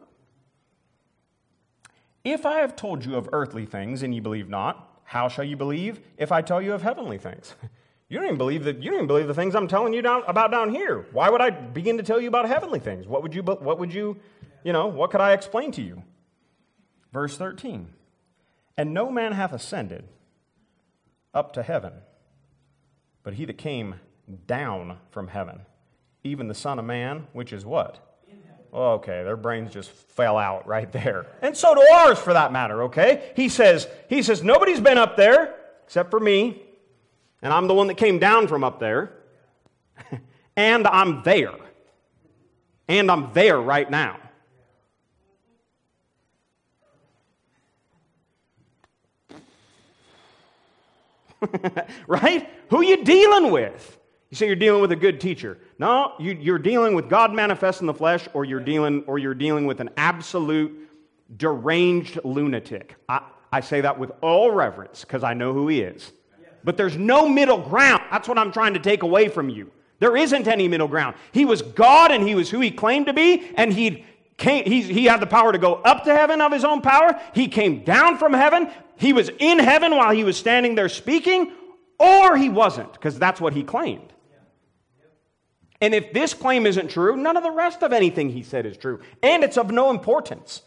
If 2.25 2.45
I 2.45 2.59
have 2.59 2.75
told 2.75 3.05
you 3.05 3.15
of 3.15 3.29
earthly 3.31 3.65
things 3.65 4.03
and 4.03 4.13
you 4.13 4.21
believe 4.21 4.49
not, 4.49 5.01
how 5.05 5.29
shall 5.29 5.45
you 5.45 5.55
believe 5.55 6.01
if 6.17 6.31
I 6.31 6.41
tell 6.41 6.61
you 6.61 6.73
of 6.73 6.81
heavenly 6.81 7.17
things? 7.17 7.55
You 8.11 8.17
don't 8.17 8.25
even 8.25 8.37
believe 8.37 8.65
that. 8.65 8.83
You 8.83 8.89
don't 8.89 8.95
even 8.95 9.07
believe 9.07 9.27
the 9.27 9.33
things 9.33 9.55
I'm 9.55 9.69
telling 9.69 9.93
you 9.93 10.01
down, 10.01 10.23
about 10.27 10.51
down 10.51 10.69
here. 10.69 11.05
Why 11.13 11.29
would 11.29 11.39
I 11.39 11.49
begin 11.49 11.95
to 11.95 12.03
tell 12.03 12.19
you 12.19 12.27
about 12.27 12.45
heavenly 12.45 12.81
things? 12.81 13.07
What 13.07 13.23
would 13.23 13.33
you? 13.33 13.41
What 13.41 13.79
would 13.79 13.93
you? 13.93 14.17
You 14.65 14.73
know, 14.73 14.87
what 14.87 15.11
could 15.11 15.21
I 15.21 15.31
explain 15.31 15.71
to 15.71 15.81
you? 15.81 16.03
Verse 17.13 17.37
thirteen, 17.37 17.87
and 18.77 18.93
no 18.93 19.09
man 19.09 19.31
hath 19.31 19.53
ascended 19.53 20.09
up 21.33 21.53
to 21.53 21.63
heaven, 21.63 21.93
but 23.23 23.35
he 23.35 23.45
that 23.45 23.57
came 23.57 23.95
down 24.45 24.97
from 25.11 25.29
heaven, 25.29 25.61
even 26.25 26.49
the 26.49 26.53
Son 26.53 26.79
of 26.79 26.83
Man, 26.83 27.27
which 27.31 27.53
is 27.53 27.65
what? 27.65 28.05
Okay, 28.73 29.23
their 29.23 29.37
brains 29.37 29.71
just 29.71 29.89
fell 29.89 30.37
out 30.37 30.67
right 30.67 30.91
there. 30.91 31.27
And 31.41 31.55
so 31.55 31.75
do 31.75 31.81
ours 31.81 32.19
for 32.19 32.33
that 32.33 32.51
matter, 32.51 32.83
okay? 32.83 33.31
He 33.37 33.47
says, 33.47 33.87
he 34.09 34.21
says, 34.21 34.43
nobody's 34.43 34.79
been 34.81 34.97
up 34.97 35.15
there 35.15 35.55
except 35.85 36.09
for 36.09 36.19
me 36.21 36.61
and 37.41 37.53
I'm 37.53 37.67
the 37.67 37.73
one 37.73 37.87
that 37.87 37.97
came 37.97 38.19
down 38.19 38.47
from 38.47 38.63
up 38.63 38.79
there, 38.79 39.13
and 40.55 40.87
I'm 40.87 41.23
there. 41.23 41.55
And 42.87 43.09
I'm 43.09 43.31
there 43.33 43.59
right 43.59 43.89
now. 43.89 44.17
right? 52.07 52.49
Who 52.69 52.81
you 52.81 53.03
dealing 53.03 53.51
with? 53.51 53.97
You 54.29 54.37
say 54.37 54.47
you're 54.47 54.55
dealing 54.55 54.81
with 54.81 54.91
a 54.91 54.97
good 54.97 55.19
teacher. 55.19 55.57
No, 55.77 56.13
you, 56.19 56.53
are 56.53 56.59
dealing 56.59 56.95
with 56.95 57.09
God 57.09 57.33
manifest 57.33 57.81
in 57.81 57.87
the 57.87 57.93
flesh, 57.93 58.27
or 58.33 58.45
you're 58.45 58.59
dealing, 58.59 59.03
or 59.07 59.17
you're 59.17 59.33
dealing 59.33 59.65
with 59.65 59.79
an 59.81 59.89
absolute 59.97 60.89
deranged 61.37 62.19
lunatic. 62.23 62.95
I, 63.09 63.21
I 63.51 63.59
say 63.61 63.81
that 63.81 63.99
with 63.99 64.11
all 64.21 64.51
reverence 64.51 65.01
because 65.01 65.23
I 65.23 65.33
know 65.33 65.53
who 65.53 65.67
he 65.67 65.81
is. 65.81 66.13
But 66.63 66.77
there's 66.77 66.97
no 66.97 67.27
middle 67.27 67.57
ground. 67.57 68.03
That's 68.11 68.27
what 68.27 68.37
I'm 68.37 68.51
trying 68.51 68.73
to 68.73 68.79
take 68.79 69.03
away 69.03 69.27
from 69.27 69.49
you. 69.49 69.71
There 69.99 70.17
isn't 70.17 70.47
any 70.47 70.67
middle 70.67 70.87
ground. 70.87 71.15
He 71.31 71.45
was 71.45 71.61
God 71.61 72.11
and 72.11 72.27
he 72.27 72.35
was 72.35 72.49
who 72.49 72.59
he 72.59 72.71
claimed 72.71 73.05
to 73.05 73.13
be, 73.13 73.51
and 73.55 73.71
he 73.71 74.05
came, 74.37 74.65
he, 74.65 74.81
he 74.81 75.05
had 75.05 75.19
the 75.19 75.27
power 75.27 75.51
to 75.51 75.59
go 75.59 75.75
up 75.75 76.03
to 76.05 76.15
heaven 76.15 76.41
of 76.41 76.51
his 76.51 76.65
own 76.65 76.81
power. 76.81 77.19
He 77.33 77.47
came 77.47 77.83
down 77.83 78.17
from 78.17 78.33
heaven. 78.33 78.69
He 78.95 79.13
was 79.13 79.29
in 79.39 79.59
heaven 79.59 79.95
while 79.95 80.13
he 80.13 80.23
was 80.23 80.37
standing 80.37 80.75
there 80.75 80.89
speaking, 80.89 81.51
or 81.99 82.35
he 82.35 82.49
wasn't, 82.49 82.91
because 82.93 83.19
that's 83.19 83.39
what 83.39 83.53
he 83.53 83.63
claimed. 83.63 84.11
And 85.81 85.95
if 85.95 86.13
this 86.13 86.33
claim 86.33 86.67
isn't 86.67 86.89
true, 86.89 87.15
none 87.15 87.37
of 87.37 87.43
the 87.43 87.51
rest 87.51 87.81
of 87.81 87.91
anything 87.91 88.29
he 88.29 88.43
said 88.43 88.65
is 88.67 88.77
true. 88.77 89.01
And 89.23 89.43
it's 89.43 89.57
of 89.57 89.71
no 89.71 89.89
importance. 89.89 90.61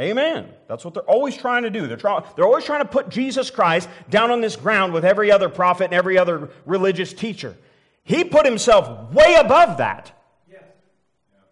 Amen. 0.00 0.48
That's 0.66 0.84
what 0.84 0.94
they're 0.94 1.02
always 1.02 1.36
trying 1.36 1.64
to 1.64 1.70
do. 1.70 1.86
They're, 1.86 1.98
try- 1.98 2.24
they're 2.34 2.46
always 2.46 2.64
trying 2.64 2.80
to 2.80 2.88
put 2.88 3.10
Jesus 3.10 3.50
Christ 3.50 3.88
down 4.08 4.30
on 4.30 4.40
this 4.40 4.56
ground 4.56 4.94
with 4.94 5.04
every 5.04 5.30
other 5.30 5.50
prophet 5.50 5.84
and 5.84 5.94
every 5.94 6.16
other 6.16 6.48
religious 6.64 7.12
teacher. 7.12 7.54
He 8.02 8.24
put 8.24 8.46
himself 8.46 9.12
way 9.12 9.34
above 9.34 9.76
that. 9.76 10.12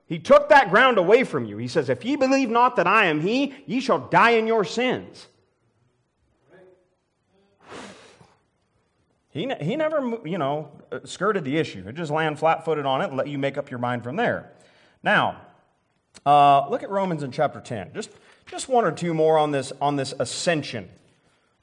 He 0.07 0.19
took 0.19 0.49
that 0.49 0.71
ground 0.71 0.97
away 0.97 1.23
from 1.25 1.45
you. 1.45 1.59
He 1.59 1.69
says, 1.69 1.91
If 1.91 2.03
ye 2.03 2.17
believe 2.17 2.49
not 2.49 2.77
that 2.77 2.87
I 2.87 3.07
am 3.07 3.21
He, 3.21 3.55
ye 3.67 3.81
shall 3.81 3.99
die 3.99 4.31
in 4.31 4.47
your 4.47 4.65
sins. 4.65 5.27
He, 9.29 9.53
he 9.61 9.77
never, 9.77 10.19
you 10.25 10.39
know, 10.39 10.71
skirted 11.05 11.45
the 11.45 11.59
issue. 11.59 11.85
He 11.85 11.93
just 11.93 12.11
land 12.11 12.39
flat 12.39 12.65
footed 12.65 12.87
on 12.87 13.03
it 13.03 13.09
and 13.09 13.17
let 13.19 13.29
you 13.29 13.37
make 13.37 13.59
up 13.59 13.71
your 13.71 13.79
mind 13.79 14.03
from 14.03 14.17
there. 14.17 14.51
Now, 15.03 15.43
uh, 16.25 16.67
look 16.71 16.83
at 16.83 16.89
Romans 16.89 17.23
in 17.23 17.31
chapter 17.31 17.61
10. 17.61 17.93
Just 17.93 18.11
just 18.49 18.69
one 18.69 18.85
or 18.85 18.93
two 18.93 19.15
more 19.15 19.39
on 19.39 19.53
this, 19.53 19.73
on 19.81 19.97
this 19.97 20.15
ascension. 20.19 20.89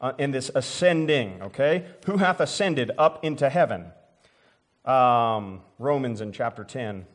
Uh, 0.02 0.12
in 0.18 0.32
this 0.32 0.52
ascending, 0.54 1.42
okay? 1.42 1.86
Who 2.06 2.18
hath 2.18 2.42
ascended 2.42 2.92
up 2.98 3.24
into 3.24 3.50
heaven? 3.50 3.86
Um, 4.84 5.62
Romans 5.80 6.20
in 6.20 6.34
chapter 6.34 6.66
10. 6.66 7.06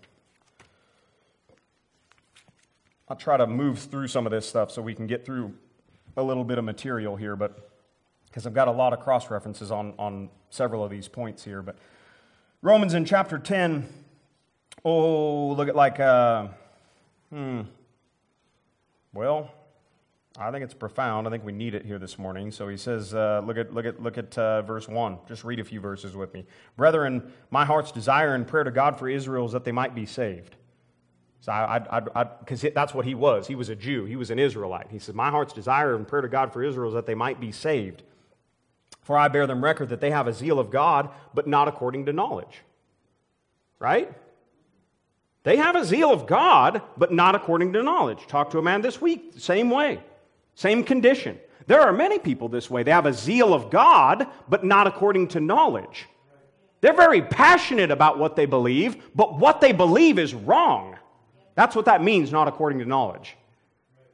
I'll 3.09 3.17
try 3.17 3.37
to 3.37 3.47
move 3.47 3.79
through 3.79 4.09
some 4.09 4.27
of 4.27 4.33
this 4.33 4.49
stuff 4.49 4.71
so 4.71 4.81
we 4.81 4.95
can 4.95 5.07
get 5.07 5.27
through 5.27 5.55
a 6.17 6.23
little 6.23 6.43
bit 6.43 6.59
of 6.59 6.65
material 6.65 7.17
here, 7.17 7.37
but 7.37 7.71
because 8.27 8.47
I've 8.47 8.55
got 8.55 8.67
a 8.67 8.73
lot 8.73 8.93
of 8.93 9.01
cross 9.01 9.31
references 9.31 9.71
on, 9.71 9.93
on 9.99 10.31
several 10.49 10.83
of 10.83 10.91
these 10.91 11.07
points 11.07 11.45
here. 11.45 11.61
But 11.61 11.77
Romans 12.63 12.95
in 12.95 13.05
chapter 13.05 13.39
10, 13.39 13.87
oh, 14.85 15.49
look 15.49 15.69
at 15.69 15.77
like, 15.77 16.01
uh, 16.01 16.49
hmm, 17.29 17.61
well, 19.13 19.53
I 20.39 20.51
think 20.51 20.63
it's 20.63 20.75
profound. 20.75 21.27
I 21.27 21.31
think 21.31 21.45
we 21.45 21.53
need 21.53 21.75
it 21.75 21.85
here 21.85 21.99
this 21.99 22.19
morning. 22.19 22.53
So 22.53 22.69
he 22.69 22.77
says, 22.77 23.15
uh, 23.15 23.43
look 23.45 23.57
at, 23.57 23.75
look 23.75 23.85
at, 23.85 24.01
look 24.01 24.17
at 24.17 24.39
uh, 24.39 24.63
verse 24.63 24.87
1. 24.87 25.19
Just 25.27 25.45
read 25.45 25.59
a 25.59 25.65
few 25.65 25.81
verses 25.81 26.15
with 26.15 26.33
me. 26.33 26.47
Brethren, 26.77 27.33
my 27.51 27.65
heart's 27.65 27.91
desire 27.91 28.35
and 28.35 28.47
prayer 28.47 28.65
to 28.65 28.71
God 28.71 28.97
for 28.97 29.09
Israel 29.09 29.47
is 29.47 29.53
that 29.53 29.65
they 29.65 29.73
might 29.73 29.95
be 29.95 30.07
saved. 30.07 30.57
So 31.41 31.53
I, 31.53 32.25
because 32.41 32.65
that's 32.75 32.95
what 32.95 33.07
he 33.07 33.15
was. 33.15 33.47
He 33.47 33.55
was 33.55 33.71
a 33.71 33.75
Jew. 33.75 34.05
He 34.05 34.15
was 34.15 34.31
an 34.31 34.39
Israelite. 34.39 34.89
He 34.91 34.99
said, 34.99 35.15
my 35.15 35.31
heart's 35.31 35.53
desire 35.53 35.97
and 35.97 36.07
prayer 36.07 36.23
to 36.23 36.29
God 36.29 36.53
for 36.53 36.63
Israel 36.63 36.89
is 36.89 36.95
that 36.95 37.07
they 37.07 37.15
might 37.15 37.41
be 37.41 37.51
saved. 37.51 38.03
For 39.03 39.17
I 39.17 39.29
bear 39.29 39.47
them 39.47 39.65
record 39.65 39.89
that 39.89 40.01
they 40.01 40.11
have 40.11 40.29
a 40.29 40.33
zeal 40.33 40.61
of 40.61 40.71
God, 40.71 41.09
but 41.35 41.47
not 41.47 41.67
according 41.67 42.07
to 42.07 42.13
knowledge. 42.13 42.63
Right? 43.79 44.13
They 45.43 45.57
have 45.57 45.75
a 45.75 45.85
zeal 45.85 46.13
of 46.13 46.27
God, 46.27 46.83
but 46.99 47.11
not 47.13 47.35
according 47.35 47.73
to 47.73 47.83
knowledge. 47.83 48.27
Talk 48.29 48.51
to 48.51 48.59
a 48.59 48.63
man 48.63 48.83
this 48.83 49.01
week, 49.01 49.33
same 49.39 49.71
way. 49.71 50.01
Same 50.61 50.85
condition. 50.85 51.39
There 51.69 51.81
are 51.81 51.91
many 51.91 52.19
people 52.19 52.51
this 52.51 52.69
way. 52.69 52.83
They 52.83 52.91
have 52.91 53.07
a 53.07 53.15
zeal 53.15 53.55
of 53.55 53.71
God, 53.71 54.27
but 54.47 54.63
not 54.63 54.87
according 54.87 55.29
to 55.29 55.41
knowledge. 55.41 56.07
They're 56.83 56.93
very 56.93 57.23
passionate 57.23 57.91
about 57.91 58.19
what 58.19 58.37
they 58.37 58.45
believe, 58.45 59.03
but 59.15 59.39
what 59.39 59.63
they 59.63 59.73
believe 59.73 60.19
is 60.19 60.35
wrong. 60.35 60.99
That's 61.55 61.75
what 61.75 61.87
that 61.87 62.05
means, 62.05 62.31
not 62.31 62.47
according 62.47 62.81
to 62.81 62.85
knowledge. 62.85 63.39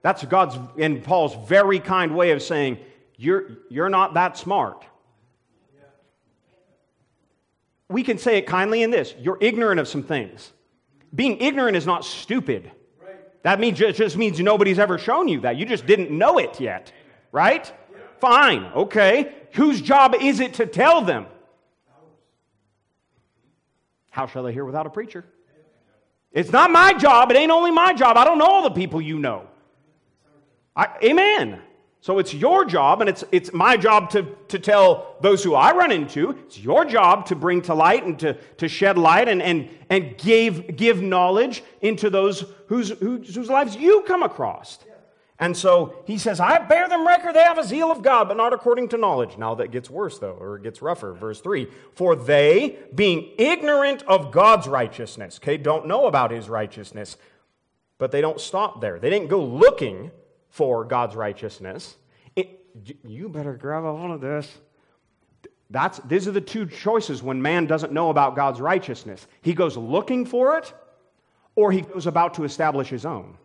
That's 0.03 0.25
God's 0.25 0.57
and 0.79 1.03
Paul's 1.03 1.35
very 1.49 1.81
kind 1.81 2.15
way 2.15 2.31
of 2.31 2.41
saying, 2.41 2.79
you're, 3.17 3.49
you're 3.69 3.89
not 3.89 4.15
that 4.15 4.39
smart. 4.39 4.85
We 7.89 8.05
can 8.05 8.19
say 8.19 8.39
it 8.39 8.47
kindly 8.47 8.85
in 8.85 8.93
this 8.93 9.17
you're 9.19 9.39
ignorant 9.41 9.81
of 9.81 9.89
some 9.89 10.05
things. 10.05 10.53
Being 11.13 11.39
ignorant 11.41 11.77
is 11.77 11.87
not 11.87 12.05
stupid. 12.05 12.71
That 13.47 13.61
means 13.61 13.81
it 13.81 13.95
just 13.95 14.17
means 14.17 14.41
nobody's 14.41 14.81
ever 14.81 14.99
shown 14.99 15.29
you 15.29 15.43
that. 15.43 15.55
You 15.55 15.67
just 15.67 15.87
didn't 15.87 16.11
know 16.11 16.39
it 16.39 16.59
yet. 16.59 16.91
Right? 17.31 17.73
Fine. 18.21 18.65
Okay. 18.75 19.33
Whose 19.53 19.81
job 19.81 20.17
is 20.21 20.41
it 20.41 20.55
to 20.55 20.67
tell 20.67 21.03
them? 21.03 21.27
How 24.11 24.27
shall 24.27 24.43
they 24.43 24.53
hear 24.53 24.65
without 24.65 24.85
a 24.87 24.91
preacher? 24.91 25.25
It's 26.33 26.51
not 26.51 26.73
my 26.73 26.93
job. 26.95 27.31
It 27.31 27.37
ain't 27.37 27.53
only 27.53 27.71
my 27.71 27.93
job. 27.93 28.17
I 28.17 28.25
don't 28.25 28.39
know 28.39 28.47
all 28.47 28.65
the 28.65 28.71
people 28.75 29.01
you 29.01 29.21
know. 29.21 29.47
I, 30.75 30.89
amen. 31.05 31.61
So 32.01 32.19
it's 32.19 32.33
your 32.33 32.65
job, 32.65 33.01
and 33.01 33.11
it's, 33.11 33.25
it's 33.33 33.53
my 33.53 33.77
job 33.77 34.11
to, 34.11 34.23
to 34.49 34.59
tell 34.59 35.17
those 35.21 35.43
who 35.43 35.55
I 35.55 35.73
run 35.73 35.91
into. 35.91 36.31
It's 36.47 36.59
your 36.59 36.85
job 36.85 37.27
to 37.27 37.35
bring 37.35 37.63
to 37.63 37.75
light 37.75 38.05
and 38.05 38.19
to, 38.21 38.35
to 38.35 38.69
shed 38.69 38.97
light 38.97 39.29
and, 39.29 39.43
and, 39.43 39.69
and 39.91 40.17
give, 40.17 40.77
give 40.77 41.03
knowledge 41.03 41.65
into 41.81 42.09
those 42.09 42.45
whose, 42.69 42.91
whose, 42.91 43.35
whose 43.35 43.49
lives 43.49 43.75
you 43.77 44.05
come 44.07 44.23
across. 44.23 44.79
And 45.39 45.55
so 45.55 46.03
he 46.07 46.17
says, 46.17 46.41
I 46.41 46.59
bear 46.59 46.89
them 46.89 47.07
record 47.07 47.35
they 47.35 47.43
have 47.43 47.59
a 47.59 47.65
zeal 47.65 47.91
of 47.91 48.03
God, 48.03 48.29
but 48.29 48.39
not 48.39 48.55
according 48.55 48.89
to 48.91 48.97
knowledge. 48.97 49.37
Now 49.37 49.55
that 49.57 49.71
gets 49.71 49.91
worse, 49.91 50.19
though, 50.19 50.33
or 50.33 50.57
it 50.57 50.63
gets 50.63 50.81
rougher. 50.81 51.13
Verse 51.13 51.41
3 51.41 51.69
For 51.93 52.17
they, 52.17 52.79
being 52.95 53.33
ignorant 53.37 54.03
of 54.05 54.33
God's 54.33 54.67
righteousness, 54.67 55.39
okay, 55.43 55.59
don't 55.59 55.87
know 55.87 56.07
about 56.07 56.31
his 56.31 56.49
righteousness, 56.49 57.19
but 57.99 58.13
they 58.13 58.23
don't 58.23 58.41
stop 58.41 58.81
there. 58.81 58.99
They 58.99 59.11
didn't 59.11 59.29
go 59.29 59.45
looking 59.45 60.11
for 60.57 60.87
God's 60.87 61.15
righteousness. 61.15 61.97
It, 62.35 62.65
you 63.05 63.29
better 63.29 63.53
grab 63.53 63.85
a 63.85 63.95
hold 63.95 64.11
of 64.11 64.23
this. 64.23 64.51
That's, 65.69 65.99
these 65.99 66.27
are 66.27 66.33
the 66.33 66.41
two 66.41 66.65
choices 66.65 67.23
when 67.23 67.43
man 67.43 67.67
doesn't 67.67 67.93
know 67.93 68.09
about 68.09 68.37
God's 68.37 68.59
righteousness. 68.59 69.27
He 69.43 69.53
goes 69.53 69.77
looking 69.77 70.25
for 70.25 70.57
it, 70.57 70.73
or 71.57 71.73
he 71.73 71.83
goes 71.83 72.07
about 72.07 72.33
to 72.35 72.45
establish 72.45 72.89
his 72.89 73.05
own. 73.05 73.37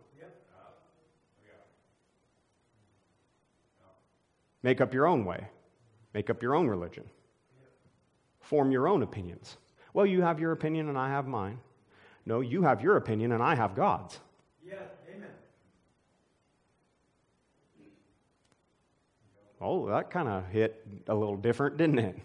Make 4.64 4.80
up 4.80 4.94
your 4.94 5.06
own 5.06 5.26
way, 5.26 5.48
make 6.14 6.30
up 6.30 6.42
your 6.42 6.56
own 6.56 6.70
religion, 6.70 7.04
form 8.40 8.72
your 8.72 8.88
own 8.88 9.04
opinions. 9.04 9.58
Well, 9.94 10.06
you 10.06 10.22
have 10.22 10.40
your 10.40 10.54
opinion 10.54 10.88
and 10.88 10.98
I 10.98 11.10
have 11.10 11.28
mine. 11.28 11.60
No, 12.26 12.40
you 12.40 12.62
have 12.62 12.82
your 12.82 12.96
opinion 12.96 13.34
and 13.34 13.44
I 13.44 13.56
have 13.56 13.76
God's. 13.76 14.18
Oh, 19.62 19.88
that 19.90 20.10
kind 20.10 20.28
of 20.28 20.48
hit 20.48 20.84
a 21.08 21.14
little 21.14 21.38
different, 21.38 21.78
didn't 21.78 22.00
it? 22.00 22.18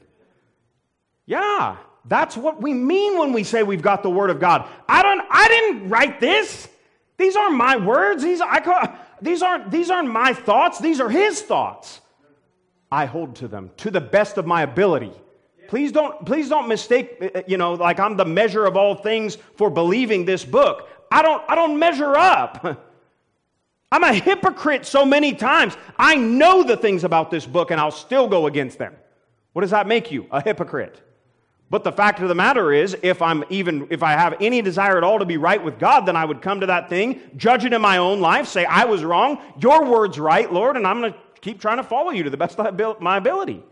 Yeah, 1.26 1.76
that's 2.06 2.36
what 2.36 2.62
we 2.62 2.72
mean 2.72 3.18
when 3.18 3.32
we 3.32 3.44
say 3.44 3.62
we've 3.62 3.82
got 3.82 4.02
the 4.02 4.10
Word 4.10 4.30
of 4.30 4.40
God. 4.40 4.68
I 4.88 5.02
don't. 5.02 5.20
I 5.28 5.48
didn't 5.48 5.88
write 5.90 6.18
this. 6.18 6.68
These 7.18 7.36
aren't 7.36 7.56
my 7.56 7.76
words. 7.76 8.22
These, 8.22 8.40
I, 8.40 8.98
these, 9.20 9.42
aren't, 9.42 9.70
these 9.70 9.90
aren't 9.90 10.10
my 10.10 10.32
thoughts. 10.32 10.78
These 10.78 11.00
are 11.00 11.08
His 11.08 11.42
thoughts. 11.42 12.00
I 12.90 13.06
hold 13.06 13.36
to 13.36 13.48
them 13.48 13.70
to 13.78 13.90
the 13.90 14.00
best 14.00 14.38
of 14.38 14.46
my 14.46 14.62
ability. 14.62 15.12
Please 15.68 15.90
don't, 15.92 16.24
please 16.24 16.48
don't 16.48 16.68
mistake, 16.68 17.16
uh, 17.20 17.38
uh, 17.38 17.42
you 17.46 17.56
know, 17.56 17.74
like 17.74 17.98
I'm 17.98 18.16
the 18.16 18.24
measure 18.24 18.64
of 18.66 18.76
all 18.76 18.94
things 18.94 19.36
for 19.56 19.68
believing 19.68 20.24
this 20.24 20.44
book. 20.44 20.88
I 21.10 21.22
don't, 21.22 21.42
I 21.48 21.54
don't 21.54 21.78
measure 21.78 22.14
up. 22.14 22.82
I'm 23.92 24.02
a 24.02 24.12
hypocrite 24.12 24.84
so 24.84 25.04
many 25.04 25.32
times. 25.34 25.76
I 25.96 26.16
know 26.16 26.62
the 26.62 26.76
things 26.76 27.04
about 27.04 27.30
this 27.30 27.46
book 27.46 27.70
and 27.70 27.80
I'll 27.80 27.90
still 27.90 28.28
go 28.28 28.46
against 28.46 28.78
them. 28.78 28.94
What 29.52 29.62
does 29.62 29.70
that 29.70 29.86
make 29.86 30.10
you? 30.10 30.26
A 30.30 30.42
hypocrite. 30.42 31.00
But 31.68 31.82
the 31.82 31.92
fact 31.92 32.20
of 32.20 32.28
the 32.28 32.34
matter 32.34 32.72
is, 32.72 32.96
if 33.02 33.20
I'm 33.20 33.44
even, 33.50 33.88
if 33.90 34.02
I 34.02 34.12
have 34.12 34.36
any 34.40 34.62
desire 34.62 34.96
at 34.96 35.04
all 35.04 35.18
to 35.18 35.24
be 35.24 35.36
right 35.36 35.62
with 35.62 35.78
God, 35.78 36.06
then 36.06 36.14
I 36.14 36.24
would 36.24 36.40
come 36.40 36.60
to 36.60 36.66
that 36.66 36.88
thing, 36.88 37.20
judge 37.36 37.64
it 37.64 37.72
in 37.72 37.80
my 37.80 37.96
own 37.98 38.20
life, 38.20 38.46
say, 38.46 38.64
I 38.64 38.84
was 38.84 39.02
wrong, 39.02 39.40
your 39.58 39.84
word's 39.84 40.18
right, 40.18 40.52
Lord, 40.52 40.76
and 40.76 40.86
I'm 40.86 41.00
going 41.00 41.12
to 41.12 41.18
keep 41.40 41.60
trying 41.60 41.78
to 41.78 41.82
follow 41.82 42.10
you 42.10 42.22
to 42.22 42.30
the 42.30 42.36
best 42.36 42.58
of 42.58 43.00
my 43.00 43.16
ability. 43.16 43.64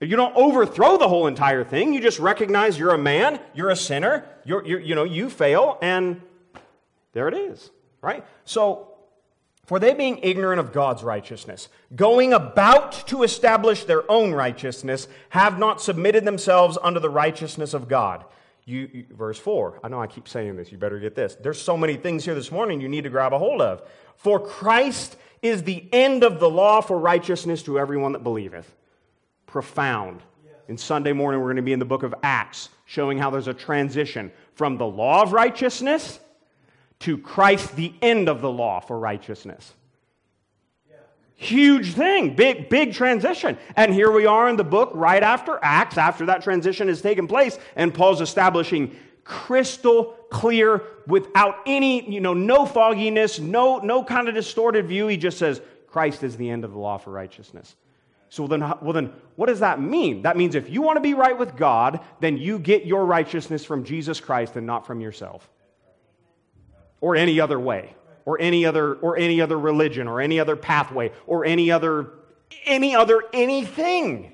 You 0.00 0.16
don't 0.16 0.36
overthrow 0.36 0.98
the 0.98 1.08
whole 1.08 1.26
entire 1.26 1.64
thing. 1.64 1.94
You 1.94 2.00
just 2.00 2.18
recognize 2.18 2.78
you're 2.78 2.92
a 2.92 2.98
man, 2.98 3.40
you're 3.54 3.70
a 3.70 3.76
sinner, 3.76 4.26
you're, 4.44 4.66
you're, 4.66 4.80
you 4.80 4.94
know, 4.94 5.04
you 5.04 5.30
fail, 5.30 5.78
and 5.80 6.20
there 7.14 7.28
it 7.28 7.34
is, 7.34 7.70
right? 8.02 8.24
So, 8.44 8.90
for 9.66 9.78
they 9.78 9.94
being 9.94 10.18
ignorant 10.22 10.60
of 10.60 10.72
God's 10.72 11.02
righteousness, 11.02 11.68
going 11.96 12.34
about 12.34 13.06
to 13.06 13.22
establish 13.22 13.84
their 13.84 14.10
own 14.10 14.32
righteousness, 14.32 15.08
have 15.30 15.58
not 15.58 15.80
submitted 15.80 16.26
themselves 16.26 16.76
unto 16.82 17.00
the 17.00 17.08
righteousness 17.08 17.72
of 17.72 17.88
God. 17.88 18.26
You, 18.66 18.90
you, 18.92 19.06
verse 19.10 19.38
4. 19.38 19.80
I 19.82 19.88
know 19.88 20.00
I 20.00 20.06
keep 20.06 20.28
saying 20.28 20.56
this. 20.56 20.70
You 20.70 20.76
better 20.76 20.98
get 20.98 21.14
this. 21.14 21.34
There's 21.34 21.60
so 21.60 21.78
many 21.78 21.96
things 21.96 22.24
here 22.24 22.34
this 22.34 22.52
morning 22.52 22.80
you 22.80 22.88
need 22.88 23.04
to 23.04 23.10
grab 23.10 23.32
a 23.32 23.38
hold 23.38 23.62
of. 23.62 23.82
For 24.16 24.38
Christ 24.38 25.16
is 25.40 25.62
the 25.62 25.86
end 25.92 26.24
of 26.24 26.40
the 26.40 26.48
law 26.48 26.80
for 26.80 26.98
righteousness 26.98 27.62
to 27.62 27.78
everyone 27.78 28.12
that 28.12 28.22
believeth. 28.22 28.74
Profound. 29.46 30.22
In 30.68 30.78
Sunday 30.78 31.12
morning, 31.12 31.40
we're 31.40 31.48
going 31.48 31.56
to 31.56 31.62
be 31.62 31.74
in 31.74 31.78
the 31.78 31.84
book 31.84 32.02
of 32.02 32.14
Acts, 32.22 32.70
showing 32.86 33.18
how 33.18 33.28
there's 33.28 33.48
a 33.48 33.54
transition 33.54 34.32
from 34.54 34.78
the 34.78 34.86
law 34.86 35.22
of 35.22 35.32
righteousness 35.32 36.20
to 37.04 37.18
Christ, 37.18 37.76
the 37.76 37.92
end 38.00 38.30
of 38.30 38.40
the 38.40 38.50
law 38.50 38.80
for 38.80 38.98
righteousness. 38.98 39.74
Huge 41.34 41.92
thing, 41.92 42.34
big, 42.34 42.70
big 42.70 42.94
transition. 42.94 43.58
And 43.76 43.92
here 43.92 44.10
we 44.10 44.24
are 44.24 44.48
in 44.48 44.56
the 44.56 44.64
book 44.64 44.90
right 44.94 45.22
after 45.22 45.58
Acts, 45.60 45.98
after 45.98 46.24
that 46.26 46.42
transition 46.42 46.88
has 46.88 47.02
taken 47.02 47.26
place, 47.26 47.58
and 47.76 47.92
Paul's 47.92 48.22
establishing 48.22 48.96
crystal 49.22 50.16
clear, 50.30 50.82
without 51.06 51.56
any, 51.66 52.10
you 52.10 52.20
know, 52.20 52.32
no 52.32 52.64
fogginess, 52.64 53.38
no, 53.38 53.78
no 53.78 54.02
kind 54.02 54.26
of 54.26 54.34
distorted 54.34 54.86
view. 54.86 55.06
He 55.06 55.18
just 55.18 55.36
says, 55.36 55.60
Christ 55.86 56.22
is 56.22 56.38
the 56.38 56.48
end 56.48 56.64
of 56.64 56.72
the 56.72 56.78
law 56.78 56.96
for 56.96 57.10
righteousness. 57.10 57.76
So 58.30 58.46
then, 58.46 58.60
well 58.80 58.94
then, 58.94 59.12
what 59.36 59.46
does 59.46 59.60
that 59.60 59.78
mean? 59.78 60.22
That 60.22 60.38
means 60.38 60.54
if 60.54 60.70
you 60.70 60.80
want 60.80 60.96
to 60.96 61.02
be 61.02 61.12
right 61.12 61.38
with 61.38 61.54
God, 61.54 62.00
then 62.20 62.38
you 62.38 62.58
get 62.58 62.86
your 62.86 63.04
righteousness 63.04 63.62
from 63.62 63.84
Jesus 63.84 64.20
Christ 64.20 64.56
and 64.56 64.66
not 64.66 64.86
from 64.86 65.00
yourself 65.00 65.50
or 67.04 67.14
any 67.16 67.38
other 67.40 67.60
way 67.60 67.94
or 68.24 68.40
any 68.40 68.64
other 68.64 68.94
or 68.94 69.16
any 69.16 69.40
other 69.40 69.58
religion 69.58 70.08
or 70.08 70.20
any 70.20 70.40
other 70.40 70.56
pathway 70.56 71.10
or 71.26 71.44
any 71.44 71.70
other 71.70 72.10
any 72.64 72.94
other 72.94 73.22
anything 73.32 74.32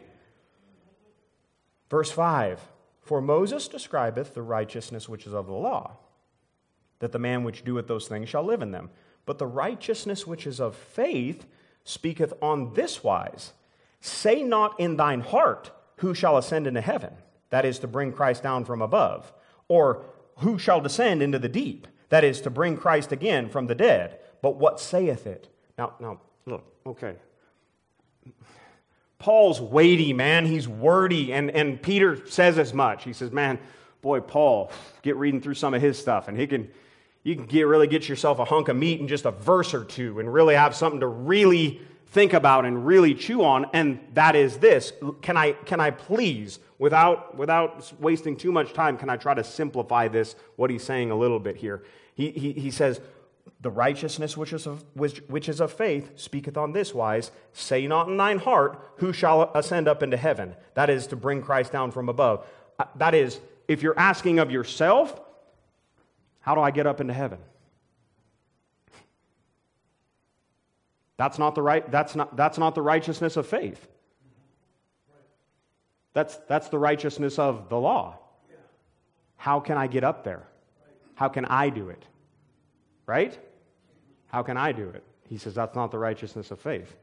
verse 1.89 2.11
5 2.11 2.61
for 3.01 3.21
moses 3.21 3.67
describeth 3.69 4.35
the 4.35 4.43
righteousness 4.43 5.09
which 5.09 5.27
is 5.27 5.35
of 5.35 5.47
the 5.47 5.53
law 5.53 5.97
that 7.01 7.13
the 7.13 7.19
man 7.19 7.43
which 7.45 7.65
doeth 7.65 7.89
those 7.89 8.07
things 8.07 8.29
shall 8.29 8.45
live 8.45 8.63
in 8.63 8.71
them 8.71 8.91
but 9.27 9.39
the 9.39 9.47
righteousness 9.47 10.27
which 10.27 10.47
is 10.47 10.61
of 10.61 10.77
faith 10.77 11.47
speaketh 11.85 12.33
on 12.41 12.75
this 12.75 13.03
wise 13.03 13.53
Say 14.01 14.43
not 14.43 14.81
in 14.81 14.97
thine 14.97 15.21
heart, 15.21 15.71
Who 15.97 16.15
shall 16.15 16.39
ascend 16.39 16.67
into 16.67 16.81
heaven? 16.81 17.13
That 17.51 17.67
is 17.67 17.79
to 17.81 17.87
bring 17.87 18.13
Christ 18.13 18.43
down 18.43 18.65
from 18.65 18.81
above. 18.81 19.33
Or 19.69 20.07
who 20.39 20.59
shall 20.59 20.81
descend 20.81 21.23
into 21.23 21.39
the 21.39 21.49
deep? 21.49 21.87
That 22.11 22.23
is 22.23 22.41
to 22.43 22.51
bring 22.51 22.77
Christ 22.77 23.11
again 23.11 23.49
from 23.49 23.67
the 23.67 23.75
dead. 23.75 24.19
But 24.43 24.57
what 24.57 24.79
saith 24.79 25.27
it? 25.27 25.49
Now, 25.79 25.95
now, 25.99 26.21
look, 26.47 26.65
okay. 26.87 27.17
Paul's 29.19 29.61
weighty, 29.61 30.13
man. 30.13 30.47
He's 30.47 30.69
wordy. 30.69 31.33
And, 31.33 31.51
and 31.51 31.81
Peter 31.81 32.27
says 32.27 32.59
as 32.59 32.73
much. 32.73 33.05
He 33.05 33.13
says, 33.13 33.33
man, 33.33 33.59
boy, 34.03 34.21
Paul, 34.21 34.71
get 35.03 35.17
reading 35.17 35.41
through 35.41 35.55
some 35.55 35.75
of 35.75 35.83
his 35.83 35.99
stuff, 35.99 36.29
and 36.29 36.39
he 36.39 36.47
can, 36.47 36.71
you 37.23 37.37
can 37.37 37.45
get, 37.45 37.65
really 37.65 37.87
get 37.87 38.09
yourself 38.09 38.39
a 38.39 38.45
hunk 38.45 38.69
of 38.69 38.77
meat 38.77 38.99
in 38.99 39.09
just 39.09 39.27
a 39.27 39.31
verse 39.31 39.75
or 39.75 39.85
two 39.85 40.21
and 40.21 40.33
really 40.33 40.55
have 40.55 40.75
something 40.75 41.01
to 41.01 41.07
really 41.07 41.81
think 42.07 42.33
about 42.33 42.65
and 42.65 42.87
really 42.87 43.15
chew 43.15 43.45
on, 43.45 43.67
and 43.73 44.01
that 44.15 44.35
is 44.35 44.57
this. 44.59 44.93
Can 45.21 45.37
I, 45.37 45.53
can 45.53 45.81
I 45.81 45.91
please, 45.91 46.59
without, 46.79 47.37
without 47.37 47.93
wasting 48.01 48.37
too 48.37 48.51
much 48.51 48.73
time, 48.73 48.97
can 48.97 49.09
I 49.09 49.17
try 49.17 49.35
to 49.35 49.45
simplify 49.45 50.09
this, 50.09 50.35
what 50.57 50.71
he's 50.71 50.83
saying 50.83 51.11
a 51.11 51.17
little 51.17 51.39
bit 51.39 51.57
here? 51.57 51.85
He, 52.21 52.31
he, 52.33 52.53
he 52.53 52.71
says, 52.71 53.01
the 53.63 53.71
righteousness 53.71 54.37
which 54.37 54.53
is, 54.53 54.67
of, 54.67 54.85
which, 54.93 55.23
which 55.29 55.49
is 55.49 55.59
of 55.59 55.73
faith 55.73 56.13
speaketh 56.17 56.59
on 56.59 56.73
this 56.73 56.93
wise 56.93 57.31
Say 57.55 57.87
not 57.87 58.09
in 58.09 58.19
thine 58.19 58.39
heart, 58.39 58.93
Who 58.97 59.15
shall 59.15 59.51
ascend 59.55 59.89
up 59.89 60.03
into 60.03 60.19
heaven? 60.19 60.55
That 60.75 60.91
is 60.91 61.07
to 61.07 61.17
bring 61.17 61.41
Christ 61.41 61.73
down 61.73 61.93
from 61.93 62.11
above. 62.11 62.47
Uh, 62.79 62.85
that 62.97 63.15
is, 63.15 63.41
if 63.69 63.83
you're 63.83 63.99
asking 63.99 64.39
of 64.39 64.51
yourself, 64.51 65.19
How 66.41 66.55
do 66.55 66.61
I 66.61 66.71
get 66.71 66.87
up 66.87 67.01
into 67.01 67.15
heaven? 67.15 67.39
That's 71.17 71.39
not 71.39 71.55
the, 71.55 71.63
right, 71.63 71.91
that's 71.91 72.15
not, 72.15 72.37
that's 72.37 72.59
not 72.59 72.75
the 72.75 72.83
righteousness 72.83 73.39
of 73.39 73.47
faith. 73.47 73.89
That's, 76.13 76.37
that's 76.49 76.69
the 76.69 76.79
righteousness 76.79 77.39
of 77.39 77.71
the 77.71 77.79
law. 77.79 78.19
How 79.39 79.59
can 79.59 79.79
I 79.79 79.87
get 79.87 80.05
up 80.05 80.23
there? 80.23 80.47
How 81.15 81.29
can 81.29 81.47
I 81.47 81.71
do 81.71 81.89
it? 81.89 82.05
Right? 83.11 83.37
How 84.29 84.45
can 84.45 84.57
I 84.57 84.71
do 84.71 84.89
it? 84.91 85.03
He 85.29 85.37
says 85.37 85.53
that's 85.53 85.75
not 85.75 85.91
the 85.91 85.99
righteousness 85.99 86.53
of 86.53 86.61
faith. 86.61 86.95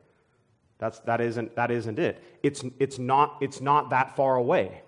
That's, 0.77 0.99
that, 0.99 1.19
isn't, 1.19 1.53
that 1.57 1.69
isn't 1.69 1.99
it. 1.99 2.23
It's, 2.43 2.63
it's, 2.79 2.97
not, 2.97 3.35
it's 3.41 3.59
not 3.59 3.89
that 3.89 4.15
far 4.15 4.37
away. 4.37 4.83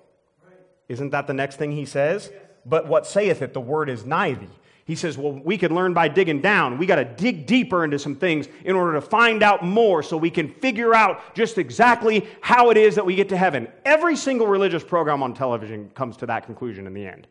Isn't 0.87 1.09
that 1.09 1.27
the 1.27 1.33
next 1.33 1.57
thing 1.57 1.73
he 1.73 1.85
says? 1.85 2.31
But 2.65 2.87
what 2.87 3.05
saith 3.05 3.41
it? 3.41 3.53
The 3.53 3.59
word 3.59 3.89
is 3.89 4.05
nigh 4.05 4.35
thee. 4.35 4.47
He 4.85 4.95
says, 4.95 5.17
well, 5.17 5.33
we 5.33 5.57
can 5.57 5.75
learn 5.75 5.93
by 5.93 6.07
digging 6.07 6.39
down. 6.39 6.77
We 6.77 6.85
got 6.85 6.95
to 6.95 7.03
dig 7.05 7.45
deeper 7.45 7.83
into 7.83 7.99
some 7.99 8.15
things 8.15 8.47
in 8.63 8.77
order 8.77 8.93
to 8.93 9.01
find 9.01 9.43
out 9.43 9.61
more 9.61 10.01
so 10.01 10.15
we 10.15 10.31
can 10.31 10.47
figure 10.47 10.95
out 10.95 11.35
just 11.35 11.57
exactly 11.57 12.29
how 12.39 12.69
it 12.69 12.77
is 12.77 12.95
that 12.95 13.05
we 13.05 13.15
get 13.15 13.27
to 13.29 13.37
heaven. 13.37 13.67
Every 13.83 14.15
single 14.15 14.47
religious 14.47 14.85
program 14.85 15.21
on 15.21 15.33
television 15.33 15.89
comes 15.95 16.15
to 16.17 16.27
that 16.27 16.45
conclusion 16.45 16.87
in 16.87 16.93
the 16.93 17.05
end. 17.05 17.27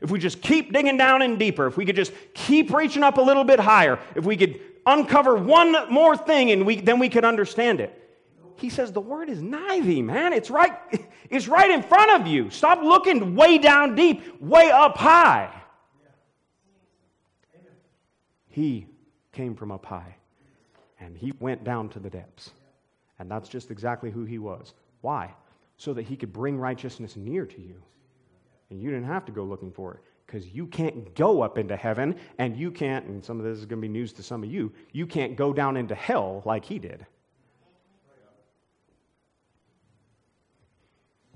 If 0.00 0.10
we 0.10 0.18
just 0.18 0.40
keep 0.40 0.72
digging 0.72 0.96
down 0.96 1.22
and 1.22 1.38
deeper, 1.38 1.66
if 1.66 1.76
we 1.76 1.84
could 1.84 1.96
just 1.96 2.12
keep 2.34 2.72
reaching 2.72 3.02
up 3.02 3.18
a 3.18 3.20
little 3.20 3.44
bit 3.44 3.60
higher, 3.60 3.98
if 4.14 4.24
we 4.24 4.36
could 4.36 4.60
uncover 4.86 5.36
one 5.36 5.90
more 5.90 6.16
thing 6.16 6.50
and 6.50 6.64
we, 6.64 6.80
then 6.80 6.98
we 6.98 7.08
could 7.08 7.24
understand 7.24 7.80
it. 7.80 7.96
He 8.56 8.68
says 8.68 8.92
the 8.92 9.00
word 9.00 9.30
is 9.30 9.40
nigh 9.40 9.80
thee, 9.80 10.02
man. 10.02 10.32
It's 10.32 10.50
right, 10.50 10.72
it's 11.30 11.48
right 11.48 11.70
in 11.70 11.82
front 11.82 12.20
of 12.20 12.26
you. 12.26 12.50
Stop 12.50 12.82
looking 12.82 13.34
way 13.34 13.58
down 13.58 13.94
deep, 13.94 14.40
way 14.40 14.70
up 14.70 14.96
high. 14.96 15.54
He 18.48 18.86
came 19.32 19.54
from 19.54 19.70
up 19.70 19.86
high 19.86 20.16
and 20.98 21.16
he 21.16 21.32
went 21.40 21.64
down 21.64 21.88
to 21.90 22.00
the 22.00 22.10
depths. 22.10 22.50
And 23.18 23.30
that's 23.30 23.48
just 23.48 23.70
exactly 23.70 24.10
who 24.10 24.24
he 24.24 24.38
was. 24.38 24.74
Why? 25.00 25.34
So 25.76 25.94
that 25.94 26.02
he 26.02 26.16
could 26.16 26.32
bring 26.32 26.58
righteousness 26.58 27.16
near 27.16 27.46
to 27.46 27.60
you. 27.60 27.82
And 28.70 28.80
you 28.80 28.90
didn't 28.90 29.06
have 29.06 29.24
to 29.26 29.32
go 29.32 29.42
looking 29.42 29.72
for 29.72 29.94
it 29.94 30.00
because 30.26 30.48
you 30.48 30.66
can't 30.66 31.14
go 31.16 31.42
up 31.42 31.58
into 31.58 31.76
heaven 31.76 32.14
and 32.38 32.56
you 32.56 32.70
can't, 32.70 33.04
and 33.06 33.24
some 33.24 33.38
of 33.38 33.44
this 33.44 33.58
is 33.58 33.66
going 33.66 33.80
to 33.80 33.88
be 33.88 33.92
news 33.92 34.12
to 34.12 34.22
some 34.22 34.44
of 34.44 34.50
you, 34.50 34.72
you 34.92 35.06
can't 35.06 35.36
go 35.36 35.52
down 35.52 35.76
into 35.76 35.94
hell 35.94 36.42
like 36.44 36.64
he 36.64 36.78
did. 36.78 37.04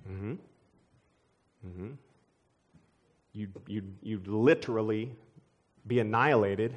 Mm-hmm. 0.08 0.34
Mm-hmm. 1.66 1.88
You'd, 3.32 3.52
you'd, 3.66 3.94
you'd 4.02 4.28
literally 4.28 5.10
be 5.86 5.98
annihilated 5.98 6.76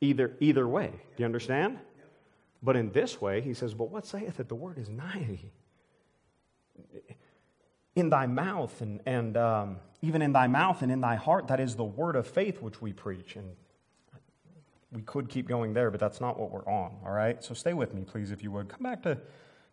either, 0.00 0.36
either 0.40 0.68
way. 0.68 0.92
Do 1.16 1.22
you 1.22 1.24
understand? 1.24 1.78
But 2.62 2.76
in 2.76 2.92
this 2.92 3.20
way, 3.20 3.40
he 3.40 3.54
says, 3.54 3.74
But 3.74 3.90
what 3.90 4.06
saith 4.06 4.38
it? 4.40 4.48
The 4.48 4.54
word 4.54 4.78
is 4.78 4.88
nigh 4.88 5.26
thee. 5.28 5.50
In 7.94 8.10
thy 8.10 8.26
mouth, 8.26 8.80
and, 8.80 9.00
and 9.06 9.36
um, 9.36 9.76
even 10.02 10.20
in 10.20 10.32
thy 10.32 10.46
mouth 10.46 10.82
and 10.82 10.90
in 10.90 11.00
thy 11.00 11.14
heart, 11.14 11.48
that 11.48 11.60
is 11.60 11.76
the 11.76 11.84
word 11.84 12.16
of 12.16 12.26
faith 12.26 12.60
which 12.60 12.82
we 12.82 12.92
preach. 12.92 13.36
And 13.36 13.54
we 14.94 15.02
could 15.02 15.28
keep 15.28 15.48
going 15.48 15.74
there, 15.74 15.90
but 15.90 15.98
that's 15.98 16.20
not 16.20 16.38
what 16.38 16.50
we're 16.50 16.66
on, 16.66 16.96
all 17.04 17.12
right? 17.12 17.42
So 17.42 17.52
stay 17.54 17.72
with 17.72 17.94
me, 17.94 18.04
please, 18.04 18.30
if 18.30 18.42
you 18.42 18.50
would. 18.52 18.68
Come 18.68 18.82
back 18.82 19.02
to, 19.02 19.18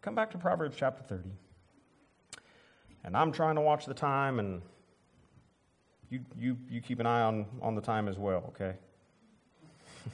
come 0.02 0.16
back 0.16 0.32
to 0.32 0.38
Proverbs 0.38 0.76
chapter 0.78 1.04
30. 1.04 1.30
And 3.04 3.16
I'm 3.16 3.32
trying 3.32 3.56
to 3.56 3.62
watch 3.62 3.86
the 3.86 3.94
time, 3.94 4.40
and 4.40 4.62
you, 6.10 6.22
you, 6.38 6.58
you 6.70 6.82
keep 6.82 7.00
an 7.00 7.06
eye 7.06 7.22
on, 7.22 7.46
on 7.62 7.76
the 7.76 7.82
time 7.82 8.08
as 8.08 8.18
well, 8.18 8.46
okay? 8.50 8.76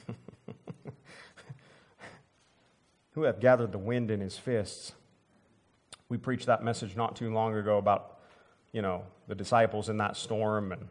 Who 3.12 3.22
hath 3.22 3.40
gathered 3.40 3.72
the 3.72 3.78
wind 3.78 4.10
in 4.10 4.20
his 4.20 4.36
fists? 4.36 4.92
We 6.08 6.16
preached 6.18 6.46
that 6.46 6.62
message 6.62 6.96
not 6.96 7.16
too 7.16 7.32
long 7.32 7.54
ago 7.54 7.78
about, 7.78 8.18
you 8.72 8.82
know, 8.82 9.04
the 9.26 9.34
disciples 9.34 9.88
in 9.88 9.98
that 9.98 10.16
storm, 10.16 10.72
and 10.72 10.88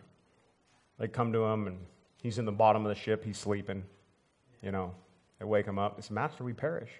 they 1.00 1.08
come 1.08 1.34
to 1.34 1.44
him, 1.46 1.68
and 1.68 1.78
he's 2.22 2.38
in 2.38 2.46
the 2.46 2.52
bottom 2.52 2.86
of 2.86 2.90
the 2.90 3.00
ship, 3.00 3.24
he's 3.24 3.38
sleeping. 3.38 3.84
You 4.62 4.72
know, 4.72 4.94
they 5.40 5.46
wake 5.46 5.66
him 5.66 5.80
up. 5.80 5.98
It's 5.98 6.12
Master, 6.12 6.44
we 6.44 6.54
perish. 6.54 6.92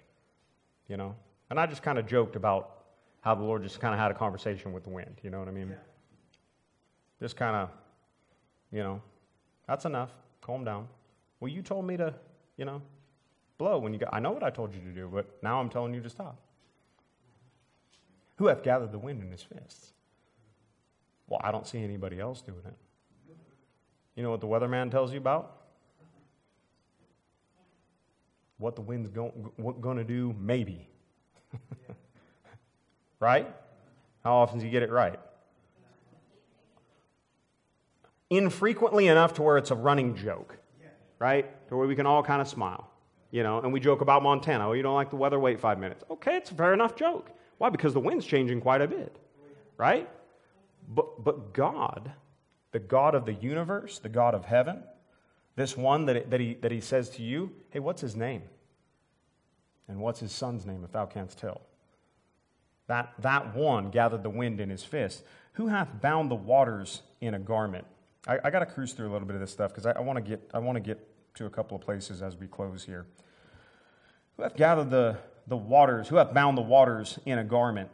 You 0.88 0.96
know, 0.96 1.14
and 1.50 1.60
I 1.60 1.66
just 1.66 1.82
kind 1.82 1.98
of 1.98 2.06
joked 2.06 2.34
about 2.34 2.78
how 3.20 3.34
the 3.34 3.42
Lord 3.42 3.62
just 3.62 3.78
kind 3.80 3.92
of 3.92 4.00
had 4.00 4.10
a 4.10 4.14
conversation 4.14 4.72
with 4.72 4.84
the 4.84 4.90
wind. 4.90 5.16
You 5.22 5.30
know 5.30 5.38
what 5.38 5.48
I 5.48 5.50
mean? 5.50 5.68
Yeah. 5.68 5.76
Just 7.20 7.36
kind 7.36 7.56
of, 7.56 7.68
you 8.72 8.82
know, 8.82 9.02
that's 9.66 9.84
enough. 9.84 10.10
Calm 10.40 10.64
down. 10.64 10.88
Well, 11.40 11.50
you 11.50 11.62
told 11.62 11.86
me 11.86 11.96
to, 11.98 12.14
you 12.56 12.64
know, 12.64 12.80
blow 13.58 13.78
when 13.78 13.92
you 13.92 13.98
got. 13.98 14.14
I 14.14 14.20
know 14.20 14.30
what 14.30 14.42
I 14.42 14.50
told 14.50 14.72
you 14.72 14.80
to 14.80 14.92
do, 14.92 15.10
but 15.12 15.42
now 15.42 15.60
I'm 15.60 15.68
telling 15.68 15.92
you 15.92 16.00
to 16.00 16.08
stop. 16.08 16.40
Who 18.38 18.46
hath 18.46 18.62
gathered 18.62 18.92
the 18.92 18.98
wind 18.98 19.22
in 19.22 19.30
his 19.30 19.42
fists? 19.42 19.92
Well, 21.28 21.40
I 21.44 21.52
don't 21.52 21.66
see 21.66 21.82
anybody 21.82 22.18
else 22.18 22.40
doing 22.40 22.62
it. 22.66 22.76
You 24.16 24.22
know 24.22 24.30
what 24.30 24.40
the 24.40 24.46
weatherman 24.46 24.90
tells 24.90 25.12
you 25.12 25.18
about? 25.18 25.54
What 28.56 28.74
the 28.74 28.82
wind's 28.82 29.10
going 29.10 29.96
to 29.98 30.04
do, 30.04 30.34
maybe. 30.40 30.88
right? 33.20 33.54
How 34.24 34.36
often 34.36 34.58
do 34.58 34.64
you 34.64 34.70
get 34.70 34.82
it 34.82 34.90
right? 34.90 35.20
Infrequently 38.30 39.06
enough 39.06 39.34
to 39.34 39.42
where 39.42 39.58
it's 39.58 39.70
a 39.70 39.76
running 39.76 40.16
joke 40.16 40.58
right? 41.18 41.68
To 41.68 41.76
where 41.76 41.86
we 41.86 41.94
can 41.94 42.06
all 42.06 42.22
kind 42.22 42.40
of 42.40 42.48
smile, 42.48 42.90
you 43.30 43.42
know, 43.42 43.60
and 43.60 43.72
we 43.72 43.80
joke 43.80 44.00
about 44.00 44.22
Montana. 44.22 44.68
Oh, 44.68 44.72
you 44.72 44.82
don't 44.82 44.94
like 44.94 45.10
the 45.10 45.16
weather? 45.16 45.38
Wait 45.38 45.60
five 45.60 45.78
minutes. 45.78 46.04
Okay, 46.10 46.36
it's 46.36 46.50
a 46.50 46.54
fair 46.54 46.72
enough 46.72 46.96
joke. 46.96 47.30
Why? 47.58 47.70
Because 47.70 47.92
the 47.92 48.00
wind's 48.00 48.24
changing 48.24 48.60
quite 48.60 48.80
a 48.80 48.88
bit, 48.88 49.16
right? 49.76 50.08
But, 50.88 51.22
but 51.22 51.52
God, 51.52 52.12
the 52.72 52.78
God 52.78 53.14
of 53.14 53.26
the 53.26 53.34
universe, 53.34 53.98
the 53.98 54.08
God 54.08 54.34
of 54.34 54.44
heaven, 54.44 54.82
this 55.56 55.76
one 55.76 56.06
that, 56.06 56.30
that, 56.30 56.40
he, 56.40 56.54
that 56.54 56.70
he 56.70 56.80
says 56.80 57.10
to 57.10 57.22
you, 57.22 57.52
hey, 57.70 57.80
what's 57.80 58.00
his 58.00 58.16
name? 58.16 58.42
And 59.88 60.00
what's 60.00 60.20
his 60.20 60.32
son's 60.32 60.64
name, 60.64 60.84
if 60.84 60.92
thou 60.92 61.06
canst 61.06 61.38
tell? 61.38 61.62
That, 62.86 63.12
that 63.20 63.54
one 63.54 63.90
gathered 63.90 64.22
the 64.22 64.30
wind 64.30 64.60
in 64.60 64.70
his 64.70 64.84
fist. 64.84 65.24
Who 65.54 65.66
hath 65.66 66.00
bound 66.00 66.30
the 66.30 66.36
waters 66.36 67.02
in 67.20 67.34
a 67.34 67.38
garment? 67.38 67.86
I, 68.26 68.38
I 68.44 68.50
got 68.50 68.60
to 68.60 68.66
cruise 68.66 68.92
through 68.92 69.10
a 69.10 69.12
little 69.12 69.26
bit 69.26 69.34
of 69.34 69.40
this 69.40 69.50
stuff 69.50 69.72
because 69.72 69.86
I, 69.86 69.92
I 69.92 70.00
want 70.00 70.16
to 70.16 70.22
get 70.22 70.48
I 70.54 70.58
want 70.58 70.76
to 70.76 70.80
get 70.80 70.98
to 71.34 71.46
a 71.46 71.50
couple 71.50 71.76
of 71.76 71.82
places 71.82 72.22
as 72.22 72.36
we 72.36 72.46
close 72.46 72.84
here. 72.84 73.06
Who 74.36 74.42
hath 74.42 74.56
gathered 74.56 74.90
the, 74.90 75.18
the 75.48 75.56
waters? 75.56 76.08
Who 76.08 76.16
hath 76.16 76.34
bound 76.34 76.56
the 76.56 76.62
waters 76.62 77.18
in 77.24 77.38
a 77.38 77.44
garment? 77.44 77.90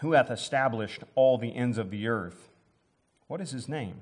Who 0.00 0.12
hath 0.12 0.30
established 0.30 1.02
all 1.14 1.38
the 1.38 1.54
ends 1.54 1.78
of 1.78 1.90
the 1.90 2.08
earth? 2.08 2.50
What 3.28 3.40
is 3.40 3.52
his 3.52 3.68
name? 3.68 4.00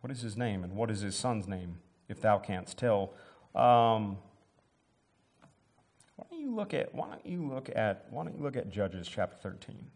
What 0.00 0.10
is 0.10 0.20
his 0.22 0.36
name, 0.36 0.62
and 0.62 0.74
what 0.74 0.90
is 0.90 1.00
his 1.00 1.16
son's 1.16 1.48
name, 1.48 1.78
if 2.08 2.20
thou 2.20 2.38
canst 2.38 2.78
tell? 2.78 3.12
Um, 3.54 4.18
why 6.16 6.26
don't 6.30 6.40
you 6.40 6.54
look 6.54 6.74
at 6.74 6.94
why 6.94 7.08
don't 7.08 7.26
you 7.26 7.42
look 7.42 7.70
at 7.74 8.06
why 8.10 8.24
don't 8.24 8.36
you 8.36 8.42
look 8.42 8.56
at 8.56 8.70
Judges 8.70 9.08
chapter 9.08 9.36
thirteen? 9.36 9.86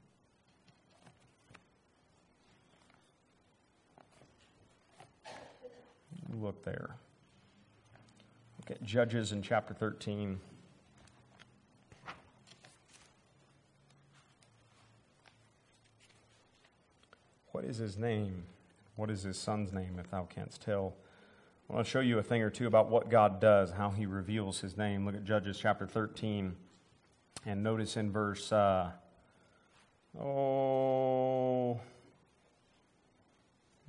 Look 6.41 6.65
there. 6.65 6.97
Look 8.59 8.71
at 8.71 8.83
Judges 8.85 9.33
in 9.33 9.43
chapter 9.43 9.75
13. 9.75 10.41
Is 17.73 17.79
his 17.79 17.97
name? 17.97 18.45
What 18.97 19.09
is 19.09 19.23
his 19.23 19.39
son's 19.39 19.73
name, 19.73 19.99
if 19.99 20.11
thou 20.11 20.25
canst 20.25 20.61
tell? 20.61 20.93
I 21.71 21.73
want 21.73 21.87
to 21.87 21.91
show 21.91 22.01
you 22.01 22.19
a 22.19 22.23
thing 22.23 22.43
or 22.43 22.51
two 22.51 22.67
about 22.67 22.91
what 22.91 23.09
God 23.09 23.41
does, 23.41 23.71
how 23.71 23.89
he 23.89 24.05
reveals 24.05 24.61
his 24.61 24.77
name. 24.77 25.07
Look 25.07 25.15
at 25.15 25.25
Judges 25.25 25.59
chapter 25.59 25.87
13 25.87 26.55
and 27.47 27.63
notice 27.63 27.97
in 27.97 28.13
verse, 28.13 28.53
uh, 28.53 28.91
oh, 30.21 31.81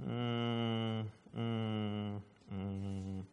mm, 0.02 1.04
mm, 1.38 2.22
mm. 2.56 3.24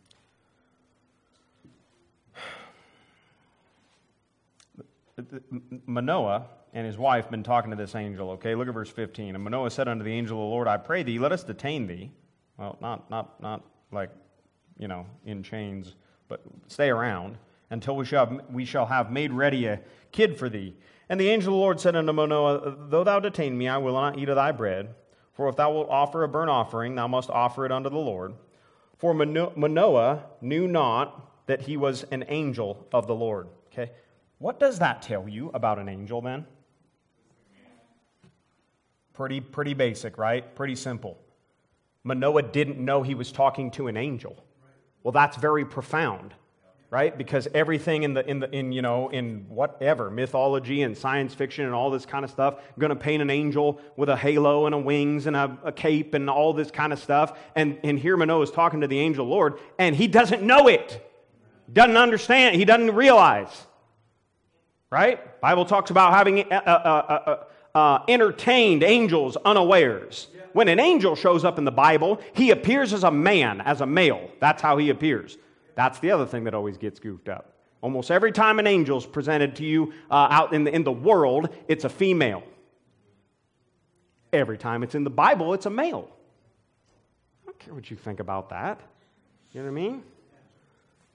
Manoah 5.86 6.46
and 6.72 6.86
his 6.86 6.96
wife 6.98 7.30
been 7.30 7.42
talking 7.42 7.70
to 7.70 7.76
this 7.76 7.94
angel. 7.94 8.30
Okay, 8.32 8.54
look 8.54 8.68
at 8.68 8.74
verse 8.74 8.90
15. 8.90 9.34
And 9.34 9.42
Manoah 9.42 9.70
said 9.70 9.88
unto 9.88 10.04
the 10.04 10.12
angel 10.12 10.38
of 10.38 10.42
the 10.42 10.50
Lord, 10.50 10.68
I 10.68 10.76
pray 10.76 11.02
thee, 11.02 11.18
let 11.18 11.32
us 11.32 11.42
detain 11.42 11.86
thee. 11.86 12.10
Well, 12.56 12.76
not, 12.80 13.10
not, 13.10 13.40
not 13.42 13.62
like, 13.90 14.10
you 14.78 14.88
know, 14.88 15.06
in 15.24 15.42
chains, 15.42 15.94
but 16.28 16.42
stay 16.68 16.90
around 16.90 17.38
until 17.70 17.96
we 17.96 18.04
shall, 18.04 18.40
we 18.50 18.64
shall 18.64 18.86
have 18.86 19.10
made 19.10 19.32
ready 19.32 19.66
a 19.66 19.80
kid 20.12 20.36
for 20.36 20.48
thee. 20.48 20.74
And 21.08 21.20
the 21.20 21.28
angel 21.28 21.52
of 21.52 21.56
the 21.56 21.60
Lord 21.60 21.80
said 21.80 21.96
unto 21.96 22.12
Manoah, 22.12 22.76
Though 22.88 23.04
thou 23.04 23.18
detain 23.18 23.58
me, 23.58 23.68
I 23.68 23.78
will 23.78 23.94
not 23.94 24.18
eat 24.18 24.28
of 24.28 24.36
thy 24.36 24.52
bread. 24.52 24.94
For 25.32 25.48
if 25.48 25.56
thou 25.56 25.72
wilt 25.72 25.88
offer 25.88 26.22
a 26.22 26.28
burnt 26.28 26.50
offering, 26.50 26.94
thou 26.94 27.08
must 27.08 27.30
offer 27.30 27.64
it 27.64 27.72
unto 27.72 27.88
the 27.88 27.96
Lord. 27.96 28.34
For 28.98 29.14
Manoah 29.14 30.24
knew 30.40 30.68
not 30.68 31.46
that 31.46 31.62
he 31.62 31.76
was 31.76 32.04
an 32.10 32.24
angel 32.28 32.86
of 32.92 33.06
the 33.06 33.14
Lord. 33.14 33.48
Okay? 33.72 33.90
What 34.38 34.60
does 34.60 34.78
that 34.78 35.02
tell 35.02 35.28
you 35.28 35.50
about 35.54 35.78
an 35.78 35.88
angel 35.88 36.20
then? 36.20 36.46
Pretty, 39.20 39.42
pretty 39.42 39.74
basic, 39.74 40.16
right? 40.16 40.54
Pretty 40.54 40.74
simple. 40.74 41.18
Manoah 42.04 42.40
didn't 42.40 42.78
know 42.78 43.02
he 43.02 43.14
was 43.14 43.30
talking 43.30 43.70
to 43.72 43.86
an 43.86 43.98
angel. 43.98 44.42
Well, 45.02 45.12
that's 45.12 45.36
very 45.36 45.66
profound 45.66 46.32
right? 46.88 47.16
Because 47.16 47.46
everything 47.54 48.02
in 48.02 48.14
the 48.14 48.26
in 48.28 48.40
the 48.40 48.50
in 48.50 48.72
you 48.72 48.80
know 48.82 49.10
in 49.10 49.44
whatever 49.48 50.10
mythology 50.10 50.82
and 50.82 50.96
science 50.96 51.34
fiction 51.34 51.66
and 51.66 51.74
all 51.74 51.90
this 51.90 52.06
kind 52.06 52.24
of 52.24 52.30
stuff, 52.30 52.54
going 52.78 52.88
to 52.90 52.96
paint 52.96 53.20
an 53.20 53.28
angel 53.28 53.80
with 53.96 54.08
a 54.08 54.16
halo 54.16 54.64
and 54.66 54.74
a 54.74 54.78
wings 54.78 55.26
and 55.26 55.36
a, 55.36 55.56
a, 55.64 55.70
cape 55.70 56.14
and 56.14 56.28
all 56.28 56.52
this 56.52 56.70
kind 56.70 56.92
of 56.92 56.98
stuff. 56.98 57.38
And 57.54 57.78
and 57.84 57.98
here 57.98 58.16
Manoah 58.16 58.42
is 58.42 58.50
talking 58.50 58.80
to 58.80 58.88
the 58.88 58.98
angel 58.98 59.26
Lord, 59.26 59.58
and 59.78 59.94
he 59.94 60.08
doesn't 60.08 60.42
know 60.42 60.66
it, 60.66 61.08
doesn't 61.70 61.98
understand, 61.98 62.56
he 62.56 62.64
doesn't 62.64 62.92
realize. 62.92 63.66
Right? 64.90 65.40
Bible 65.40 65.66
talks 65.66 65.90
about 65.90 66.12
having 66.14 66.52
uh, 66.52 66.56
uh, 66.56 67.20
uh, 67.26 67.44
uh 67.74 68.00
entertained 68.08 68.82
angels 68.82 69.36
unawares. 69.44 70.28
When 70.52 70.68
an 70.68 70.80
angel 70.80 71.14
shows 71.14 71.44
up 71.44 71.58
in 71.58 71.64
the 71.64 71.70
Bible, 71.70 72.20
he 72.32 72.50
appears 72.50 72.92
as 72.92 73.04
a 73.04 73.10
man, 73.10 73.60
as 73.60 73.80
a 73.80 73.86
male. 73.86 74.30
That's 74.40 74.60
how 74.60 74.78
he 74.78 74.90
appears. 74.90 75.38
That's 75.76 75.98
the 76.00 76.10
other 76.10 76.26
thing 76.26 76.44
that 76.44 76.54
always 76.54 76.76
gets 76.76 76.98
goofed 76.98 77.28
up. 77.28 77.54
Almost 77.82 78.10
every 78.10 78.32
time 78.32 78.58
an 78.58 78.66
angel's 78.66 79.06
presented 79.06 79.56
to 79.56 79.64
you 79.64 79.92
uh, 80.10 80.28
out 80.30 80.52
in 80.52 80.64
the, 80.64 80.74
in 80.74 80.84
the 80.84 80.92
world, 80.92 81.48
it's 81.68 81.84
a 81.84 81.88
female. 81.88 82.42
Every 84.32 84.58
time 84.58 84.82
it's 84.82 84.94
in 84.94 85.04
the 85.04 85.10
Bible, 85.10 85.54
it's 85.54 85.66
a 85.66 85.70
male. 85.70 86.08
I 87.42 87.46
don't 87.46 87.58
care 87.58 87.74
what 87.74 87.90
you 87.90 87.96
think 87.96 88.20
about 88.20 88.50
that. 88.50 88.80
You 89.52 89.60
know 89.60 89.72
what 89.72 89.78
I 89.78 89.82
mean? 89.82 90.02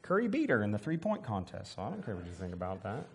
Curry 0.02 0.28
beat 0.28 0.50
her 0.50 0.64
in 0.64 0.72
the 0.72 0.78
three 0.78 0.98
point 0.98 1.24
contest, 1.24 1.76
so 1.76 1.82
I 1.82 1.90
don't 1.90 2.04
care 2.04 2.16
what 2.16 2.26
you 2.26 2.32
think 2.32 2.54
about 2.54 2.84
that. 2.84 3.06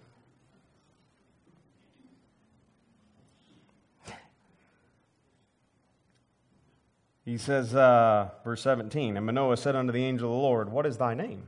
He 7.30 7.38
says, 7.38 7.76
uh, 7.76 8.30
verse 8.42 8.60
17, 8.62 9.16
And 9.16 9.24
Manoah 9.24 9.56
said 9.56 9.76
unto 9.76 9.92
the 9.92 10.02
angel 10.02 10.30
of 10.30 10.34
the 10.34 10.42
Lord, 10.42 10.72
What 10.72 10.84
is 10.84 10.96
thy 10.96 11.14
name? 11.14 11.46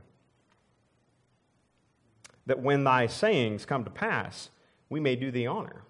That 2.45 2.61
when 2.61 2.85
thy 2.85 3.07
sayings 3.07 3.65
come 3.65 3.83
to 3.83 3.89
pass, 3.89 4.49
we 4.89 5.01
may 5.01 5.17
do 5.17 5.29
thee 5.29 5.45
honor. 5.45 5.81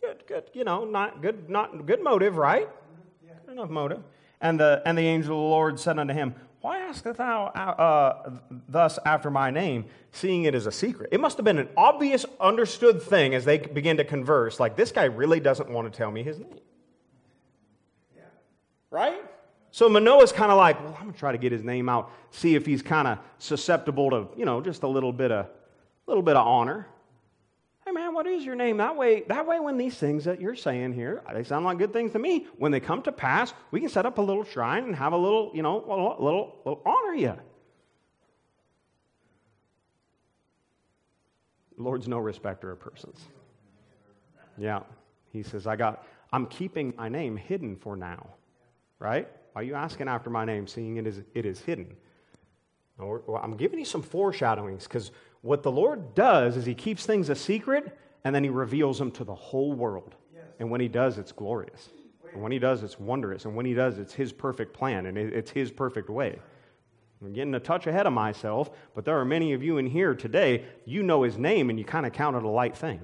Good, 0.00 0.22
good, 0.28 0.44
you 0.52 0.62
know, 0.62 0.84
not 0.84 1.22
good, 1.22 1.50
not 1.50 1.86
good 1.86 2.00
motive, 2.00 2.36
right? 2.36 2.68
Yeah. 3.26 3.32
Good 3.44 3.54
enough 3.54 3.68
motive. 3.68 4.04
And 4.40 4.60
the, 4.60 4.80
and 4.86 4.96
the 4.96 5.02
angel 5.02 5.36
of 5.36 5.42
the 5.42 5.48
Lord 5.48 5.80
said 5.80 5.98
unto 5.98 6.14
him, 6.14 6.36
Why 6.60 6.78
askest 6.78 7.18
thou 7.18 7.46
uh, 7.46 8.30
thus 8.68 9.00
after 9.06 9.28
my 9.28 9.50
name, 9.50 9.86
seeing 10.12 10.44
it 10.44 10.54
is 10.54 10.66
a 10.66 10.72
secret? 10.72 11.08
It 11.10 11.18
must 11.18 11.36
have 11.36 11.44
been 11.44 11.58
an 11.58 11.68
obvious, 11.76 12.24
understood 12.38 13.02
thing 13.02 13.34
as 13.34 13.44
they 13.44 13.58
begin 13.58 13.96
to 13.96 14.04
converse, 14.04 14.60
like, 14.60 14.76
this 14.76 14.92
guy 14.92 15.06
really 15.06 15.40
doesn't 15.40 15.68
want 15.68 15.92
to 15.92 15.96
tell 15.98 16.12
me 16.12 16.22
his 16.22 16.38
name. 16.38 16.60
Right? 18.90 19.22
So 19.70 19.88
Manoah's 19.88 20.32
kind 20.32 20.50
of 20.50 20.56
like, 20.56 20.80
well, 20.80 20.94
I'm 20.98 21.02
going 21.02 21.12
to 21.12 21.18
try 21.18 21.32
to 21.32 21.38
get 21.38 21.52
his 21.52 21.62
name 21.62 21.88
out, 21.88 22.10
see 22.30 22.54
if 22.54 22.64
he's 22.64 22.82
kind 22.82 23.06
of 23.06 23.18
susceptible 23.38 24.10
to, 24.10 24.28
you 24.36 24.44
know, 24.44 24.60
just 24.60 24.82
a 24.82 24.88
little 24.88 25.12
bit 25.12 25.30
of, 25.30 25.46
little 26.06 26.22
bit 26.22 26.36
of 26.36 26.46
honor. 26.46 26.86
Hey 27.84 27.92
man, 27.92 28.14
what 28.14 28.26
is 28.26 28.44
your 28.44 28.54
name? 28.54 28.78
That 28.78 28.96
way, 28.96 29.22
that 29.28 29.46
way, 29.46 29.60
when 29.60 29.78
these 29.78 29.96
things 29.96 30.24
that 30.24 30.40
you're 30.40 30.56
saying 30.56 30.92
here, 30.94 31.22
they 31.32 31.44
sound 31.44 31.64
like 31.64 31.78
good 31.78 31.92
things 31.92 32.12
to 32.12 32.18
me. 32.18 32.46
When 32.56 32.72
they 32.72 32.80
come 32.80 33.02
to 33.02 33.12
pass, 33.12 33.54
we 33.70 33.80
can 33.80 33.88
set 33.88 34.04
up 34.04 34.18
a 34.18 34.22
little 34.22 34.44
shrine 34.44 34.84
and 34.84 34.96
have 34.96 35.12
a 35.12 35.16
little, 35.16 35.50
you 35.54 35.62
know, 35.62 35.76
a 35.76 35.88
little, 35.88 36.16
little, 36.18 36.56
little 36.64 36.82
honor 36.84 37.14
you. 37.14 37.38
Lord's 41.76 42.08
no 42.08 42.18
respecter 42.18 42.70
of 42.70 42.80
persons. 42.80 43.20
Yeah, 44.56 44.80
he 45.32 45.42
says, 45.42 45.66
I 45.66 45.76
got, 45.76 46.04
I'm 46.32 46.46
keeping 46.46 46.92
my 46.96 47.08
name 47.08 47.36
hidden 47.36 47.76
for 47.76 47.96
now 47.96 48.34
right? 48.98 49.28
Why 49.52 49.62
are 49.62 49.64
you 49.64 49.74
asking 49.74 50.08
after 50.08 50.30
my 50.30 50.44
name, 50.44 50.66
seeing 50.66 50.96
it 50.96 51.06
is, 51.06 51.22
it 51.34 51.44
is 51.46 51.60
hidden? 51.60 51.96
Well, 52.98 53.40
I'm 53.42 53.56
giving 53.56 53.78
you 53.78 53.84
some 53.84 54.02
foreshadowings 54.02 54.84
because 54.84 55.12
what 55.42 55.62
the 55.62 55.70
Lord 55.70 56.14
does 56.14 56.56
is 56.56 56.64
He 56.64 56.74
keeps 56.74 57.06
things 57.06 57.28
a 57.28 57.34
secret 57.34 57.96
and 58.24 58.34
then 58.34 58.42
He 58.42 58.50
reveals 58.50 58.98
them 58.98 59.10
to 59.12 59.24
the 59.24 59.34
whole 59.34 59.72
world. 59.72 60.16
Yes. 60.34 60.44
And 60.58 60.70
when 60.70 60.80
He 60.80 60.88
does, 60.88 61.18
it's 61.18 61.32
glorious. 61.32 61.90
And 62.32 62.42
when 62.42 62.52
He 62.52 62.58
does, 62.58 62.82
it's 62.82 62.98
wondrous. 62.98 63.44
And 63.44 63.54
when 63.54 63.66
He 63.66 63.74
does, 63.74 63.98
it's 63.98 64.12
His 64.12 64.32
perfect 64.32 64.74
plan 64.74 65.06
and 65.06 65.16
it's 65.16 65.50
His 65.50 65.70
perfect 65.70 66.10
way. 66.10 66.38
I'm 67.20 67.32
getting 67.32 67.54
a 67.54 67.60
touch 67.60 67.86
ahead 67.86 68.06
of 68.06 68.12
myself, 68.12 68.70
but 68.94 69.04
there 69.04 69.18
are 69.18 69.24
many 69.24 69.52
of 69.52 69.62
you 69.62 69.78
in 69.78 69.86
here 69.86 70.14
today, 70.14 70.64
you 70.84 71.02
know 71.02 71.22
His 71.22 71.38
name 71.38 71.70
and 71.70 71.78
you 71.78 71.84
kind 71.84 72.06
of 72.06 72.12
count 72.12 72.36
it 72.36 72.42
a 72.42 72.48
light 72.48 72.76
thing. 72.76 73.00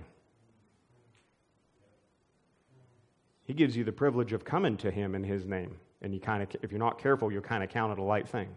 He 3.44 3.54
gives 3.54 3.76
you 3.76 3.84
the 3.84 3.92
privilege 3.92 4.32
of 4.32 4.44
coming 4.44 4.76
to 4.78 4.90
Him 4.90 5.14
in 5.14 5.24
His 5.24 5.46
name. 5.46 5.76
And 6.04 6.12
you 6.12 6.20
kind 6.20 6.42
of, 6.42 6.50
if 6.62 6.70
you're 6.70 6.78
not 6.78 6.98
careful, 6.98 7.32
you'll 7.32 7.40
kind 7.40 7.64
of 7.64 7.70
count 7.70 7.90
it 7.90 7.98
a 7.98 8.02
light 8.02 8.28
thing. 8.28 8.48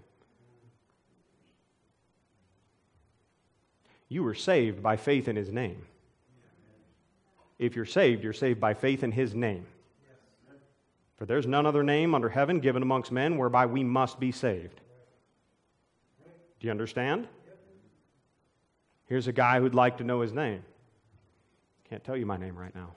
You 4.09 4.21
were 4.21 4.33
saved 4.33 4.83
by 4.83 4.97
faith 4.97 5.29
in 5.29 5.37
his 5.37 5.49
name. 5.49 5.85
If 7.57 7.73
you're 7.73 7.85
saved, 7.85 8.21
you're 8.21 8.33
saved 8.33 8.59
by 8.59 8.73
faith 8.73 9.01
in 9.01 9.13
his 9.13 9.33
name. 9.33 9.65
For 11.15 11.25
there's 11.25 11.47
none 11.47 11.65
other 11.65 11.83
name 11.83 12.13
under 12.13 12.27
heaven 12.27 12.59
given 12.59 12.83
amongst 12.83 13.13
men 13.13 13.37
whereby 13.37 13.65
we 13.65 13.81
must 13.81 14.19
be 14.19 14.33
saved. 14.33 14.81
Do 16.59 16.67
you 16.67 16.71
understand? 16.71 17.29
Here's 19.05 19.27
a 19.27 19.31
guy 19.31 19.61
who'd 19.61 19.73
like 19.73 19.99
to 19.99 20.03
know 20.03 20.19
his 20.19 20.33
name. 20.33 20.63
Can't 21.89 22.03
tell 22.03 22.17
you 22.17 22.25
my 22.25 22.35
name 22.35 22.57
right 22.57 22.75
now. 22.75 22.91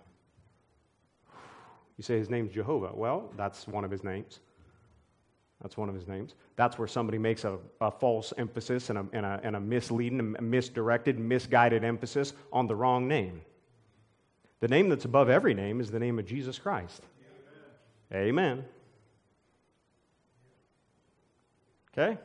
You 2.00 2.02
say 2.02 2.16
his 2.16 2.30
name's 2.30 2.50
Jehovah. 2.50 2.92
Well, 2.94 3.30
that's 3.36 3.68
one 3.68 3.84
of 3.84 3.90
his 3.90 4.02
names. 4.02 4.40
That's 5.60 5.76
one 5.76 5.90
of 5.90 5.94
his 5.94 6.08
names. 6.08 6.34
That's 6.56 6.78
where 6.78 6.88
somebody 6.88 7.18
makes 7.18 7.44
a, 7.44 7.58
a 7.78 7.90
false 7.90 8.32
emphasis 8.38 8.88
and 8.88 9.00
a, 9.00 9.06
and, 9.12 9.26
a, 9.26 9.38
and 9.42 9.54
a 9.54 9.60
misleading, 9.60 10.34
misdirected, 10.40 11.18
misguided 11.18 11.84
emphasis 11.84 12.32
on 12.54 12.66
the 12.66 12.74
wrong 12.74 13.06
name. 13.06 13.42
The 14.60 14.68
name 14.68 14.88
that's 14.88 15.04
above 15.04 15.28
every 15.28 15.52
name 15.52 15.78
is 15.78 15.90
the 15.90 15.98
name 15.98 16.18
of 16.18 16.24
Jesus 16.24 16.58
Christ. 16.58 17.02
Amen. 18.14 18.28
Amen. 18.28 18.64
Okay? 21.92 22.18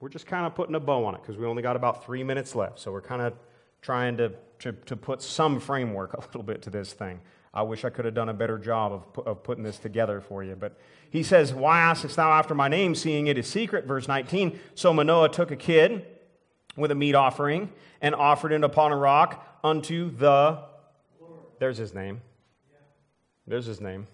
We're 0.00 0.08
just 0.08 0.26
kind 0.26 0.44
of 0.44 0.56
putting 0.56 0.74
a 0.74 0.80
bow 0.80 1.04
on 1.04 1.14
it 1.14 1.22
because 1.22 1.36
we 1.36 1.46
only 1.46 1.62
got 1.62 1.76
about 1.76 2.04
three 2.04 2.24
minutes 2.24 2.56
left. 2.56 2.80
So 2.80 2.90
we're 2.90 3.00
kind 3.00 3.22
of 3.22 3.34
trying 3.80 4.16
to, 4.16 4.32
to, 4.58 4.72
to 4.72 4.96
put 4.96 5.22
some 5.22 5.60
framework 5.60 6.14
a 6.14 6.20
little 6.20 6.42
bit 6.42 6.62
to 6.62 6.70
this 6.70 6.92
thing. 6.92 7.20
I 7.52 7.62
wish 7.62 7.84
I 7.84 7.90
could 7.90 8.04
have 8.04 8.14
done 8.14 8.28
a 8.28 8.34
better 8.34 8.58
job 8.58 8.92
of, 8.92 9.26
of 9.26 9.42
putting 9.42 9.64
this 9.64 9.78
together 9.78 10.20
for 10.20 10.44
you. 10.44 10.54
But 10.54 10.78
he 11.10 11.22
says, 11.22 11.52
Why 11.52 11.80
askest 11.80 12.16
thou 12.16 12.30
after 12.30 12.54
my 12.54 12.68
name, 12.68 12.94
seeing 12.94 13.26
it 13.26 13.38
is 13.38 13.46
secret? 13.46 13.86
Verse 13.86 14.08
19. 14.08 14.58
So 14.74 14.92
Manoah 14.92 15.30
took 15.30 15.50
a 15.50 15.56
kid 15.56 16.04
with 16.76 16.90
a 16.90 16.94
meat 16.94 17.14
offering 17.14 17.70
and 18.00 18.14
offered 18.14 18.52
it 18.52 18.62
upon 18.62 18.92
a 18.92 18.96
rock 18.96 19.58
unto 19.64 20.10
the. 20.10 20.58
There's 21.58 21.78
his 21.78 21.94
name. 21.94 22.20
There's 23.46 23.66
his 23.66 23.80
name. 23.80 24.06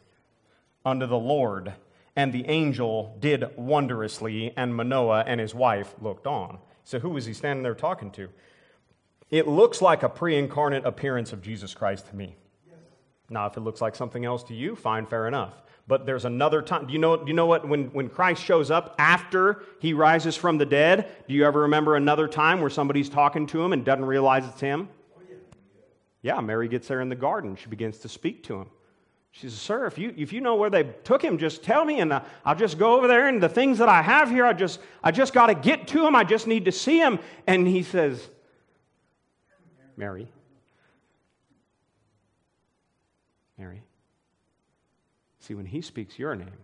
Unto 0.85 1.07
the 1.07 1.19
Lord. 1.19 1.75
And 2.17 2.33
the 2.33 2.47
angel 2.47 3.17
did 3.19 3.45
wondrously, 3.57 4.53
and 4.57 4.75
Manoah 4.75 5.25
and 5.27 5.41
his 5.41 5.55
wife 5.55 5.95
looked 6.01 6.27
on. 6.27 6.59
So 6.85 7.01
who 7.01 7.11
was 7.11 7.27
he 7.27 7.33
standing 7.33 7.65
there 7.65 7.75
talking 7.75 8.13
to? 8.13 8.29
It 9.31 9.49
looks 9.49 9.83
like 9.83 10.05
a 10.05 10.09
pre 10.09 10.37
incarnate 10.39 10.85
appearance 10.85 11.33
of 11.33 11.43
Jesus 11.43 11.75
Christ 11.75 12.07
to 12.09 12.17
me. 12.17 12.37
Now, 13.35 13.47
if 13.47 13.57
it 13.57 13.61
looks 13.61 13.81
like 13.81 13.97
something 13.97 14.25
else 14.25 14.45
to 14.45 14.55
you, 14.55 14.77
fine, 14.77 15.07
fair 15.07 15.27
enough. 15.27 15.55
But 15.89 16.07
there's 16.07 16.25
another 16.25 16.63
time. 16.63 16.87
Do 16.87 16.93
you 16.93 17.01
know, 17.01 17.17
do 17.17 17.25
you 17.27 17.35
know 17.35 17.47
what? 17.47 17.69
When, 17.69 17.87
when 17.87 18.09
Christ 18.09 18.43
shows 18.43 18.71
up 18.71 18.95
after 18.97 19.65
he 19.81 19.93
rises 19.93 20.37
from 20.37 20.57
the 20.57 20.65
dead, 20.65 21.11
do 21.27 21.35
you 21.35 21.45
ever 21.45 21.63
remember 21.63 21.97
another 21.97 22.29
time 22.29 22.61
where 22.61 22.71
somebody's 22.71 23.09
talking 23.09 23.49
to 23.49 23.61
him 23.61 23.73
and 23.73 23.85
doesn't 23.85 24.05
realize 24.05 24.47
it's 24.47 24.61
him? 24.61 24.89
Yeah, 26.23 26.41
Mary 26.41 26.69
gets 26.69 26.87
there 26.87 27.01
in 27.01 27.09
the 27.09 27.17
garden. 27.17 27.57
She 27.57 27.67
begins 27.67 27.99
to 27.99 28.09
speak 28.09 28.45
to 28.45 28.55
him. 28.55 28.71
She 29.33 29.49
says, 29.49 29.61
Sir, 29.61 29.87
if 29.87 29.99
you, 29.99 30.15
if 30.17 30.33
you 30.33 30.41
know 30.41 30.55
where 30.55 30.71
they 30.71 30.85
took 31.03 31.21
him, 31.21 31.37
just 31.37 31.65
tell 31.65 31.85
me, 31.85 31.99
and 31.99 32.13
uh, 32.13 32.21
I'll 32.45 32.55
just 32.55 32.79
go 32.79 32.97
over 32.97 33.09
there. 33.09 33.27
And 33.27 33.43
the 33.43 33.49
things 33.49 33.79
that 33.79 33.89
I 33.89 34.01
have 34.01 34.31
here, 34.31 34.47
I 34.47 34.53
just, 34.53 34.79
I 35.03 35.11
just 35.11 35.35
got 35.35 35.49
to 35.49 35.55
get 35.55 35.89
to 35.89 36.07
him. 36.07 36.15
I 36.15 36.23
just 36.23 36.47
need 36.47 36.67
to 36.67 36.73
see 36.73 36.99
him. 36.99 37.19
And 37.49 37.67
he 37.67 37.83
says, 37.83 38.31
Mary, 39.97 40.29
See, 45.41 45.55
when 45.55 45.67
he 45.67 45.81
speaks 45.81 46.19
your 46.19 46.35
name, 46.35 46.57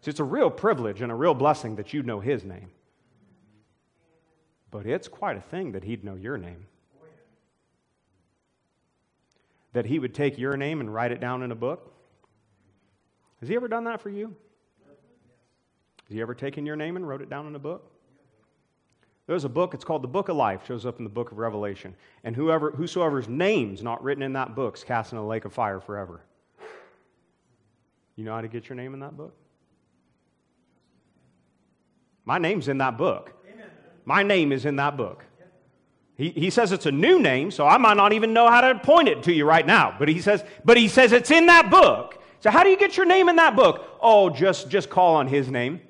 see, 0.00 0.10
it's 0.10 0.20
a 0.20 0.24
real 0.24 0.50
privilege 0.50 1.00
and 1.00 1.12
a 1.12 1.14
real 1.14 1.34
blessing 1.34 1.76
that 1.76 1.92
you 1.92 2.02
know 2.02 2.20
his 2.20 2.44
name. 2.44 2.70
But 4.70 4.86
it's 4.86 5.08
quite 5.08 5.36
a 5.36 5.40
thing 5.40 5.72
that 5.72 5.84
he'd 5.84 6.04
know 6.04 6.14
your 6.14 6.36
name. 6.36 6.66
That 9.72 9.86
he 9.86 9.98
would 9.98 10.14
take 10.14 10.38
your 10.38 10.56
name 10.56 10.80
and 10.80 10.92
write 10.92 11.12
it 11.12 11.20
down 11.20 11.42
in 11.42 11.52
a 11.52 11.56
book. 11.56 11.92
Has 13.40 13.48
he 13.48 13.56
ever 13.56 13.68
done 13.68 13.84
that 13.84 14.00
for 14.00 14.10
you? 14.10 14.34
Has 16.08 16.14
he 16.14 16.20
ever 16.20 16.34
taken 16.34 16.66
your 16.66 16.76
name 16.76 16.96
and 16.96 17.06
wrote 17.06 17.22
it 17.22 17.30
down 17.30 17.46
in 17.46 17.54
a 17.54 17.60
book? 17.60 17.89
There's 19.30 19.44
a 19.44 19.48
book, 19.48 19.74
it's 19.74 19.84
called 19.84 20.02
the 20.02 20.08
Book 20.08 20.28
of 20.28 20.34
Life, 20.34 20.66
shows 20.66 20.84
up 20.84 20.98
in 20.98 21.04
the 21.04 21.08
book 21.08 21.30
of 21.30 21.38
Revelation. 21.38 21.94
And 22.24 22.34
whoever, 22.34 22.72
whosoever's 22.72 23.28
name's 23.28 23.80
not 23.80 24.02
written 24.02 24.24
in 24.24 24.32
that 24.32 24.56
book 24.56 24.76
is 24.76 24.82
cast 24.82 25.12
in 25.12 25.18
a 25.18 25.24
lake 25.24 25.44
of 25.44 25.52
fire 25.52 25.78
forever. 25.78 26.22
You 28.16 28.24
know 28.24 28.34
how 28.34 28.40
to 28.40 28.48
get 28.48 28.68
your 28.68 28.74
name 28.74 28.92
in 28.92 28.98
that 28.98 29.16
book? 29.16 29.32
My 32.24 32.38
name's 32.38 32.66
in 32.66 32.78
that 32.78 32.98
book. 32.98 33.32
My 34.04 34.24
name 34.24 34.50
is 34.50 34.64
in 34.64 34.74
that 34.74 34.96
book. 34.96 35.24
He, 36.16 36.30
he 36.30 36.50
says 36.50 36.72
it's 36.72 36.86
a 36.86 36.90
new 36.90 37.20
name, 37.20 37.52
so 37.52 37.68
I 37.68 37.78
might 37.78 37.96
not 37.96 38.12
even 38.12 38.32
know 38.32 38.50
how 38.50 38.60
to 38.62 38.80
point 38.80 39.06
it 39.06 39.22
to 39.22 39.32
you 39.32 39.44
right 39.44 39.64
now. 39.64 39.94
But 39.96 40.08
he 40.08 40.20
says, 40.20 40.42
but 40.64 40.76
he 40.76 40.88
says 40.88 41.12
it's 41.12 41.30
in 41.30 41.46
that 41.46 41.70
book. 41.70 42.20
So 42.40 42.50
how 42.50 42.64
do 42.64 42.70
you 42.70 42.76
get 42.76 42.96
your 42.96 43.06
name 43.06 43.28
in 43.28 43.36
that 43.36 43.54
book? 43.54 43.96
Oh, 44.00 44.28
just, 44.28 44.68
just 44.68 44.90
call 44.90 45.14
on 45.14 45.28
his 45.28 45.48
name. 45.48 45.82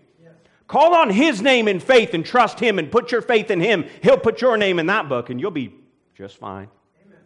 Call 0.70 0.94
on 0.94 1.10
His 1.10 1.42
name 1.42 1.66
in 1.66 1.80
faith 1.80 2.14
and 2.14 2.24
trust 2.24 2.60
Him 2.60 2.78
and 2.78 2.92
put 2.92 3.10
your 3.10 3.22
faith 3.22 3.50
in 3.50 3.58
Him. 3.58 3.86
He'll 4.04 4.16
put 4.16 4.40
your 4.40 4.56
name 4.56 4.78
in 4.78 4.86
that 4.86 5.08
book 5.08 5.28
and 5.28 5.40
you'll 5.40 5.50
be 5.50 5.74
just 6.14 6.36
fine. 6.36 6.68
Amen. 7.04 7.18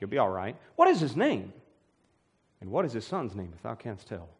You'll 0.00 0.08
be 0.08 0.16
all 0.16 0.30
right. 0.30 0.56
What 0.76 0.88
is 0.88 0.98
His 0.98 1.14
name? 1.14 1.52
And 2.62 2.70
what 2.70 2.86
is 2.86 2.94
His 2.94 3.06
Son's 3.06 3.34
name, 3.34 3.52
if 3.54 3.62
thou 3.62 3.74
canst 3.74 4.08
tell? 4.08 4.30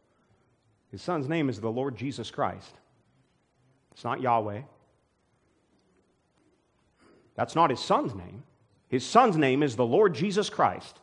His 0.90 1.02
Son's 1.02 1.28
name 1.28 1.50
is 1.50 1.60
the 1.60 1.70
Lord 1.70 1.98
Jesus 1.98 2.30
Christ. 2.30 2.72
It's 3.92 4.04
not 4.04 4.22
Yahweh. 4.22 4.62
That's 7.34 7.54
not 7.54 7.68
His 7.68 7.80
Son's 7.80 8.14
name. 8.14 8.42
His 8.88 9.04
Son's 9.04 9.36
name 9.36 9.62
is 9.62 9.76
the 9.76 9.84
Lord 9.84 10.14
Jesus 10.14 10.48
Christ. 10.48 10.98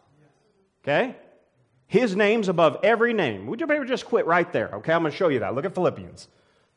Okay? 0.84 1.16
His 1.86 2.16
name's 2.16 2.50
above 2.50 2.80
every 2.82 3.14
name. 3.14 3.46
Would 3.46 3.62
you 3.62 3.68
maybe 3.68 3.86
just 3.86 4.08
quit 4.08 4.26
right 4.26 4.52
there? 4.52 4.70
Okay, 4.78 4.92
I'm 4.92 5.04
going 5.04 5.12
to 5.12 5.16
show 5.16 5.28
you 5.28 5.42
that. 5.42 5.54
Look 5.54 5.66
at 5.66 5.76
Philippians. 5.76 6.30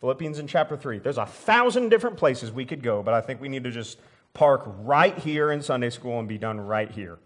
Philippians 0.07 0.39
in 0.39 0.47
chapter 0.47 0.77
3. 0.77 1.01
There's 1.01 1.19
a 1.19 1.27
thousand 1.27 1.89
different 1.89 2.17
places 2.17 2.53
we 2.53 2.65
could 2.65 2.81
go, 2.81 3.03
but 3.03 3.13
I 3.13 3.21
think 3.21 3.41
we 3.41 3.49
need 3.49 3.65
to 3.65 3.73
just 3.73 3.99
park 4.35 4.63
right 4.85 5.19
here 5.19 5.51
in 5.51 5.61
Sunday 5.61 5.91
school 5.91 6.21
and 6.21 6.29
be 6.29 6.39
done 6.39 6.61
right 6.61 6.89
here. 6.89 7.19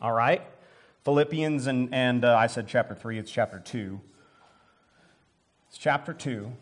All 0.00 0.12
right? 0.12 0.42
Philippians, 1.04 1.66
and, 1.66 1.92
and 1.92 2.24
uh, 2.24 2.36
I 2.36 2.46
said 2.46 2.68
chapter 2.68 2.94
3, 2.94 3.18
it's 3.18 3.32
chapter 3.32 3.58
2. 3.58 4.00
It's 5.66 5.76
chapter 5.76 6.12
2. 6.12 6.52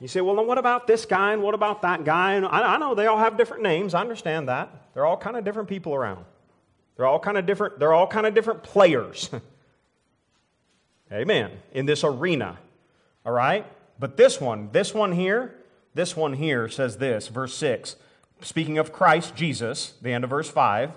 You 0.00 0.08
say, 0.08 0.20
well, 0.20 0.34
then 0.34 0.48
what 0.48 0.58
about 0.58 0.88
this 0.88 1.06
guy 1.06 1.32
and 1.32 1.44
what 1.44 1.54
about 1.54 1.82
that 1.82 2.04
guy? 2.04 2.32
And 2.32 2.44
I, 2.44 2.74
I 2.74 2.76
know 2.76 2.96
they 2.96 3.06
all 3.06 3.18
have 3.18 3.36
different 3.36 3.62
names. 3.62 3.94
I 3.94 4.00
understand 4.00 4.48
that. 4.48 4.68
They're 4.94 5.06
all 5.06 5.16
kind 5.16 5.36
of 5.36 5.44
different 5.44 5.68
people 5.68 5.94
around. 5.94 6.24
They're 6.96 7.06
all 7.06 7.20
kind 7.20 7.38
of 7.38 7.46
different, 7.46 7.78
they're 7.78 7.92
all 7.92 8.08
kind 8.08 8.26
of 8.26 8.34
different 8.34 8.64
players. 8.64 9.30
Amen. 11.12 11.52
In 11.72 11.86
this 11.86 12.02
arena. 12.02 12.58
All 13.24 13.32
right? 13.32 13.64
But 14.02 14.16
this 14.16 14.40
one, 14.40 14.68
this 14.72 14.92
one 14.92 15.12
here, 15.12 15.54
this 15.94 16.16
one 16.16 16.32
here 16.32 16.68
says 16.68 16.96
this, 16.96 17.28
verse 17.28 17.54
6. 17.54 17.94
Speaking 18.40 18.76
of 18.76 18.92
Christ 18.92 19.36
Jesus, 19.36 19.94
the 20.02 20.12
end 20.12 20.24
of 20.24 20.30
verse 20.30 20.50
5, 20.50 20.90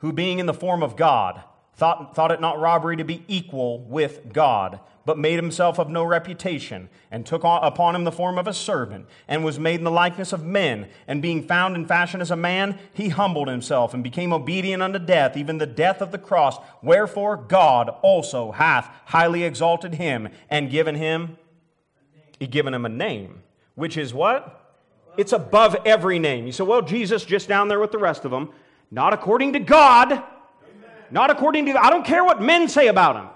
who 0.00 0.12
being 0.12 0.40
in 0.40 0.44
the 0.44 0.52
form 0.52 0.82
of 0.82 0.94
God, 0.94 1.42
thought, 1.72 2.14
thought 2.14 2.30
it 2.32 2.42
not 2.42 2.60
robbery 2.60 2.98
to 2.98 3.04
be 3.04 3.24
equal 3.28 3.78
with 3.78 4.30
God, 4.30 4.78
but 5.06 5.18
made 5.18 5.36
himself 5.36 5.78
of 5.78 5.88
no 5.88 6.04
reputation, 6.04 6.90
and 7.10 7.24
took 7.24 7.44
upon 7.44 7.96
him 7.96 8.04
the 8.04 8.12
form 8.12 8.36
of 8.36 8.46
a 8.46 8.52
servant, 8.52 9.06
and 9.26 9.42
was 9.42 9.58
made 9.58 9.76
in 9.76 9.84
the 9.84 9.90
likeness 9.90 10.34
of 10.34 10.44
men. 10.44 10.86
And 11.08 11.22
being 11.22 11.42
found 11.42 11.76
in 11.76 11.86
fashion 11.86 12.20
as 12.20 12.30
a 12.30 12.36
man, 12.36 12.78
he 12.92 13.08
humbled 13.08 13.48
himself, 13.48 13.94
and 13.94 14.04
became 14.04 14.34
obedient 14.34 14.82
unto 14.82 14.98
death, 14.98 15.34
even 15.34 15.56
the 15.56 15.64
death 15.64 16.02
of 16.02 16.12
the 16.12 16.18
cross. 16.18 16.58
Wherefore 16.82 17.38
God 17.38 17.88
also 18.02 18.52
hath 18.52 18.94
highly 19.06 19.44
exalted 19.44 19.94
him, 19.94 20.28
and 20.50 20.70
given 20.70 20.96
him 20.96 21.38
he 22.44 22.48
given 22.48 22.74
him 22.74 22.84
a 22.84 22.90
name, 22.90 23.42
which 23.74 23.96
is 23.96 24.12
what? 24.12 24.60
It's 25.16 25.32
above 25.32 25.76
every 25.86 26.18
name. 26.18 26.44
You 26.44 26.52
say, 26.52 26.62
well, 26.62 26.82
Jesus 26.82 27.24
just 27.24 27.48
down 27.48 27.68
there 27.68 27.80
with 27.80 27.90
the 27.90 27.98
rest 27.98 28.26
of 28.26 28.30
them. 28.30 28.50
Not 28.90 29.14
according 29.14 29.54
to 29.54 29.60
God. 29.60 30.22
Not 31.10 31.30
according 31.30 31.64
to, 31.66 31.82
I 31.82 31.88
don't 31.88 32.04
care 32.04 32.22
what 32.22 32.42
men 32.42 32.68
say 32.68 32.88
about 32.88 33.16
him. 33.16 33.28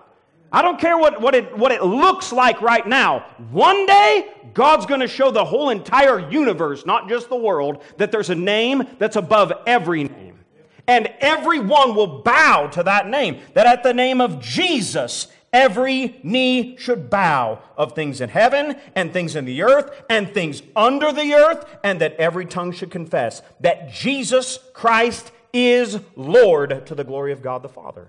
I 0.53 0.61
don't 0.61 0.79
care 0.79 0.99
what, 0.99 1.23
what, 1.23 1.35
it, 1.35 1.57
what 1.57 1.73
it 1.73 1.83
looks 1.83 2.33
like 2.33 2.61
right 2.61 2.87
now. 2.87 3.21
One 3.51 3.87
day, 3.87 4.29
God's 4.53 4.85
going 4.85 5.01
to 5.01 5.09
show 5.09 5.31
the 5.31 5.45
whole 5.45 5.71
entire 5.71 6.31
universe, 6.31 6.85
not 6.85 7.09
just 7.09 7.31
the 7.31 7.37
world, 7.37 7.83
that 7.97 8.13
there's 8.13 8.29
a 8.29 8.35
name 8.35 8.83
that's 8.99 9.17
above 9.17 9.53
every 9.67 10.05
name. 10.05 10.39
And 10.87 11.07
everyone 11.21 11.95
will 11.95 12.23
bow 12.23 12.67
to 12.69 12.83
that 12.83 13.09
name. 13.09 13.41
That 13.55 13.67
at 13.67 13.83
the 13.83 13.95
name 13.95 14.21
of 14.21 14.41
Jesus, 14.41 15.29
Every 15.53 16.21
knee 16.23 16.77
should 16.77 17.09
bow 17.09 17.61
of 17.77 17.95
things 17.95 18.21
in 18.21 18.29
heaven 18.29 18.77
and 18.95 19.13
things 19.13 19.35
in 19.35 19.47
the 19.47 19.63
earth 19.63 19.91
and 20.11 20.33
things 20.33 20.63
under 20.77 21.11
the 21.11 21.33
earth, 21.33 21.65
and 21.83 22.01
that 22.01 22.15
every 22.17 22.45
tongue 22.45 22.73
should 22.73 22.91
confess 22.91 23.41
that 23.61 23.91
Jesus 23.91 24.59
Christ 24.75 25.33
is 25.53 26.01
Lord 26.17 26.85
to 26.87 26.95
the 26.95 27.05
glory 27.05 27.33
of 27.33 27.41
God 27.41 27.63
the 27.63 27.69
Father. 27.69 28.09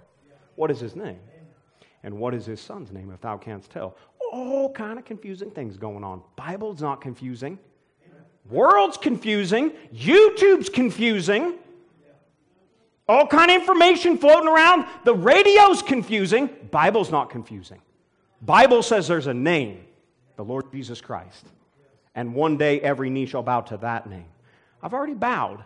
What 0.55 0.69
is 0.69 0.81
his 0.81 0.95
name? 0.95 1.19
And 2.03 2.17
what 2.17 2.33
is 2.33 2.45
his 2.45 2.59
son's 2.59 2.91
name, 2.91 3.11
if 3.11 3.21
thou 3.21 3.37
canst 3.37 3.71
tell? 3.71 3.95
All 4.31 4.71
kind 4.71 4.99
of 4.99 5.05
confusing 5.05 5.51
things 5.51 5.77
going 5.77 6.03
on. 6.03 6.21
Bible's 6.35 6.81
not 6.81 7.01
confusing. 7.01 7.57
World's 8.49 8.97
confusing. 8.97 9.71
YouTube's 9.93 10.69
confusing. 10.69 11.55
All 13.09 13.25
kind 13.25 13.49
of 13.49 13.59
information 13.59 14.19
floating 14.19 14.47
around. 14.47 14.85
The 15.03 15.15
radio's 15.15 15.81
confusing. 15.81 16.47
Bible's 16.69 17.09
not 17.09 17.31
confusing. 17.31 17.81
Bible 18.43 18.83
says 18.83 19.07
there's 19.07 19.25
a 19.25 19.33
name, 19.33 19.83
the 20.35 20.45
Lord 20.45 20.71
Jesus 20.71 21.01
Christ. 21.01 21.47
And 22.13 22.35
one 22.35 22.55
day 22.55 22.79
every 22.81 23.09
knee 23.09 23.25
shall 23.25 23.41
bow 23.41 23.61
to 23.61 23.77
that 23.77 24.07
name. 24.07 24.27
I've 24.83 24.93
already 24.93 25.15
bowed. 25.15 25.63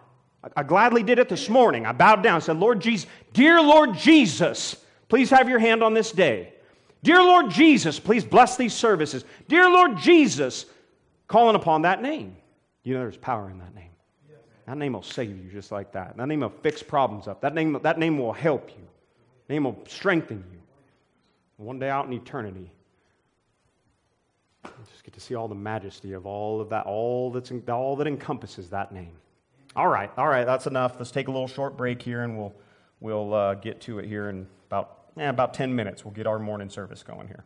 I 0.55 0.63
gladly 0.63 1.03
did 1.03 1.19
it 1.19 1.27
this 1.27 1.49
morning. 1.49 1.85
I 1.85 1.91
bowed 1.91 2.23
down 2.23 2.35
and 2.35 2.43
said, 2.43 2.57
Lord 2.57 2.79
Jesus, 2.79 3.09
dear 3.33 3.61
Lord 3.61 3.93
Jesus, 3.97 4.77
please 5.09 5.29
have 5.29 5.49
your 5.49 5.59
hand 5.59 5.83
on 5.83 5.93
this 5.93 6.11
day. 6.13 6.53
Dear 7.03 7.21
Lord 7.21 7.49
Jesus, 7.49 7.99
please 7.99 8.23
bless 8.23 8.55
these 8.55 8.73
services. 8.73 9.25
Dear 9.49 9.69
Lord 9.69 9.97
Jesus, 9.97 10.65
calling 11.27 11.55
upon 11.55 11.81
that 11.81 12.01
name. 12.01 12.37
You 12.83 12.93
know 12.93 13.01
there's 13.01 13.17
power 13.17 13.49
in 13.49 13.59
that 13.59 13.75
name. 13.75 13.89
That 14.65 14.77
name 14.77 14.93
will 14.93 15.03
save 15.03 15.37
you 15.43 15.51
just 15.51 15.71
like 15.71 15.91
that. 15.91 16.15
That 16.15 16.27
name 16.27 16.39
will 16.39 16.53
fix 16.61 16.81
problems 16.81 17.27
up. 17.27 17.41
That 17.41 17.53
name, 17.53 17.77
that 17.83 17.99
name 17.99 18.17
will 18.17 18.33
help 18.33 18.69
you. 18.69 18.87
That 19.47 19.53
name 19.53 19.65
will 19.65 19.79
strengthen 19.87 20.43
you. 20.51 20.59
One 21.57 21.79
day 21.79 21.89
out 21.89 22.05
in 22.05 22.13
eternity, 22.13 22.71
you 24.63 24.71
just 24.91 25.03
get 25.03 25.13
to 25.13 25.19
see 25.19 25.35
all 25.35 25.47
the 25.47 25.55
majesty 25.55 26.13
of 26.13 26.25
all 26.25 26.61
of 26.61 26.69
that, 26.69 26.85
all, 26.85 27.31
that's, 27.31 27.51
all 27.69 27.95
that 27.97 28.07
encompasses 28.07 28.69
that 28.69 28.91
name. 28.91 29.11
All 29.75 29.87
right, 29.87 30.11
all 30.17 30.27
right, 30.27 30.45
that's 30.45 30.67
enough. 30.67 30.95
Let's 30.97 31.11
take 31.11 31.27
a 31.27 31.31
little 31.31 31.47
short 31.47 31.75
break 31.75 32.01
here 32.01 32.23
and 32.23 32.37
we'll, 32.37 32.53
we'll 32.99 33.33
uh, 33.33 33.53
get 33.55 33.81
to 33.81 33.99
it 33.99 34.05
here 34.05 34.29
in 34.29 34.47
about, 34.67 35.09
eh, 35.17 35.27
about 35.27 35.53
10 35.53 35.75
minutes. 35.75 36.05
We'll 36.05 36.13
get 36.13 36.27
our 36.27 36.39
morning 36.39 36.69
service 36.69 37.03
going 37.03 37.27
here. 37.27 37.43